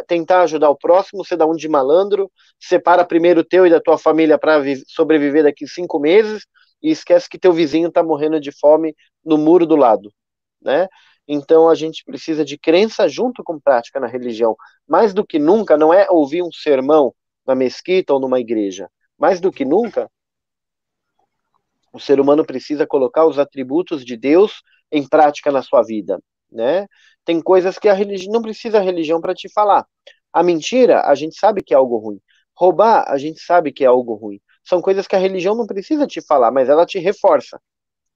[0.07, 3.81] tentar ajudar o próximo, você dá um de malandro, separa primeiro o teu e da
[3.81, 6.45] tua família para sobreviver daqui cinco meses
[6.83, 10.11] e esquece que teu vizinho está morrendo de fome no muro do lado,
[10.61, 10.87] né?
[11.27, 14.55] Então a gente precisa de crença junto com prática na religião.
[14.87, 17.13] Mais do que nunca, não é ouvir um sermão
[17.45, 18.87] na mesquita ou numa igreja.
[19.17, 20.07] Mais do que nunca,
[21.91, 24.61] o ser humano precisa colocar os atributos de Deus
[24.91, 26.19] em prática na sua vida,
[26.55, 26.87] né?
[27.25, 29.85] Tem coisas que a religião não precisa a religião para te falar.
[30.33, 32.19] A mentira, a gente sabe que é algo ruim.
[32.57, 34.39] Roubar, a gente sabe que é algo ruim.
[34.63, 37.61] São coisas que a religião não precisa te falar, mas ela te reforça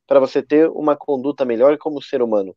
[0.07, 2.56] para você ter uma conduta melhor como ser humano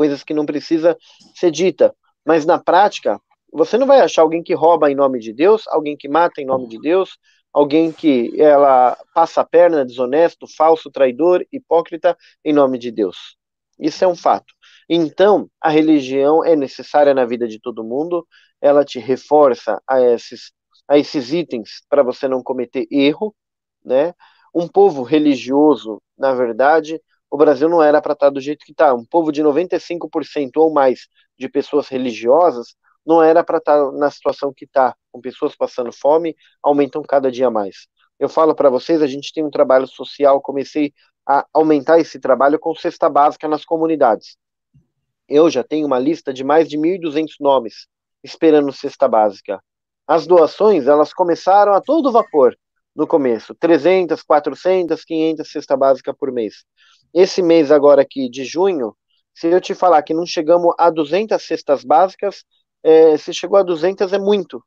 [0.00, 0.96] coisas que não precisa
[1.34, 1.94] ser dita.
[2.24, 3.20] Mas na prática,
[3.52, 6.46] você não vai achar alguém que rouba em nome de Deus, alguém que mata em
[6.46, 7.18] nome de Deus,
[7.52, 13.36] alguém que ela passa a perna, desonesto, falso, traidor, hipócrita em nome de Deus.
[13.78, 14.54] Isso é um fato.
[14.92, 18.26] Então, a religião é necessária na vida de todo mundo,
[18.60, 20.52] ela te reforça a esses,
[20.88, 23.32] a esses itens para você não cometer erro,
[23.84, 24.12] né?
[24.52, 27.00] Um povo religioso, na verdade,
[27.30, 28.92] o Brasil não era para estar tá do jeito que está.
[28.92, 31.06] Um povo de 95% ou mais
[31.38, 32.74] de pessoas religiosas
[33.06, 37.30] não era para estar tá na situação que está, com pessoas passando fome, aumentam cada
[37.30, 37.86] dia mais.
[38.18, 40.92] Eu falo para vocês, a gente tem um trabalho social, comecei
[41.24, 44.36] a aumentar esse trabalho com cesta básica nas comunidades.
[45.30, 47.86] Eu já tenho uma lista de mais de 1.200 nomes
[48.22, 49.62] esperando cesta básica.
[50.06, 52.56] As doações, elas começaram a todo vapor
[52.94, 56.64] no começo, 300, 400, 500 cesta básica por mês.
[57.14, 58.94] Esse mês agora aqui de junho,
[59.32, 62.44] se eu te falar que não chegamos a 200 cestas básicas,
[62.82, 64.62] é, se chegou a 200 é muito.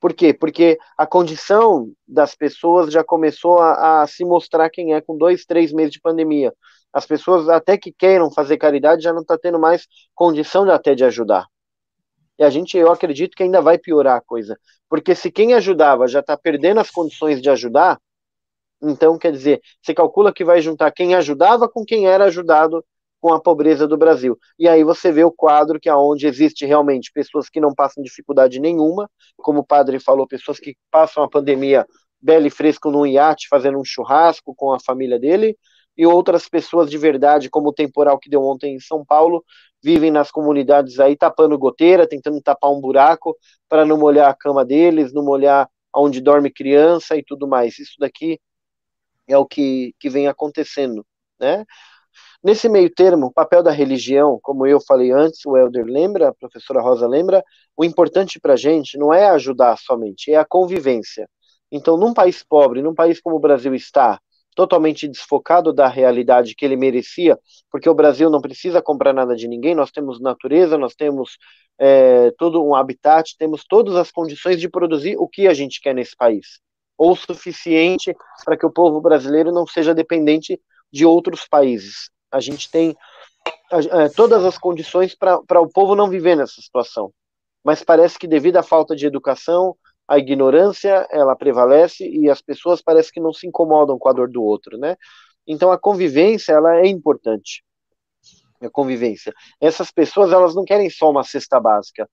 [0.00, 0.32] Por quê?
[0.32, 5.44] Porque a condição das pessoas já começou a, a se mostrar quem é com dois,
[5.44, 6.54] três meses de pandemia.
[6.92, 11.04] As pessoas, até que queiram fazer caridade, já não está tendo mais condição até de
[11.04, 11.46] ajudar.
[12.38, 14.58] E a gente, eu acredito que ainda vai piorar a coisa.
[14.88, 18.00] Porque se quem ajudava já está perdendo as condições de ajudar,
[18.82, 22.82] então, quer dizer, você calcula que vai juntar quem ajudava com quem era ajudado
[23.20, 24.38] com a pobreza do Brasil.
[24.58, 28.02] E aí você vê o quadro que aonde é existe realmente pessoas que não passam
[28.02, 31.86] dificuldade nenhuma, como o padre falou, pessoas que passam a pandemia
[32.20, 35.56] belo e fresco num iate, fazendo um churrasco com a família dele,
[36.00, 39.44] e outras pessoas de verdade, como o temporal que deu ontem em São Paulo,
[39.82, 43.36] vivem nas comunidades aí tapando goteira, tentando tapar um buraco
[43.68, 47.78] para não molhar a cama deles, não molhar onde dorme criança e tudo mais.
[47.78, 48.40] Isso daqui
[49.28, 51.04] é o que, que vem acontecendo,
[51.38, 51.66] né?
[52.42, 56.34] Nesse meio termo, o papel da religião, como eu falei antes, o Helder lembra, a
[56.34, 57.44] professora Rosa lembra,
[57.76, 61.28] o importante para a gente não é ajudar somente, é a convivência.
[61.70, 64.18] Então, num país pobre, num país como o Brasil está,
[64.54, 67.38] totalmente desfocado da realidade que ele merecia,
[67.70, 71.38] porque o Brasil não precisa comprar nada de ninguém, nós temos natureza, nós temos
[71.78, 75.94] é, todo um habitat, temos todas as condições de produzir o que a gente quer
[75.94, 76.60] nesse país
[77.00, 78.14] ou suficiente
[78.44, 80.60] para que o povo brasileiro não seja dependente
[80.92, 82.10] de outros países.
[82.30, 82.94] A gente tem
[83.72, 87.10] é, todas as condições para o povo não viver nessa situação.
[87.64, 89.74] Mas parece que devido à falta de educação,
[90.10, 94.28] a ignorância, ela prevalece e as pessoas parece que não se incomodam com a dor
[94.28, 94.96] do outro, né?
[95.46, 97.62] Então a convivência, ela é importante.
[98.60, 99.32] A convivência.
[99.60, 102.10] Essas pessoas, elas não querem só uma cesta básica.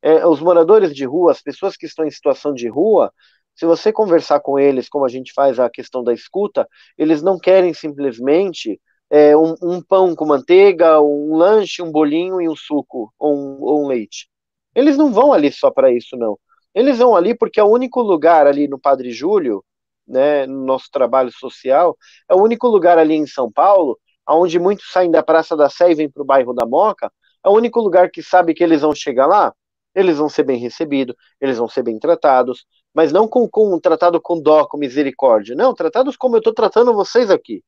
[0.00, 3.12] É, os moradores de rua, as pessoas que estão em situação de rua,
[3.56, 7.40] se você conversar com eles, como a gente faz a questão da escuta, eles não
[7.40, 8.80] querem simplesmente
[9.10, 13.62] é, um, um, pão com manteiga, um lanche, um bolinho e um suco ou um,
[13.62, 14.28] ou um leite.
[14.76, 16.38] Eles não vão ali só para isso, não.
[16.76, 19.64] Eles vão ali porque é o único lugar ali no Padre Júlio,
[20.06, 21.96] né, no nosso trabalho social,
[22.30, 23.98] é o único lugar ali em São Paulo,
[24.28, 27.10] onde muitos saem da Praça da Sé e vêm para o bairro da Moca,
[27.44, 29.54] é o único lugar que sabe que eles vão chegar lá,
[29.94, 34.20] eles vão ser bem recebidos, eles vão ser bem tratados, mas não com, com tratado
[34.20, 35.54] com dó, com misericórdia.
[35.56, 37.62] Não, tratados como eu estou tratando vocês aqui.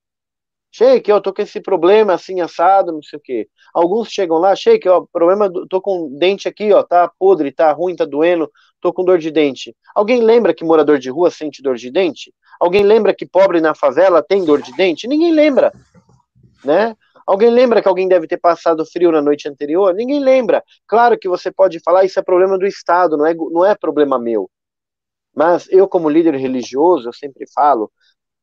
[0.71, 3.49] Sheik, eu tô com esse problema assim, assado, não sei o quê.
[3.75, 7.97] Alguns chegam lá, Sheik, ó, problema, tô com dente aqui, ó, tá podre, tá ruim,
[7.97, 9.75] tá doendo, tô com dor de dente.
[9.95, 12.33] Alguém lembra que morador de rua sente dor de dente?
[12.61, 15.07] Alguém lembra que pobre na favela tem dor de dente?
[15.07, 15.73] Ninguém lembra,
[16.65, 16.97] né?
[17.27, 19.95] Alguém lembra que alguém deve ter passado frio na noite anterior?
[19.95, 20.65] Ninguém lembra.
[20.87, 24.19] Claro que você pode falar, isso é problema do Estado, não é, não é problema
[24.19, 24.51] meu.
[25.37, 27.93] Mas eu, como líder religioso, eu sempre falo,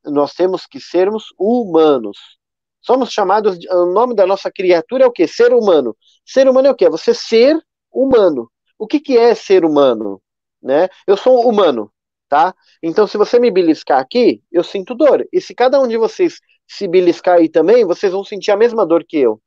[0.06, 2.38] nós temos que sermos humanos.
[2.80, 5.28] Somos chamados, de, o nome da nossa criatura é o que?
[5.28, 5.98] Ser humano.
[6.24, 6.86] Ser humano é o que?
[6.86, 7.60] É você ser
[7.92, 8.52] humano.
[8.78, 10.22] O que, que é ser humano?
[10.66, 10.90] Né?
[11.06, 11.92] Eu sou humano,
[12.28, 12.52] tá?
[12.82, 15.24] Então, se você me beliscar aqui, eu sinto dor.
[15.32, 18.84] E se cada um de vocês se beliscar aí também, vocês vão sentir a mesma
[18.84, 19.40] dor que eu.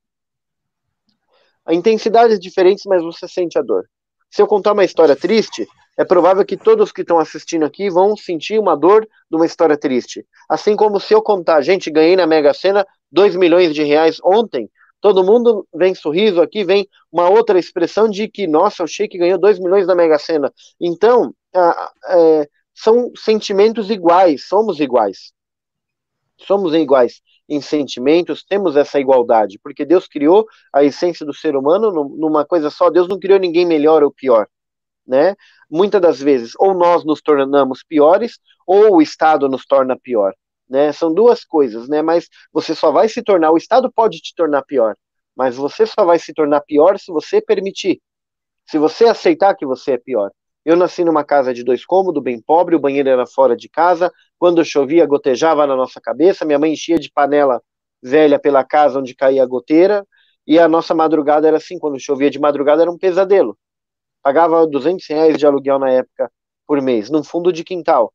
[1.67, 3.85] A intensidade é diferente, mas você sente a dor.
[4.31, 5.67] Se eu contar uma história triste,
[5.99, 9.77] é provável que todos que estão assistindo aqui vão sentir uma dor de uma história
[9.77, 10.25] triste.
[10.49, 14.71] Assim como se eu contar, gente, ganhei na Mega Sena 2 milhões de reais ontem,
[15.01, 19.39] todo mundo vem sorriso aqui, vem uma outra expressão de que, nossa, o Sheik ganhou
[19.39, 20.53] 2 milhões na Mega Sena.
[20.81, 25.33] Então, é, são sentimentos iguais, somos iguais.
[26.37, 31.91] Somos iguais em sentimentos, temos essa igualdade, porque Deus criou a essência do ser humano
[31.91, 34.47] numa coisa só, Deus não criou ninguém melhor ou pior
[35.09, 35.35] né?
[35.71, 40.35] Muitas das vezes, ou nós nos tornamos piores, ou o Estado nos torna pior,
[40.69, 40.93] né?
[40.93, 42.03] São duas coisas, né?
[42.03, 44.95] Mas você só vai se tornar, o Estado pode te tornar pior,
[45.37, 48.01] mas você só vai se tornar pior se você permitir,
[48.67, 50.31] se você aceitar que você é pior.
[50.65, 54.13] Eu nasci numa casa de dois cômodos, bem pobre, o banheiro era fora de casa,
[54.39, 57.63] quando chovia, gotejava na nossa cabeça, minha mãe enchia de panela
[58.03, 60.07] velha pela casa onde caía a goteira,
[60.47, 63.57] e a nossa madrugada era assim, quando chovia de madrugada era um pesadelo
[64.23, 66.31] pagava 200 reais de aluguel na época
[66.67, 68.13] por mês, num fundo de quintal.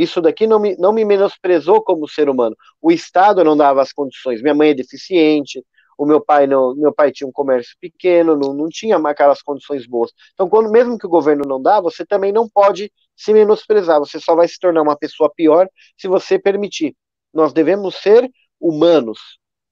[0.00, 2.56] Isso daqui não me, não me menosprezou como ser humano.
[2.80, 4.40] O Estado não dava as condições.
[4.40, 5.62] Minha mãe é deficiente,
[5.98, 9.86] o meu pai não, meu pai tinha um comércio pequeno, não, não tinha aquelas condições
[9.86, 10.10] boas.
[10.32, 13.98] Então, quando mesmo que o governo não dá, você também não pode se menosprezar.
[13.98, 15.68] Você só vai se tornar uma pessoa pior
[15.98, 16.96] se você permitir.
[17.34, 18.26] Nós devemos ser
[18.58, 19.18] humanos.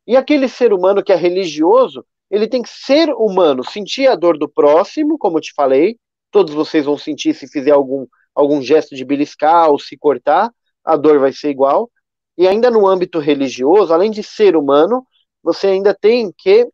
[0.07, 4.37] E aquele ser humano que é religioso, ele tem que ser humano, sentir a dor
[4.37, 5.97] do próximo, como eu te falei.
[6.31, 8.07] Todos vocês vão sentir se fizer algum
[8.39, 10.55] algum gesto de beliscar ou se cortar,
[10.85, 11.91] a dor vai ser igual.
[12.37, 15.05] E ainda no âmbito religioso, além de ser humano,
[15.43, 16.69] você ainda tem que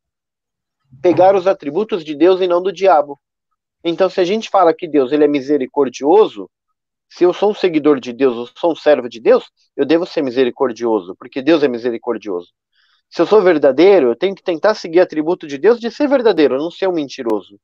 [1.01, 3.19] pegar os atributos de Deus e não do diabo.
[3.83, 6.51] Então, se a gente fala que Deus ele é misericordioso,
[7.09, 10.05] se eu sou um seguidor de Deus, eu sou um servo de Deus, eu devo
[10.05, 12.49] ser misericordioso, porque Deus é misericordioso.
[13.09, 16.59] Se eu sou verdadeiro, eu tenho que tentar seguir atributo de Deus de ser verdadeiro,
[16.59, 17.59] não ser um mentiroso.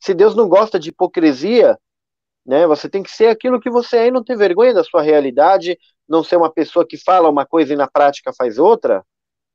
[0.00, 1.78] Se Deus não gosta de hipocrisia,
[2.44, 2.66] né?
[2.66, 5.78] Você tem que ser aquilo que você é e não ter vergonha da sua realidade,
[6.08, 9.04] não ser uma pessoa que fala uma coisa e na prática faz outra,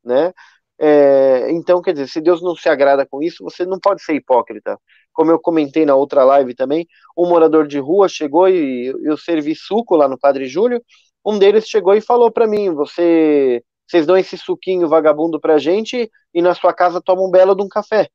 [0.03, 0.33] né?
[0.81, 4.15] É, então, quer dizer, se Deus não se agrada com isso, você não pode ser
[4.15, 4.79] hipócrita.
[5.13, 6.87] Como eu comentei na outra live também,
[7.17, 10.81] um morador de rua chegou e eu servi suco lá no Padre Júlio.
[11.25, 16.09] Um deles chegou e falou para mim: você, vocês dão esse suquinho vagabundo pra gente
[16.33, 18.09] e na sua casa toma um belo de um café.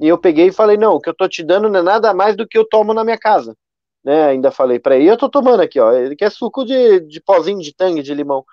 [0.00, 2.14] E eu peguei e falei: não, o que eu tô te dando não é nada
[2.14, 3.56] mais do que eu tomo na minha casa
[4.04, 4.26] né?
[4.26, 5.92] Ainda falei para ele, eu tô tomando aqui, ó.
[5.92, 8.44] Ele quer suco de, de pozinho de tangue de limão.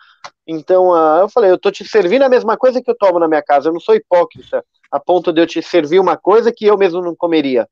[0.47, 3.27] Então, uh, eu falei, eu tô te servindo a mesma coisa que eu tomo na
[3.27, 3.69] minha casa.
[3.69, 7.01] Eu não sou hipócrita a ponto de eu te servir uma coisa que eu mesmo
[7.01, 7.67] não comeria.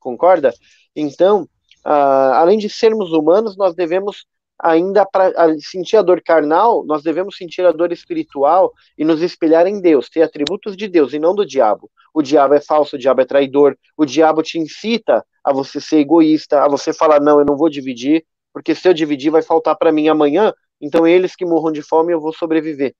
[0.00, 0.52] Concorda?
[0.94, 1.42] Então,
[1.86, 4.26] uh, além de sermos humanos, nós devemos
[4.58, 9.66] ainda para sentir a dor carnal, nós devemos sentir a dor espiritual e nos espelhar
[9.66, 11.90] em Deus, ter atributos de Deus e não do diabo.
[12.12, 15.98] O diabo é falso, o diabo é traidor, o diabo te incita a você ser
[15.98, 19.76] egoísta, a você falar não, eu não vou dividir, porque se eu dividir vai faltar
[19.76, 22.94] para mim amanhã, então eles que morram de fome eu vou sobreviver,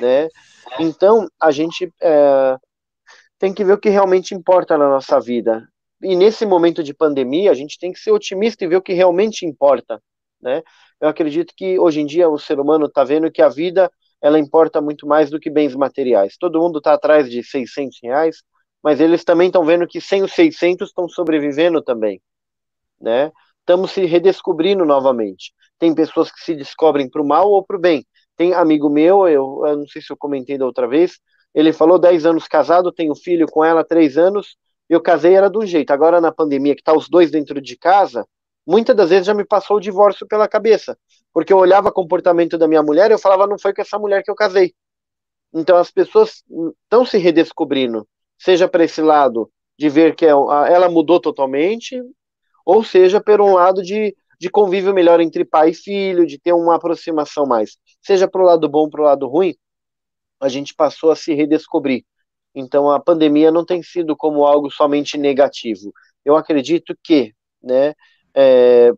[0.00, 0.28] né?
[0.78, 2.56] Então a gente é,
[3.38, 5.66] tem que ver o que realmente importa na nossa vida.
[6.02, 8.92] E nesse momento de pandemia, a gente tem que ser otimista e ver o que
[8.92, 10.00] realmente importa,
[10.40, 10.62] né?
[11.00, 13.90] Eu acredito que hoje em dia o ser humano está vendo que a vida
[14.20, 16.36] ela importa muito mais do que bens materiais.
[16.38, 18.42] Todo mundo está atrás de 600 reais,
[18.82, 22.20] mas eles também estão vendo que sem os 600 estão sobrevivendo também,
[23.00, 23.30] né?
[23.60, 25.52] Estamos se redescobrindo novamente.
[25.78, 28.06] Tem pessoas que se descobrem para o mal ou para o bem.
[28.36, 31.18] Tem amigo meu, eu, eu, não sei se eu comentei da outra vez,
[31.54, 34.56] ele falou 10 anos casado, tenho filho com ela 3 anos,
[34.88, 35.90] eu casei era de um jeito.
[35.90, 38.26] Agora na pandemia que tá os dois dentro de casa,
[38.68, 40.98] muitas das vezes já me passou o divórcio pela cabeça,
[41.32, 43.98] porque eu olhava o comportamento da minha mulher e eu falava, não foi com essa
[43.98, 44.74] mulher que eu casei.
[45.54, 46.44] Então as pessoas
[46.84, 48.06] estão se redescobrindo,
[48.38, 51.98] seja para esse lado de ver que é ela mudou totalmente,
[52.62, 56.52] ou seja, por um lado de, de convívio melhor entre pai e filho, de ter
[56.52, 57.78] uma aproximação mais.
[58.02, 59.54] Seja para o lado bom, para o lado ruim,
[60.38, 62.04] a gente passou a se redescobrir.
[62.54, 65.90] Então a pandemia não tem sido como algo somente negativo.
[66.22, 67.32] Eu acredito que,
[67.62, 67.94] né,
[68.38, 68.92] é,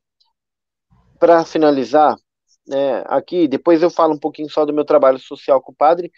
[1.18, 2.16] Para finalizar,
[2.66, 6.10] né, aqui, depois eu falo um pouquinho só do meu trabalho social com o padre,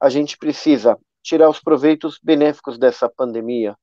[0.00, 3.76] a gente precisa tirar os proveitos benéficos dessa pandemia,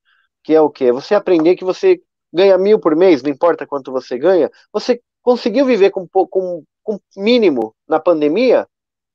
[0.44, 0.92] que é o quê?
[0.92, 2.02] Você aprender que você
[2.34, 7.00] ganha mil por mês, não importa quanto você ganha, você conseguiu viver com, com, com
[7.16, 8.68] mínimo na pandemia,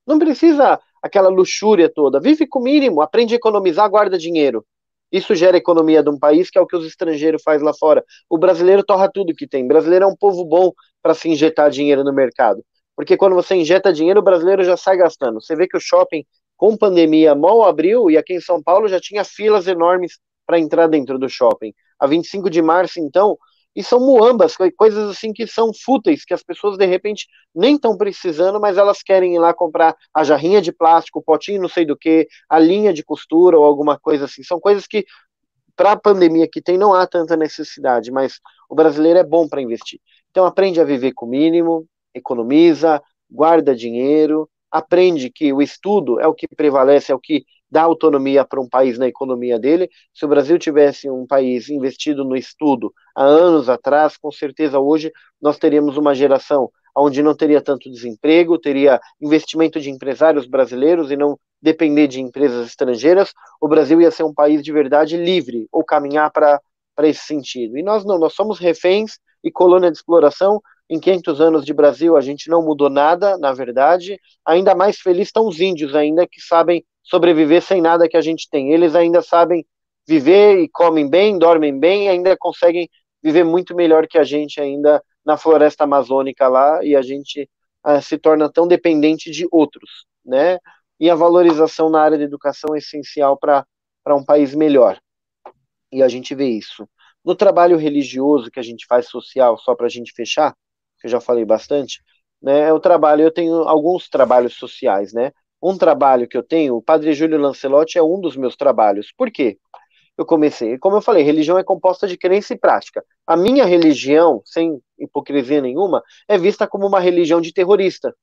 [0.07, 4.65] não precisa aquela luxúria toda, vive com mínimo, aprende a economizar, guarda dinheiro.
[5.11, 8.03] Isso gera economia de um país, que é o que os estrangeiros fazem lá fora.
[8.29, 9.65] O brasileiro torra tudo que tem.
[9.65, 10.71] O brasileiro é um povo bom
[11.01, 12.63] para se injetar dinheiro no mercado.
[12.95, 15.41] Porque quando você injeta dinheiro, o brasileiro já sai gastando.
[15.41, 16.25] Você vê que o shopping,
[16.57, 20.87] com pandemia, mal abriu e aqui em São Paulo já tinha filas enormes para entrar
[20.87, 21.73] dentro do shopping.
[21.99, 23.37] A 25 de março, então,
[23.75, 27.97] e são muambas, coisas assim que são fúteis, que as pessoas de repente nem estão
[27.97, 31.85] precisando, mas elas querem ir lá comprar a jarrinha de plástico, o potinho não sei
[31.85, 34.43] do que, a linha de costura ou alguma coisa assim.
[34.43, 35.05] São coisas que,
[35.75, 38.39] para a pandemia que tem, não há tanta necessidade, mas
[38.69, 39.99] o brasileiro é bom para investir.
[40.31, 46.27] Então aprende a viver com o mínimo, economiza, guarda dinheiro, aprende que o estudo é
[46.27, 49.89] o que prevalece, é o que dá autonomia para um país na economia dele.
[50.13, 55.11] Se o Brasil tivesse um país investido no estudo há anos atrás, com certeza hoje
[55.41, 61.15] nós teríamos uma geração onde não teria tanto desemprego, teria investimento de empresários brasileiros e
[61.15, 63.33] não depender de empresas estrangeiras.
[63.61, 66.59] O Brasil ia ser um país de verdade livre, ou caminhar para
[67.03, 67.77] esse sentido.
[67.77, 70.61] E nós não, nós somos reféns e colônia de exploração.
[70.89, 74.19] Em 500 anos de Brasil, a gente não mudou nada, na verdade.
[74.45, 78.47] Ainda mais feliz estão os índios ainda que sabem sobreviver sem nada que a gente
[78.49, 78.71] tem.
[78.71, 79.65] Eles ainda sabem
[80.07, 82.89] viver e comem bem, dormem bem, ainda conseguem
[83.21, 87.47] viver muito melhor que a gente ainda na floresta amazônica lá, e a gente
[87.85, 90.57] uh, se torna tão dependente de outros, né?
[90.99, 93.65] E a valorização na área da educação é essencial para
[94.15, 94.99] um país melhor.
[95.91, 96.87] E a gente vê isso.
[97.23, 100.55] No trabalho religioso que a gente faz social, só para a gente fechar,
[100.99, 102.01] que eu já falei bastante,
[102.41, 102.69] né?
[102.69, 105.31] É o trabalho, eu tenho alguns trabalhos sociais, né?
[105.61, 109.11] Um trabalho que eu tenho, o Padre Júlio Lancelotti é um dos meus trabalhos.
[109.15, 109.57] Por quê?
[110.17, 113.03] Eu comecei, como eu falei, religião é composta de crença e prática.
[113.25, 118.13] A minha religião, sem hipocrisia nenhuma, é vista como uma religião de terrorista.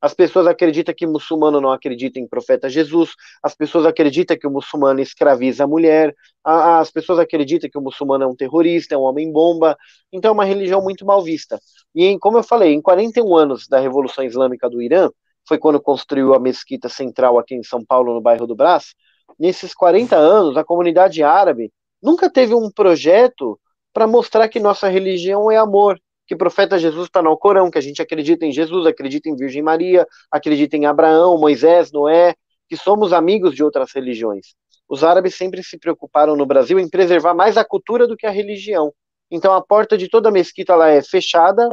[0.00, 3.12] As pessoas acreditam que o muçulmano não acredita em profeta Jesus,
[3.42, 8.24] as pessoas acreditam que o muçulmano escraviza a mulher, as pessoas acreditam que o muçulmano
[8.24, 9.76] é um terrorista, é um homem-bomba.
[10.12, 11.58] Então é uma religião muito mal vista.
[11.94, 15.08] E, como eu falei, em 41 anos da Revolução Islâmica do Irã,
[15.46, 18.94] foi quando construiu a mesquita central aqui em São Paulo, no bairro do Brás.
[19.38, 21.72] Nesses 40 anos, a comunidade árabe
[22.02, 23.58] nunca teve um projeto
[23.92, 27.78] para mostrar que nossa religião é amor, que o profeta Jesus está no Alcorão, que
[27.78, 32.34] a gente acredita em Jesus, acredita em Virgem Maria, acredita em Abraão, Moisés, Noé,
[32.68, 34.54] que somos amigos de outras religiões.
[34.88, 38.30] Os árabes sempre se preocuparam no Brasil em preservar mais a cultura do que a
[38.30, 38.92] religião.
[39.30, 41.68] Então a porta de toda mesquita lá é fechada,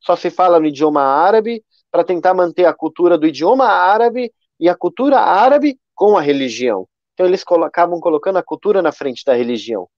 [0.00, 4.68] só se fala no idioma árabe, para tentar manter a cultura do idioma árabe e
[4.68, 6.86] a cultura árabe com a religião.
[7.14, 9.88] Então eles acabam colocando a cultura na frente da religião.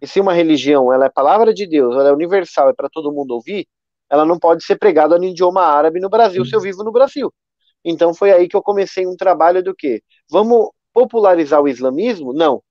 [0.00, 3.12] E se uma religião ela é palavra de Deus, ela é universal, é para todo
[3.12, 3.66] mundo ouvir,
[4.10, 7.32] ela não pode ser pregada no idioma árabe no Brasil, se eu vivo no Brasil.
[7.84, 10.02] Então foi aí que eu comecei um trabalho do quê?
[10.30, 12.32] Vamos popularizar o islamismo?
[12.32, 12.62] Não.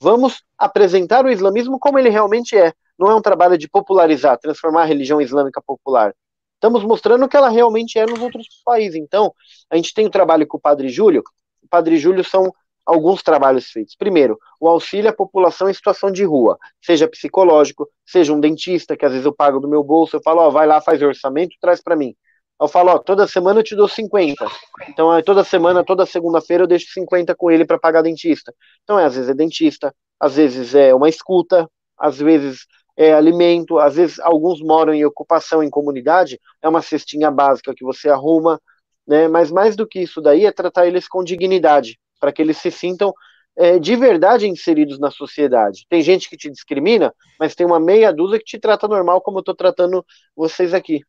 [0.00, 2.72] Vamos apresentar o islamismo como ele realmente é.
[2.98, 6.14] Não é um trabalho de popularizar, transformar a religião islâmica popular.
[6.62, 8.94] Estamos mostrando que ela realmente é nos outros países.
[8.94, 9.34] Então,
[9.68, 11.24] a gente tem o trabalho com o Padre Júlio.
[11.60, 12.54] O Padre Júlio são
[12.86, 13.96] alguns trabalhos feitos.
[13.96, 19.04] Primeiro, o auxílio à população em situação de rua, seja psicológico, seja um dentista, que
[19.04, 21.56] às vezes eu pago do meu bolso, eu falo, ó, vai lá, faz o orçamento,
[21.60, 22.14] traz para mim.
[22.60, 24.46] Eu falo, ó, toda semana eu te dou 50.
[24.88, 28.54] Então, toda semana, toda segunda-feira eu deixo 50 com ele para pagar dentista.
[28.84, 31.68] Então, é, às vezes é dentista, às vezes é uma escuta,
[31.98, 32.66] às vezes
[33.02, 37.84] é, alimento, às vezes alguns moram em ocupação em comunidade, é uma cestinha básica que
[37.84, 38.60] você arruma,
[39.04, 39.26] né?
[39.26, 42.70] Mas mais do que isso daí é tratar eles com dignidade, para que eles se
[42.70, 43.12] sintam
[43.56, 45.84] é, de verdade inseridos na sociedade.
[45.88, 49.38] Tem gente que te discrimina, mas tem uma meia dúzia que te trata normal, como
[49.38, 50.06] eu estou tratando
[50.36, 51.00] vocês aqui.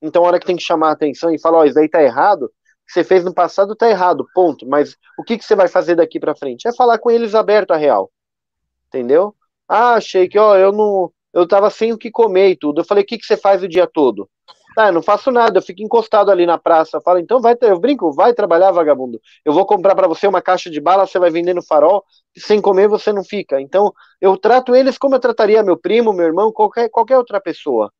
[0.00, 1.88] Então, a hora que tem que chamar a atenção e falar, ó, oh, isso daí
[1.88, 2.48] tá errado, o
[2.86, 4.66] que você fez no passado tá errado, ponto.
[4.66, 6.66] Mas o que, que você vai fazer daqui para frente?
[6.66, 8.10] É falar com eles aberto a real.
[8.88, 9.34] Entendeu?
[9.68, 12.80] Ah, achei que, ó, eu não, eu tava sem o que comer e tudo.
[12.80, 14.28] Eu falei, o que, que você faz o dia todo?
[14.76, 17.00] Ah, eu não faço nada, eu fico encostado ali na praça.
[17.00, 19.20] Fala, então vai, eu brinco, vai trabalhar, vagabundo.
[19.44, 22.04] Eu vou comprar para você uma caixa de bala, você vai vender no farol,
[22.36, 23.60] sem comer você não fica.
[23.60, 27.92] Então, eu trato eles como eu trataria meu primo, meu irmão, qualquer, qualquer outra pessoa.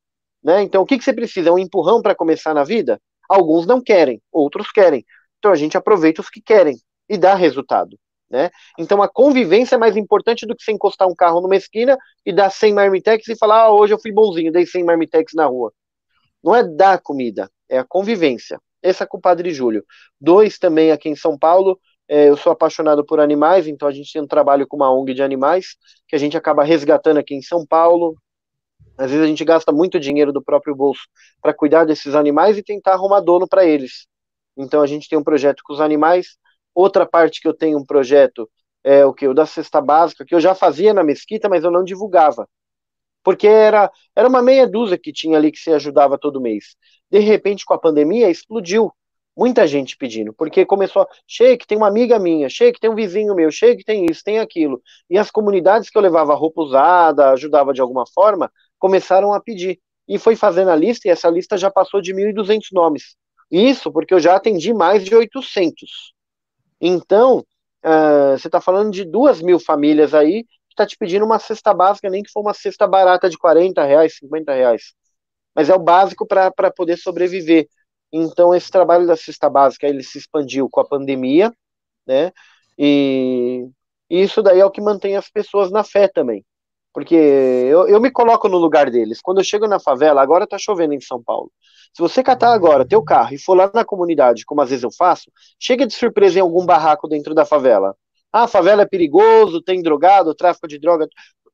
[0.42, 0.62] Né?
[0.62, 1.52] Então, o que, que você precisa?
[1.52, 3.00] Um empurrão para começar na vida?
[3.28, 5.04] Alguns não querem, outros querem.
[5.38, 6.76] Então, a gente aproveita os que querem
[7.08, 7.98] e dá resultado.
[8.32, 8.50] Né?
[8.78, 12.32] Então a convivência é mais importante do que você encostar um carro numa esquina e
[12.32, 15.70] dar 100 marmitex e falar, ah, hoje eu fui bonzinho, dei 100 marmitex na rua.
[16.42, 18.58] Não é dar comida, é a convivência.
[18.82, 19.84] Essa é com o Padre Júlio.
[20.18, 21.78] Dois também aqui em São Paulo,
[22.08, 25.12] é, eu sou apaixonado por animais, então a gente tem um trabalho com uma ONG
[25.12, 25.76] de animais,
[26.08, 28.16] que a gente acaba resgatando aqui em São Paulo.
[28.96, 31.02] Às vezes a gente gasta muito dinheiro do próprio bolso
[31.40, 34.06] para cuidar desses animais e tentar arrumar dono para eles.
[34.56, 36.38] Então a gente tem um projeto com os animais,
[36.74, 38.48] Outra parte que eu tenho um projeto
[38.84, 39.28] é o que?
[39.28, 42.48] O da cesta básica, que eu já fazia na mesquita, mas eu não divulgava.
[43.22, 46.76] Porque era, era uma meia dúzia que tinha ali que se ajudava todo mês.
[47.10, 48.92] De repente, com a pandemia, explodiu.
[49.34, 53.50] Muita gente pedindo, porque começou, Sheik, tem uma amiga minha, Sheik, tem um vizinho meu,
[53.50, 54.82] Sheik, tem isso, tem aquilo.
[55.08, 59.80] E as comunidades que eu levava roupa usada, ajudava de alguma forma, começaram a pedir.
[60.06, 63.16] E foi fazendo a lista, e essa lista já passou de 1.200 nomes.
[63.50, 66.12] Isso porque eu já atendi mais de 800.
[66.82, 67.38] Então,
[67.84, 71.72] uh, você está falando de duas mil famílias aí que está te pedindo uma cesta
[71.72, 74.94] básica, nem que for uma cesta barata de 40 reais, 50 reais.
[75.54, 77.68] Mas é o básico para poder sobreviver.
[78.12, 81.52] Então, esse trabalho da cesta básica ele se expandiu com a pandemia,
[82.06, 82.32] né?
[82.78, 83.66] E,
[84.10, 86.44] isso daí é o que mantém as pessoas na fé também.
[86.92, 89.20] Porque eu, eu me coloco no lugar deles.
[89.22, 91.50] Quando eu chego na favela, agora tá chovendo em São Paulo.
[91.94, 94.90] Se você catar agora teu carro e for lá na comunidade, como às vezes eu
[94.90, 97.94] faço, chega de surpresa em algum barraco dentro da favela.
[98.32, 101.06] Ah, a favela é perigoso, tem drogado, tráfico de droga.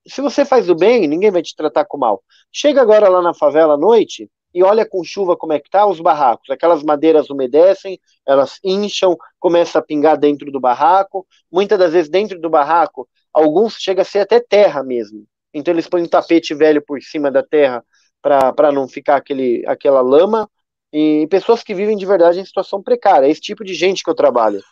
[0.06, 2.22] Se você faz o bem, ninguém vai te tratar com mal.
[2.52, 5.86] Chega agora lá na favela à noite e olha com chuva como é que tá
[5.86, 6.48] os barracos.
[6.50, 11.26] Aquelas madeiras umedecem, elas incham, começa a pingar dentro do barraco.
[11.50, 13.08] Muitas das vezes dentro do barraco
[13.38, 15.24] alguns chega a ser até terra mesmo.
[15.54, 17.84] Então eles põem um tapete velho por cima da terra
[18.20, 20.48] para não ficar aquele, aquela lama.
[20.92, 23.26] e pessoas que vivem de verdade em situação precária.
[23.26, 24.62] É esse tipo de gente que eu trabalho.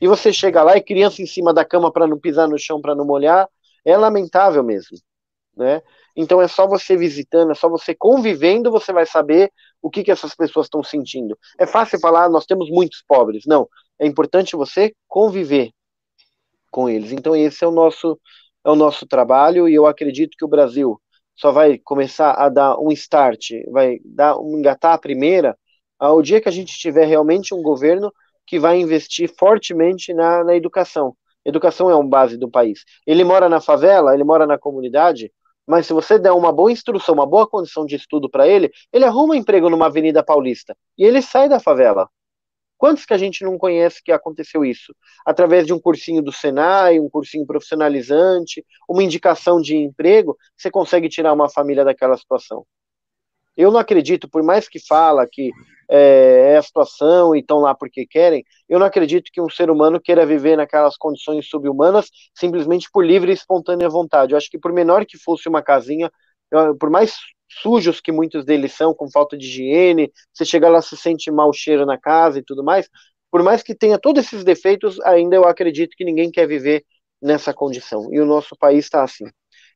[0.00, 2.80] E você chega lá e criança em cima da cama para não pisar no chão,
[2.80, 3.46] para não molhar,
[3.84, 4.96] é lamentável mesmo,
[5.54, 5.82] né?
[6.16, 10.10] Então é só você visitando, é só você convivendo, você vai saber o que, que
[10.10, 11.38] essas pessoas estão sentindo.
[11.58, 13.44] É fácil falar, nós temos muitos pobres.
[13.46, 13.68] Não,
[13.98, 15.70] é importante você conviver
[16.70, 17.12] com eles.
[17.12, 18.18] Então esse é o nosso
[18.64, 21.00] é o nosso trabalho e eu acredito que o Brasil
[21.34, 25.56] só vai começar a dar um start, vai dar um engatar a primeira
[25.98, 28.12] ao dia que a gente tiver realmente um governo
[28.46, 31.16] que vai investir fortemente na, na educação.
[31.44, 32.84] Educação é uma base do país.
[33.06, 35.32] Ele mora na favela, ele mora na comunidade,
[35.66, 39.04] mas se você der uma boa instrução, uma boa condição de estudo para ele, ele
[39.04, 42.08] arruma um emprego numa avenida paulista e ele sai da favela.
[42.80, 44.96] Quantos que a gente não conhece que aconteceu isso?
[45.26, 51.06] Através de um cursinho do Senai, um cursinho profissionalizante, uma indicação de emprego, você consegue
[51.06, 52.64] tirar uma família daquela situação.
[53.54, 55.50] Eu não acredito, por mais que fala que
[55.90, 59.70] é, é a situação e estão lá porque querem, eu não acredito que um ser
[59.70, 64.32] humano queira viver naquelas condições subhumanas simplesmente por livre e espontânea vontade.
[64.32, 66.10] Eu acho que por menor que fosse uma casinha,
[66.78, 67.14] por mais
[67.62, 71.52] sujos que muitos deles são, com falta de higiene, você chega lá se sente mau
[71.52, 72.88] cheiro na casa e tudo mais,
[73.30, 76.84] por mais que tenha todos esses defeitos, ainda eu acredito que ninguém quer viver
[77.22, 78.08] nessa condição.
[78.12, 79.26] E o nosso país está assim.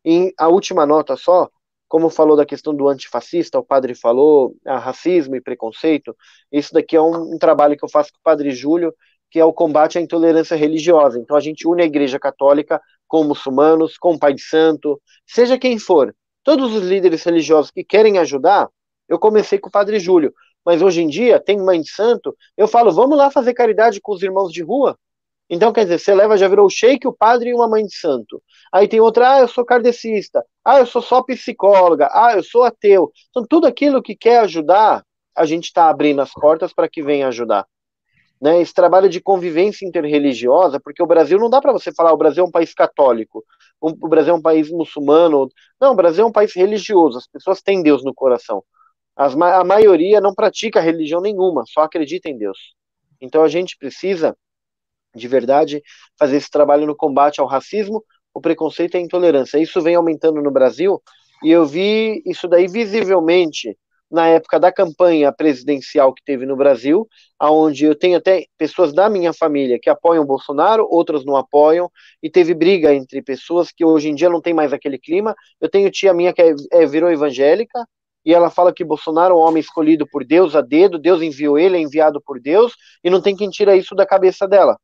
[0.05, 1.49] E a última nota só,
[1.89, 6.17] como falou da questão do antifascista, o padre falou, a racismo e preconceito,
[6.51, 8.93] isso daqui é um, um trabalho que eu faço com o padre Júlio,
[9.31, 11.19] que é o combate à intolerância religiosa.
[11.19, 15.79] Então a gente une a igreja católica com muçulmanos, com pai de santo, seja quem
[15.79, 16.15] for.
[16.45, 18.69] Todos os líderes religiosos que querem ajudar,
[19.09, 20.33] eu comecei com o padre Júlio,
[20.65, 24.13] mas hoje em dia tem mãe de santo, eu falo, vamos lá fazer caridade com
[24.13, 24.97] os irmãos de rua,
[25.49, 27.95] então, quer dizer, você leva, já virou o sheik, o padre e uma mãe de
[27.95, 28.43] santo.
[28.73, 30.45] Aí tem outra, ah, eu sou kardecista.
[30.65, 32.09] Ah, eu sou só psicóloga.
[32.13, 33.13] Ah, eu sou ateu.
[33.31, 35.05] Então, tudo aquilo que quer ajudar,
[35.37, 37.67] a gente está abrindo as portas para que venha ajudar.
[38.41, 42.17] Né, esse trabalho de convivência interreligiosa, porque o Brasil não dá para você falar o
[42.17, 43.45] Brasil é um país católico,
[43.89, 45.49] o Brasil é um país muçulmano.
[45.81, 48.63] Não, o Brasil é um país religioso, as pessoas têm Deus no coração.
[49.17, 52.75] As, a maioria não pratica religião nenhuma, só acredita em Deus.
[53.21, 54.37] Então a gente precisa
[55.15, 55.83] de verdade,
[56.19, 59.59] fazer esse trabalho no combate ao racismo, o preconceito e a intolerância.
[59.59, 61.01] Isso vem aumentando no Brasil
[61.43, 63.79] e eu vi isso daí visivelmente
[64.15, 67.07] na época da campanha presidencial que teve no Brasil,
[67.39, 71.91] aonde eu tenho até pessoas da minha família que apoiam o Bolsonaro, outras não apoiam,
[72.23, 75.35] e teve briga entre pessoas que hoje em dia não tem mais aquele clima.
[75.61, 77.85] Eu tenho tia minha que é, é, virou evangélica,
[78.25, 81.59] e ela fala que Bolsonaro é um homem escolhido por Deus a dedo, Deus enviou
[81.59, 82.73] ele, é enviado por Deus,
[83.03, 84.79] e não tem quem tira isso da cabeça dela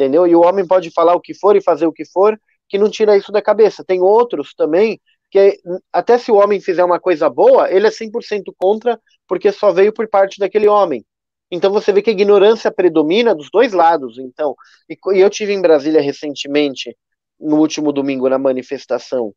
[0.00, 0.26] entendeu?
[0.26, 2.88] E o homem pode falar o que for e fazer o que for, que não
[2.88, 3.84] tira isso da cabeça.
[3.84, 4.98] Tem outros também
[5.30, 5.60] que
[5.92, 9.92] até se o homem fizer uma coisa boa, ele é 100% contra, porque só veio
[9.92, 11.04] por parte daquele homem.
[11.50, 14.18] Então você vê que a ignorância predomina dos dois lados.
[14.18, 14.54] Então,
[14.88, 16.96] e, eu tive em Brasília recentemente,
[17.38, 19.32] no último domingo, na manifestação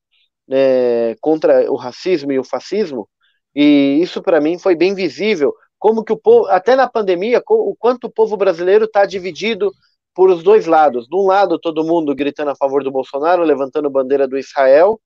[0.48, 3.07] né, contra o racismo e o fascismo,
[3.56, 7.76] e isso para mim foi bem visível, como que o povo, até na pandemia, o
[7.78, 9.72] quanto o povo brasileiro está dividido
[10.14, 11.07] por os dois lados.
[11.07, 14.99] De um lado, todo mundo gritando a favor do Bolsonaro, levantando bandeira do Israel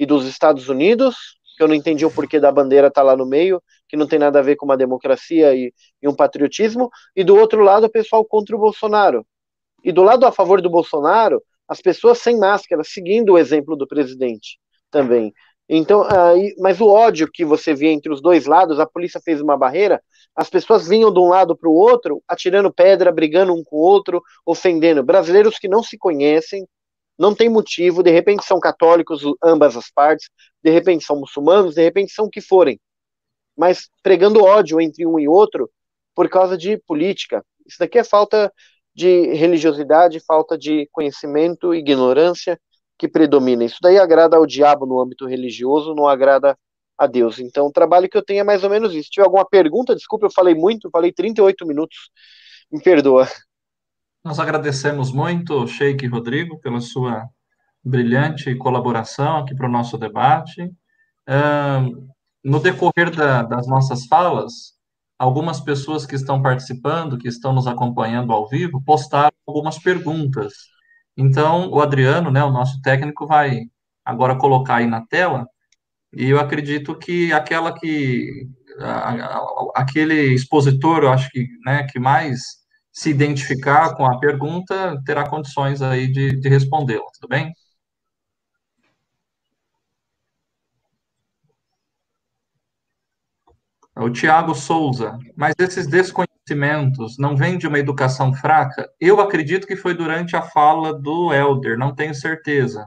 [0.00, 1.14] e dos Estados Unidos,
[1.58, 4.06] que eu não entendi o porquê da bandeira estar tá lá no meio, que não
[4.06, 7.84] tem nada a ver com uma democracia e, e um patriotismo, e do outro lado,
[7.84, 9.26] o pessoal contra o Bolsonaro.
[9.84, 13.86] E do lado a favor do Bolsonaro, as pessoas sem máscara, seguindo o exemplo do
[13.86, 14.58] presidente
[14.90, 15.34] também.
[15.68, 19.40] Então, uh, mas o ódio que você via entre os dois lados, a polícia fez
[19.40, 20.02] uma barreira,
[20.34, 23.80] as pessoas vinham de um lado para o outro, atirando pedra, brigando um com o
[23.80, 25.04] outro, ofendendo.
[25.04, 26.66] Brasileiros que não se conhecem,
[27.20, 30.30] não tem motivo, de repente são católicos, ambas as partes,
[30.64, 32.80] de repente são muçulmanos, de repente são o que forem,
[33.54, 35.70] mas pregando ódio entre um e outro
[36.14, 37.44] por causa de política.
[37.66, 38.50] Isso daqui é falta
[38.94, 42.58] de religiosidade, falta de conhecimento, ignorância
[42.98, 43.64] que predomina.
[43.64, 46.58] Isso daí agrada ao diabo no âmbito religioso, não agrada
[46.96, 47.38] a Deus.
[47.38, 49.04] Então, o trabalho que eu tenho é mais ou menos isso.
[49.04, 52.10] Se tiver alguma pergunta, desculpa, eu falei muito, falei 38 minutos,
[52.72, 53.28] me perdoa.
[54.22, 57.26] Nós agradecemos muito, Sheik Rodrigo, pela sua
[57.82, 60.70] brilhante colaboração aqui para o nosso debate.
[62.44, 64.74] no decorrer da, das nossas falas,
[65.18, 70.52] algumas pessoas que estão participando, que estão nos acompanhando ao vivo, postaram algumas perguntas.
[71.16, 73.60] Então, o Adriano, né, o nosso técnico, vai
[74.04, 75.46] agora colocar aí na tela,
[76.12, 78.48] e eu acredito que aquela que
[78.80, 82.59] a, a, aquele expositor, eu acho que, né, que mais
[83.00, 87.50] se identificar com a pergunta terá condições aí de, de respondê-la, tudo bem?
[93.96, 98.86] O Tiago Souza, mas esses desconhecimentos não vêm de uma educação fraca?
[99.00, 102.86] Eu acredito que foi durante a fala do Elder, não tenho certeza.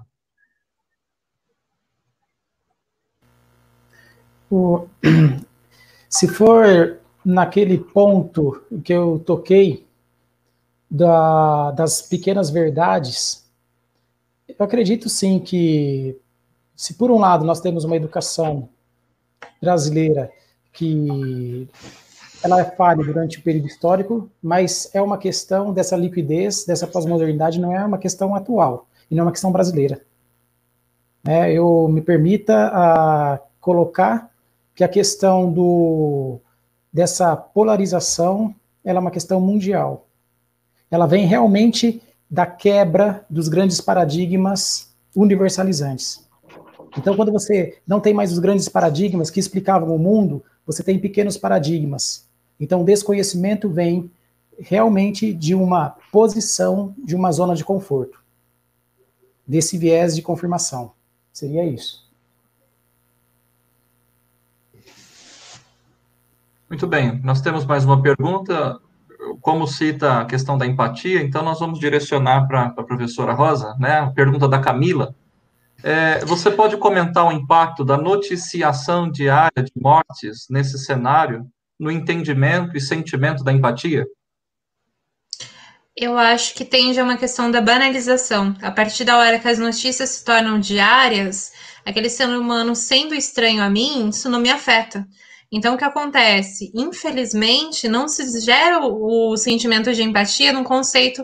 [6.07, 9.87] Se for naquele ponto que eu toquei
[10.93, 13.43] da, das pequenas verdades,
[14.47, 16.15] eu acredito sim que,
[16.75, 18.69] se por um lado nós temos uma educação
[19.59, 20.31] brasileira
[20.71, 21.67] que
[22.43, 27.59] ela é falha durante o período histórico, mas é uma questão dessa liquidez, dessa pós-modernidade,
[27.59, 29.99] não é uma questão atual, e não é uma questão brasileira.
[31.25, 34.29] É, eu me permita a colocar
[34.75, 36.39] que a questão do,
[36.91, 38.53] dessa polarização
[38.83, 40.05] ela é uma questão mundial.
[40.93, 46.23] Ela vem realmente da quebra dos grandes paradigmas universalizantes.
[46.95, 50.99] Então, quando você não tem mais os grandes paradigmas que explicavam o mundo, você tem
[50.99, 52.29] pequenos paradigmas.
[52.59, 54.11] Então, o desconhecimento vem
[54.59, 58.23] realmente de uma posição, de uma zona de conforto,
[59.47, 60.91] desse viés de confirmação.
[61.31, 62.07] Seria isso.
[66.69, 68.79] Muito bem, nós temos mais uma pergunta.
[69.41, 73.99] Como cita a questão da empatia, então nós vamos direcionar para a professora Rosa, né?
[73.99, 75.15] A pergunta da Camila.
[75.83, 81.45] É, você pode comentar o impacto da noticiação diária de mortes nesse cenário,
[81.77, 84.05] no entendimento e sentimento da empatia?
[85.95, 88.55] Eu acho que tende a uma questão da banalização.
[88.61, 91.51] A partir da hora que as notícias se tornam diárias,
[91.85, 95.05] aquele ser humano sendo estranho a mim, isso não me afeta.
[95.53, 96.71] Então, o que acontece?
[96.73, 101.23] Infelizmente, não se gera o, sentimento de empatia num conceito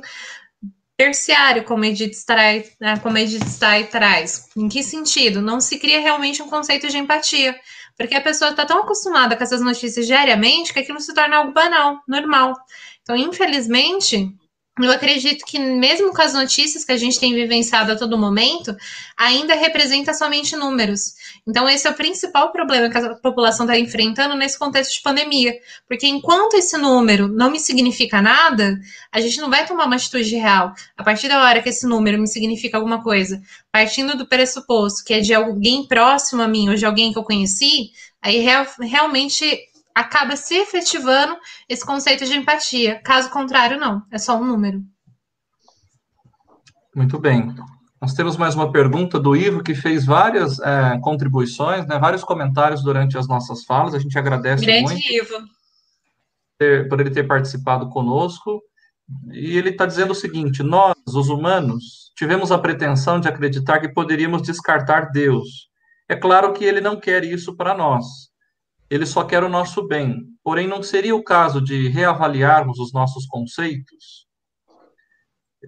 [0.95, 4.47] terciário, como Edith Stein, né, como Edith Stein traz.
[4.56, 5.41] Em que sentido?
[5.41, 7.60] Não se cria realmente um conceito de empatia,
[7.97, 11.51] porque a pessoa está tão acostumada com essas notícias diariamente que aquilo se torna algo
[11.51, 12.53] banal, normal.
[13.01, 14.31] Então, infelizmente,
[14.85, 18.76] eu acredito que mesmo com as notícias que a gente tem vivenciado a todo momento,
[19.18, 21.14] ainda representa somente números.
[21.47, 25.53] Então, esse é o principal problema que a população está enfrentando nesse contexto de pandemia.
[25.88, 28.80] Porque enquanto esse número não me significa nada,
[29.11, 30.73] a gente não vai tomar uma atitude real.
[30.97, 33.41] A partir da hora que esse número me significa alguma coisa,
[33.72, 37.23] partindo do pressuposto que é de alguém próximo a mim ou de alguém que eu
[37.23, 37.91] conheci,
[38.22, 39.60] aí real, realmente
[39.94, 41.38] acaba se efetivando
[41.68, 43.02] esse conceito de empatia.
[43.03, 44.03] Caso contrário, não.
[44.11, 44.82] É só um número.
[46.95, 47.53] Muito bem.
[48.02, 52.82] Nós temos mais uma pergunta do Ivo, que fez várias é, contribuições, né, vários comentários
[52.82, 53.94] durante as nossas falas.
[53.94, 55.36] A gente agradece Grande muito Ivo.
[56.57, 58.61] Ter, por ele ter participado conosco.
[59.32, 63.90] E ele está dizendo o seguinte: nós, os humanos, tivemos a pretensão de acreditar que
[63.90, 65.68] poderíamos descartar Deus.
[66.07, 68.28] É claro que ele não quer isso para nós
[68.90, 70.26] ele só quer o nosso bem.
[70.44, 74.28] Porém, não seria o caso de reavaliarmos os nossos conceitos?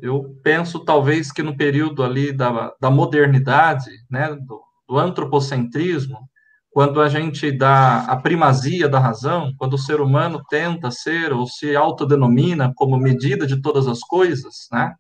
[0.02, 6.18] Eu penso, talvez, que no período ali da, da modernidade, né, do, do antropocentrismo,
[6.72, 11.46] quando a gente dá a primazia da razão, quando o ser humano tenta ser ou
[11.46, 14.94] se autodenomina como medida de todas as coisas, né,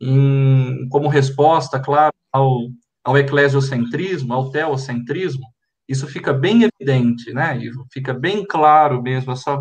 [0.00, 2.68] em, como resposta, claro, ao,
[3.02, 5.46] ao eclesiocentrismo, ao teocentrismo,
[5.90, 7.58] isso fica bem evidente, né?
[7.92, 9.58] Fica bem claro mesmo essa,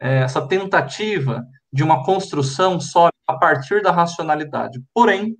[0.00, 4.80] é, essa tentativa de uma construção só a partir da racionalidade.
[4.94, 5.36] Porém,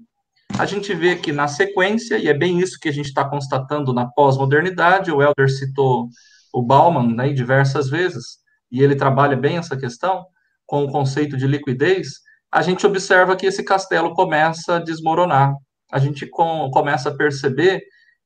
[0.58, 3.94] a gente vê que na sequência, e é bem isso que a gente está constatando
[3.94, 6.10] na pós-modernidade, o Helder citou
[6.52, 8.36] o Bauman né, diversas vezes,
[8.70, 10.26] e ele trabalha bem essa questão,
[10.66, 12.08] com o conceito de liquidez,
[12.52, 15.54] a gente observa que esse castelo começa a desmoronar.
[15.90, 17.82] A gente com, começa a perceber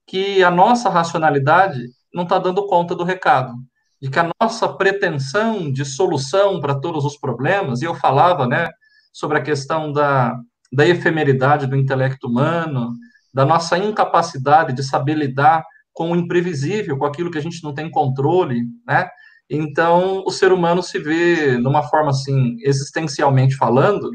[0.08, 3.54] que a nossa racionalidade não está dando conta do recado.
[4.00, 8.68] De que a nossa pretensão de solução para todos os problemas, e eu falava né,
[9.12, 10.38] sobre a questão da,
[10.72, 12.92] da efemeridade do intelecto humano,
[13.32, 17.74] da nossa incapacidade de saber lidar com o imprevisível, com aquilo que a gente não
[17.74, 19.08] tem controle, né?
[19.48, 24.08] Então, o ser humano se vê, numa forma assim, existencialmente falando,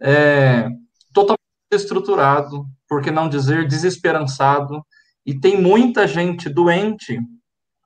[0.00, 0.68] é,
[1.14, 1.38] totalmente
[1.70, 4.84] estruturado, por que não dizer desesperançado,
[5.24, 7.20] e tem muita gente doente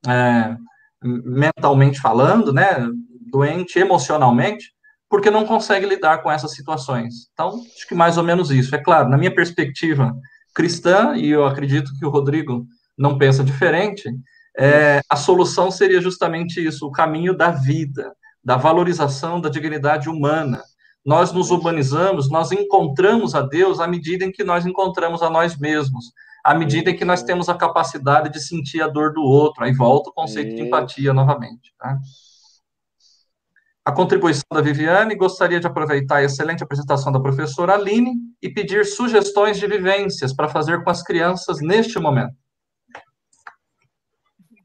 [0.08, 0.56] é,
[1.02, 2.88] mentalmente falando, né,
[3.30, 4.72] doente emocionalmente,
[5.08, 7.28] porque não consegue lidar com essas situações.
[7.32, 8.74] Então, acho que mais ou menos isso.
[8.74, 10.14] É claro, na minha perspectiva
[10.54, 12.66] cristã, e eu acredito que o Rodrigo
[12.96, 14.08] não pensa diferente,
[14.56, 18.12] é, a solução seria justamente isso, o caminho da vida,
[18.42, 20.62] da valorização da dignidade humana.
[21.04, 25.58] Nós nos humanizamos, nós encontramos a Deus à medida em que nós encontramos a nós
[25.58, 26.12] mesmos
[26.44, 29.64] à medida em que nós temos a capacidade de sentir a dor do outro.
[29.64, 30.56] Aí volta o conceito Isso.
[30.56, 31.72] de empatia novamente.
[31.78, 31.98] Tá?
[33.82, 38.12] A contribuição da Viviane, gostaria de aproveitar a excelente apresentação da professora Aline
[38.42, 42.34] e pedir sugestões de vivências para fazer com as crianças neste momento.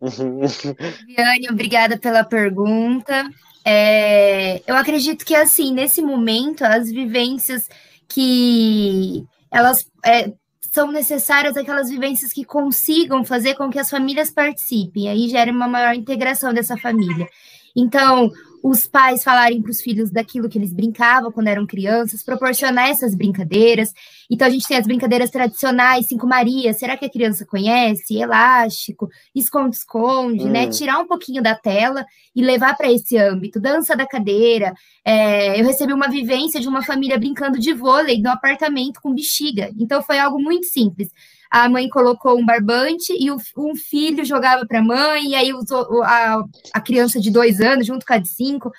[0.01, 3.29] Viviane, obrigada pela pergunta.
[3.65, 7.69] É, eu acredito que, assim, nesse momento, as vivências
[8.07, 10.33] que elas é,
[10.69, 15.67] são necessárias, aquelas vivências que consigam fazer com que as famílias participem, aí gera uma
[15.67, 17.27] maior integração dessa família.
[17.75, 18.31] Então,
[18.63, 23.15] os pais falarem para os filhos daquilo que eles brincavam quando eram crianças, proporcionar essas
[23.15, 23.93] brincadeiras.
[24.29, 28.17] Então a gente tem as brincadeiras tradicionais, Cinco Maria, será que a criança conhece?
[28.17, 30.63] Elástico, esconde-esconde, né?
[30.63, 30.65] hum.
[30.65, 30.67] né?
[30.67, 32.05] Tirar um pouquinho da tela
[32.35, 33.59] e levar para esse âmbito.
[33.59, 34.73] Dança da cadeira.
[35.03, 39.69] É, eu recebi uma vivência de uma família brincando de vôlei no apartamento com bexiga.
[39.77, 41.09] Então foi algo muito simples
[41.49, 45.53] a mãe colocou um barbante e o, um filho jogava para a mãe, e aí
[45.53, 46.43] usou a,
[46.73, 48.71] a criança de dois anos junto com a de cinco.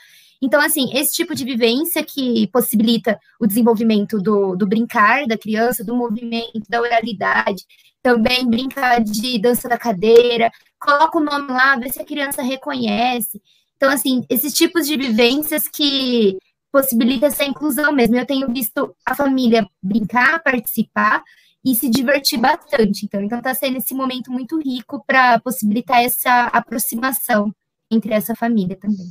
[0.42, 5.84] Então, assim, esse tipo de vivência que possibilita o desenvolvimento do, do brincar da criança,
[5.84, 7.64] do movimento, da oralidade,
[8.02, 13.42] também brincar de dança da cadeira, coloca o nome lá, vê se a criança reconhece.
[13.76, 16.38] Então, assim, esses tipos de vivências que
[16.70, 18.16] possibilita essa inclusão mesmo.
[18.16, 21.22] Eu tenho visto a família brincar, participar,
[21.64, 23.04] e se divertir bastante.
[23.04, 27.54] Então, então está sendo esse momento muito rico para possibilitar essa aproximação
[27.90, 29.08] entre essa família também.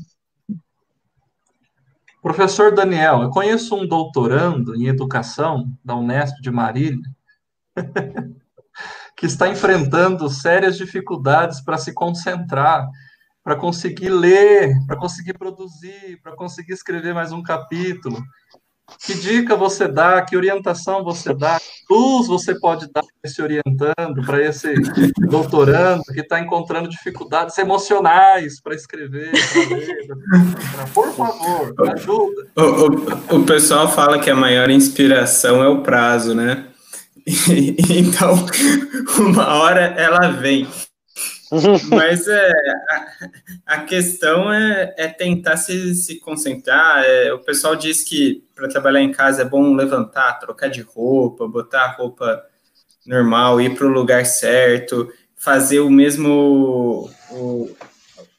[2.21, 6.99] Professor Daniel, eu conheço um doutorando em educação da Unesp de Marília
[9.15, 12.87] que está enfrentando sérias dificuldades para se concentrar,
[13.43, 18.21] para conseguir ler, para conseguir produzir, para conseguir escrever mais um capítulo.
[19.05, 20.21] Que dica você dá?
[20.21, 21.59] Que orientação você dá?
[21.59, 24.73] Que luz você pode dar esse orientando para esse
[25.27, 29.31] doutorando que está encontrando dificuldades emocionais para escrever?
[29.31, 30.07] Pra ler.
[30.93, 32.47] Por favor, ajuda.
[32.55, 36.65] O, o, o pessoal fala que a maior inspiração é o prazo, né?
[37.89, 38.45] Então,
[39.19, 40.67] uma hora ela vem.
[41.89, 42.51] Mas é,
[43.65, 47.03] a, a questão é, é, tentar se, se concentrar.
[47.03, 51.47] É, o pessoal diz que para trabalhar em casa é bom levantar, trocar de roupa,
[51.47, 52.43] botar a roupa
[53.05, 57.75] normal, ir para o lugar certo, fazer o mesmo o,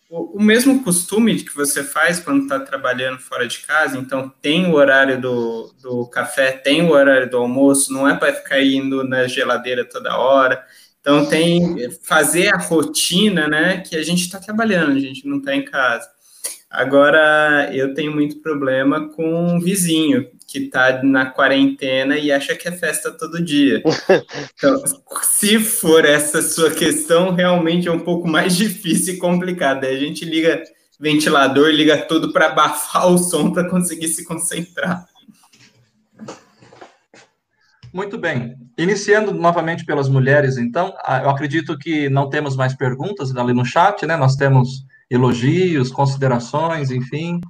[0.09, 3.99] o, o mesmo costume que você faz quando está trabalhando fora de casa.
[3.99, 7.93] Então tem o horário do, do café, tem o horário do almoço.
[7.93, 10.65] Não é para ficar indo na geladeira toda hora
[11.01, 13.79] então tem fazer a rotina, né?
[13.79, 16.09] Que a gente está trabalhando, a gente não está em casa.
[16.71, 22.69] Agora eu tenho muito problema com um vizinho que está na quarentena e acha que
[22.69, 23.83] é festa todo dia.
[24.55, 24.83] Então,
[25.23, 29.85] se for essa sua questão, realmente é um pouco mais difícil e complicado.
[29.85, 30.63] Aí a gente liga
[30.99, 35.07] ventilador, liga tudo para abafar o som para conseguir se concentrar.
[37.93, 38.57] Muito bem.
[38.79, 43.65] Iniciando novamente pelas mulheres, então, ah, eu acredito que não temos mais perguntas ali no
[43.65, 44.17] chat, né?
[44.17, 47.41] Nós temos elogios, considerações, enfim.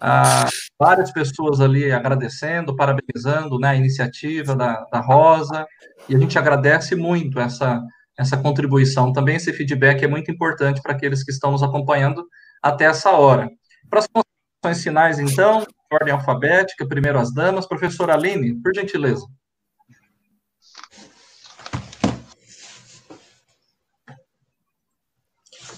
[0.00, 0.48] Ah,
[0.78, 5.66] várias pessoas ali agradecendo, parabenizando né, a iniciativa da, da Rosa,
[6.08, 7.82] e a gente agradece muito essa,
[8.16, 9.12] essa contribuição.
[9.12, 12.24] Também esse feedback é muito importante para aqueles que estão nos acompanhando
[12.62, 13.50] até essa hora.
[13.90, 17.66] Para as considerações finais, então, ordem alfabética, primeiro as damas.
[17.66, 19.26] Professora Aline, por gentileza.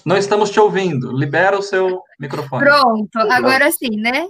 [0.05, 1.13] Não estamos te ouvindo.
[1.13, 2.65] Libera o seu microfone.
[2.65, 4.27] Pronto, agora sim, né?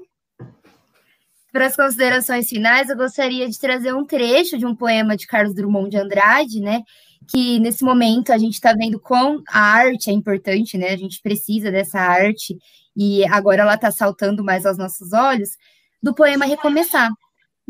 [1.52, 5.55] Para as considerações finais, eu gostaria de trazer um trecho de um poema de Carlos
[5.55, 6.82] Drummond de Andrade, né?
[7.28, 10.90] Que nesse momento a gente está vendo quão a arte é importante, né?
[10.90, 12.56] A gente precisa dessa arte
[12.97, 15.51] e agora ela está saltando mais aos nossos olhos,
[16.02, 17.10] do poema Recomeçar.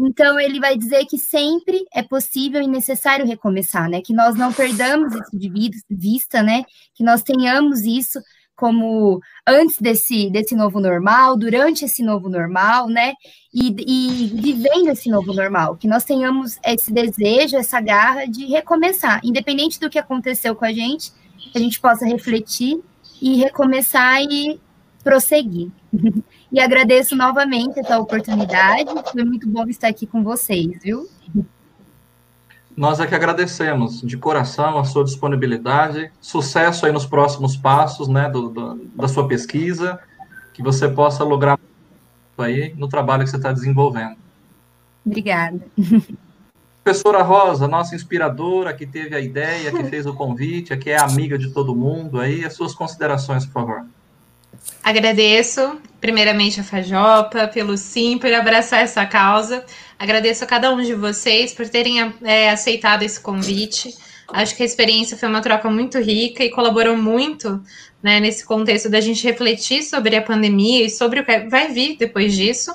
[0.03, 4.01] Então, ele vai dizer que sempre é possível e necessário recomeçar, né?
[4.01, 6.65] Que nós não perdamos isso de vista, né?
[6.95, 8.19] Que nós tenhamos isso
[8.57, 13.13] como antes desse, desse novo normal, durante esse novo normal, né?
[13.53, 19.21] E, e vivendo esse novo normal, que nós tenhamos esse desejo, essa garra de recomeçar,
[19.23, 21.13] independente do que aconteceu com a gente,
[21.53, 22.81] que a gente possa refletir
[23.21, 24.59] e recomeçar e
[25.03, 25.71] prosseguir.
[26.53, 28.91] E agradeço novamente essa oportunidade.
[29.13, 31.09] Foi muito bom estar aqui com vocês, viu?
[32.77, 36.11] Nós é que agradecemos de coração a sua disponibilidade.
[36.21, 40.01] Sucesso aí nos próximos passos, né, do, do, da sua pesquisa,
[40.53, 41.59] que você possa lograr
[42.39, 44.17] aí no trabalho que você está desenvolvendo.
[45.05, 45.61] Obrigada.
[46.83, 51.39] Professora Rosa, nossa inspiradora, que teve a ideia, que fez o convite, que é amiga
[51.39, 53.85] de todo mundo aí, as suas considerações, por favor.
[54.83, 59.65] Agradeço, primeiramente, a Fajopa pelo sim, por abraçar essa causa.
[59.99, 63.95] Agradeço a cada um de vocês por terem é, aceitado esse convite.
[64.33, 67.63] Acho que a experiência foi uma troca muito rica e colaborou muito
[68.03, 71.97] né, nesse contexto da gente refletir sobre a pandemia e sobre o que vai vir
[71.97, 72.73] depois disso.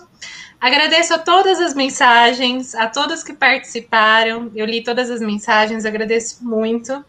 [0.60, 4.52] Agradeço a todas as mensagens, a todos que participaram.
[4.56, 7.04] Eu li todas as mensagens, agradeço muito,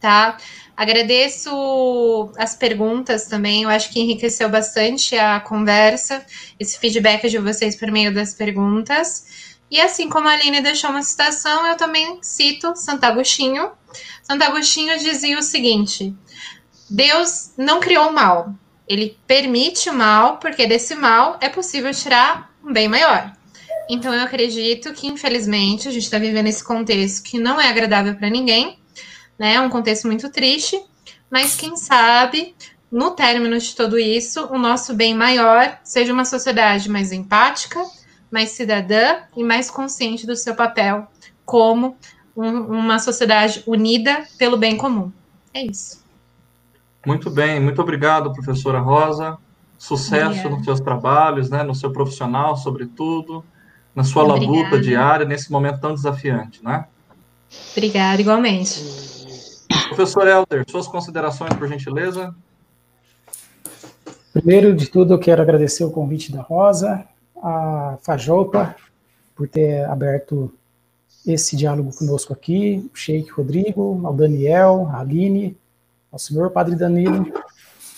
[0.00, 0.36] tá?
[0.76, 6.24] Agradeço as perguntas também, eu acho que enriqueceu bastante a conversa,
[6.58, 9.52] esse feedback de vocês por meio das perguntas.
[9.70, 13.70] E assim como a Aline deixou uma citação, eu também cito Santo Agostinho.
[14.22, 16.14] Santo Agostinho dizia o seguinte:
[16.88, 18.54] Deus não criou o mal,
[18.88, 23.32] ele permite o mal, porque desse mal é possível tirar um bem maior.
[23.88, 28.14] Então eu acredito que, infelizmente, a gente está vivendo esse contexto que não é agradável
[28.14, 28.81] para ninguém
[29.38, 29.54] né?
[29.54, 30.80] É um contexto muito triste,
[31.30, 32.54] mas quem sabe,
[32.90, 37.80] no término de tudo isso, o nosso bem maior seja uma sociedade mais empática,
[38.30, 41.06] mais cidadã e mais consciente do seu papel
[41.44, 41.96] como
[42.36, 45.12] um, uma sociedade unida pelo bem comum.
[45.52, 46.02] É isso.
[47.04, 49.36] Muito bem, muito obrigado, professora Rosa.
[49.76, 50.48] Sucesso Obrigada.
[50.50, 53.44] nos seus trabalhos, né, no seu profissional, sobretudo,
[53.94, 54.52] na sua Obrigada.
[54.52, 56.86] labuta diária, nesse momento tão desafiante, né?
[57.72, 58.80] Obrigada, igualmente.
[59.88, 62.34] Professor Helder, suas considerações, por gentileza.
[64.32, 67.04] Primeiro de tudo, eu quero agradecer o convite da Rosa,
[67.42, 68.74] a Fajopa,
[69.34, 70.52] por ter aberto
[71.26, 75.56] esse diálogo conosco aqui, o Sheik Rodrigo, ao Daniel, a Aline,
[76.10, 77.32] ao senhor Padre Danilo.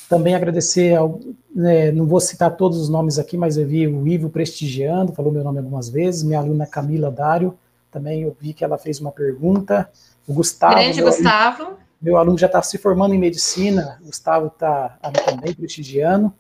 [0.09, 1.21] Também agradecer, ao,
[1.55, 5.33] né, não vou citar todos os nomes aqui, mas eu vi o Ivo prestigiando, falou
[5.33, 7.57] meu nome algumas vezes, minha aluna Camila Dário,
[7.91, 9.89] também eu vi que ela fez uma pergunta,
[10.27, 10.75] o Gustavo.
[10.75, 11.79] Grande Gustavo.
[12.01, 16.33] Meu aluno já está se formando em medicina, Gustavo está também prestigiando.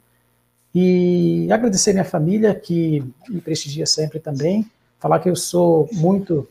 [0.74, 4.69] E agradecer minha família, que me prestigia sempre também.
[4.98, 6.48] Falar que eu sou muito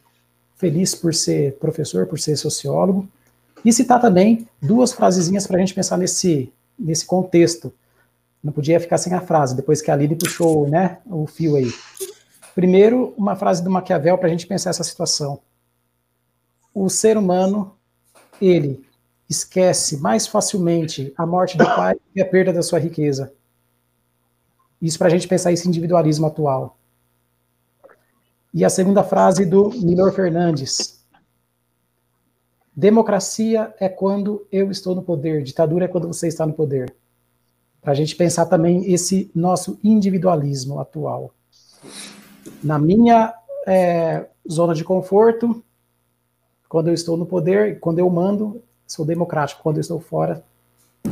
[0.56, 3.08] feliz por ser professor, por ser sociólogo.
[3.64, 7.72] E citar também duas frasezinhas para a gente pensar nesse, nesse contexto.
[8.44, 11.72] Não podia ficar sem a frase, depois que a Lili puxou né, o fio aí.
[12.56, 15.40] Primeiro, uma frase do Maquiavel para a gente pensar essa situação.
[16.74, 17.76] O ser humano,
[18.42, 18.86] ele
[19.30, 23.34] esquece mais facilmente a morte do pai e a perda da sua riqueza.
[24.82, 26.78] Isso para a gente pensar esse individualismo atual.
[28.54, 31.04] E a segunda frase do Milor Fernandes.
[32.76, 36.94] Democracia é quando eu estou no poder, ditadura é quando você está no poder.
[37.82, 41.34] Para a gente pensar também esse nosso individualismo atual.
[42.64, 43.34] Na minha
[43.68, 45.64] é, zona de conforto,
[46.74, 49.62] quando eu estou no poder, quando eu mando, sou democrático.
[49.62, 50.44] Quando eu estou fora,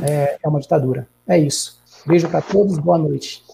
[0.02, 1.06] é, é uma ditadura.
[1.24, 1.80] É isso.
[2.04, 3.44] Beijo para todos, boa noite.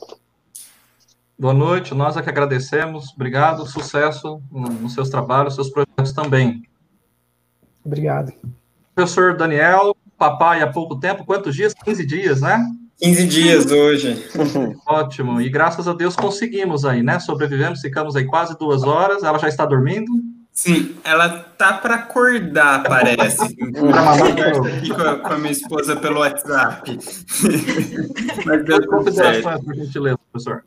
[1.39, 3.13] Boa noite, nós é que agradecemos.
[3.15, 6.63] Obrigado, sucesso nos seus trabalhos, seus projetos também.
[7.85, 8.33] Obrigado.
[8.95, 11.75] Professor Daniel, papai há pouco tempo, quantos dias?
[11.75, 12.67] 15 dias, né?
[13.03, 14.27] 15 dias hoje.
[14.89, 17.21] Ótimo, e graças a Deus conseguimos aí, né?
[17.21, 20.11] Sobrevivemos, ficamos aí quase duas horas, ela já está dormindo?
[20.59, 23.45] Sim, ela tá para acordar, parece.
[23.47, 26.99] aqui com a, com a minha esposa pelo WhatsApp.
[28.45, 29.65] Mas deu tudo certo.
[29.65, 30.65] por gentileza, professor.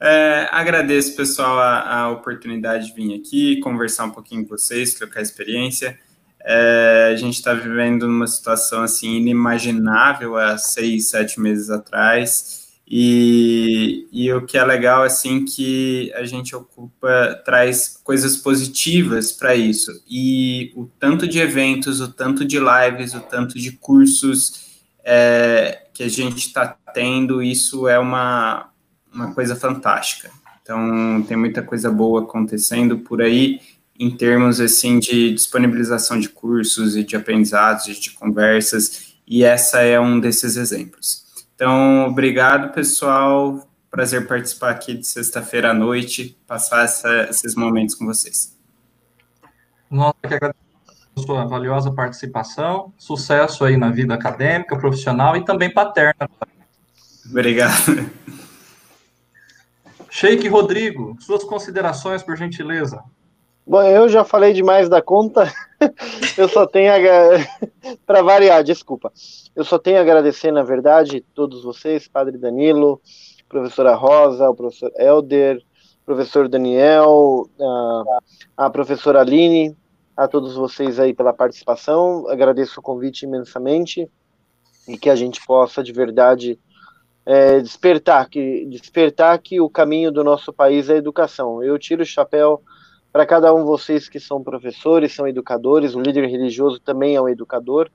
[0.00, 5.22] É, agradeço, pessoal, a, a, oportunidade de vir aqui, conversar um pouquinho com vocês, trocar
[5.22, 5.96] experiência.
[6.42, 12.59] É, a gente está vivendo numa situação assim inimaginável há seis, sete meses atrás.
[12.92, 19.54] E, e o que é legal, assim, que a gente ocupa, traz coisas positivas para
[19.54, 20.02] isso.
[20.10, 26.02] E o tanto de eventos, o tanto de lives, o tanto de cursos é, que
[26.02, 28.70] a gente está tendo, isso é uma,
[29.14, 30.28] uma coisa fantástica.
[30.60, 33.60] Então, tem muita coisa boa acontecendo por aí,
[33.96, 40.00] em termos, assim, de disponibilização de cursos e de aprendizados, de conversas, e essa é
[40.00, 41.29] um desses exemplos.
[41.60, 43.68] Então, obrigado, pessoal.
[43.90, 48.58] Prazer participar aqui de sexta-feira à noite, passar essa, esses momentos com vocês.
[49.90, 55.70] Nós que agradecemos a sua valiosa participação, sucesso aí na vida acadêmica, profissional e também
[55.70, 56.30] paterna.
[57.28, 58.10] Obrigado.
[60.08, 63.04] Sheik Rodrigo, suas considerações, por gentileza.
[63.66, 65.52] Bom, eu já falei demais da conta.
[66.36, 67.96] eu só tenho a...
[68.06, 69.12] para variar, desculpa.
[69.60, 72.98] Eu só tenho a agradecer, na verdade, todos vocês, Padre Danilo,
[73.46, 75.62] professora Rosa, o professor Elder,
[76.06, 78.04] professor Daniel, a,
[78.56, 79.76] a professora Aline,
[80.16, 82.26] a todos vocês aí pela participação.
[82.30, 84.10] Agradeço o convite imensamente
[84.88, 86.58] e que a gente possa de verdade
[87.26, 91.62] é, despertar que despertar que o caminho do nosso país é a educação.
[91.62, 92.62] Eu tiro o chapéu
[93.12, 97.20] para cada um de vocês que são professores, são educadores, o líder religioso também é
[97.20, 97.90] um educador,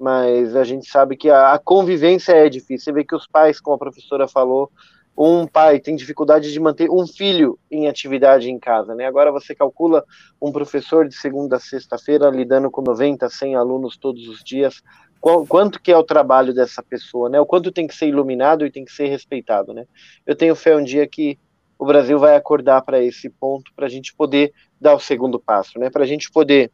[0.00, 2.84] mas a gente sabe que a, a convivência é difícil.
[2.86, 4.72] Você vê que os pais, como a professora falou,
[5.16, 9.04] um pai tem dificuldade de manter um filho em atividade em casa, né?
[9.04, 10.02] Agora você calcula
[10.40, 14.82] um professor de segunda a sexta-feira lidando com 90, 100 alunos todos os dias,
[15.20, 17.38] qual, quanto que é o trabalho dessa pessoa, né?
[17.38, 19.84] O quanto tem que ser iluminado e tem que ser respeitado, né?
[20.26, 21.38] Eu tenho fé um dia que
[21.78, 25.78] o Brasil vai acordar para esse ponto, para a gente poder dar o segundo passo,
[25.78, 25.90] né?
[25.90, 26.70] Para a gente poder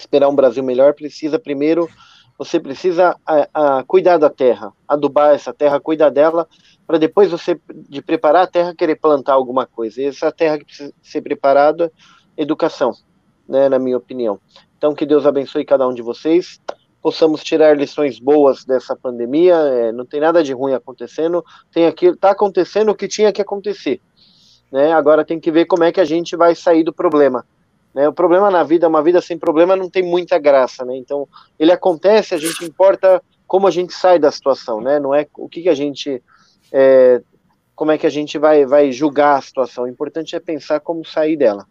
[0.00, 1.88] esperar um Brasil melhor, precisa primeiro
[2.38, 6.46] você precisa a, a, cuidar da terra, adubar essa terra, cuidar dela,
[6.86, 7.58] para depois você,
[7.88, 10.00] de preparar a terra, querer plantar alguma coisa.
[10.00, 11.90] E essa terra que precisa ser preparada,
[12.36, 12.92] educação,
[13.48, 14.38] né, na minha opinião.
[14.76, 16.60] Então, que Deus abençoe cada um de vocês,
[17.00, 21.42] possamos tirar lições boas dessa pandemia, é, não tem nada de ruim acontecendo,
[21.72, 24.00] tem aqui, está acontecendo o que tinha que acontecer.
[24.70, 24.92] Né?
[24.92, 27.46] Agora tem que ver como é que a gente vai sair do problema.
[27.96, 28.06] Né?
[28.06, 30.94] O problema na vida, uma vida sem problema não tem muita graça, né?
[30.98, 31.26] Então,
[31.58, 35.00] ele acontece, a gente importa como a gente sai da situação, né?
[35.00, 36.22] Não é o que, que a gente,
[36.70, 37.22] é,
[37.74, 39.84] como é que a gente vai, vai julgar a situação.
[39.84, 41.64] O importante é pensar como sair dela.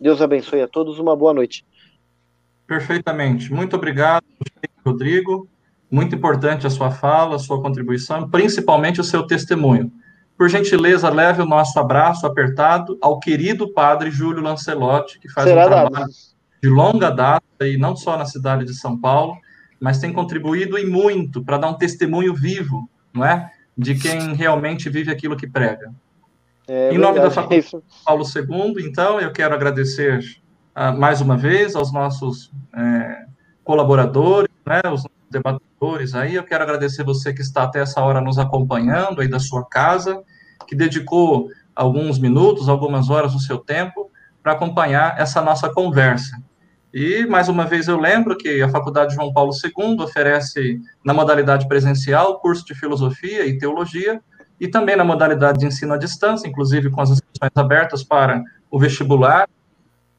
[0.00, 1.66] Deus abençoe a todos, uma boa noite.
[2.68, 3.52] Perfeitamente.
[3.52, 4.24] Muito obrigado,
[4.86, 5.48] Rodrigo.
[5.90, 9.90] Muito importante a sua fala, a sua contribuição, principalmente o seu testemunho.
[10.36, 15.62] Por gentileza, leve o nosso abraço apertado ao querido padre Júlio Lancelotti, que faz Será
[15.62, 16.10] um trabalho dado.
[16.62, 19.36] de longa data, e não só na cidade de São Paulo,
[19.80, 23.50] mas tem contribuído e muito para dar um testemunho vivo, não é?
[23.76, 25.92] De quem realmente vive aquilo que prega.
[26.66, 27.70] É, em nome da Faculdade
[28.04, 30.20] Paulo II, então, eu quero agradecer
[30.74, 33.26] uh, mais uma vez aos nossos é,
[33.62, 36.34] colaboradores, né, os debatedores aí.
[36.34, 40.22] Eu quero agradecer você que está até essa hora nos acompanhando aí da sua casa,
[40.66, 44.10] que dedicou alguns minutos, algumas horas do seu tempo
[44.42, 46.40] para acompanhar essa nossa conversa.
[46.92, 51.66] E, mais uma vez, eu lembro que a Faculdade João Paulo II oferece, na modalidade
[51.66, 54.20] presencial, curso de filosofia e teologia,
[54.60, 58.78] e também na modalidade de ensino à distância, inclusive com as inscrições abertas para o
[58.78, 59.48] vestibular,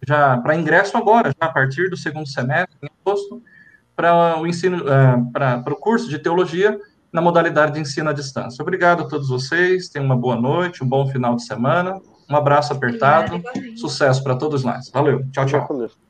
[0.05, 3.41] já para ingresso agora, já a partir do segundo semestre, em agosto,
[3.95, 6.79] para o ensino, uh, para o curso de teologia
[7.11, 8.61] na modalidade de ensino à distância.
[8.61, 11.99] Obrigado a todos vocês, tenham uma boa noite, um bom final de semana,
[12.29, 13.41] um abraço apertado,
[13.77, 14.89] sucesso para todos nós.
[14.91, 16.04] Valeu, tchau, tchau.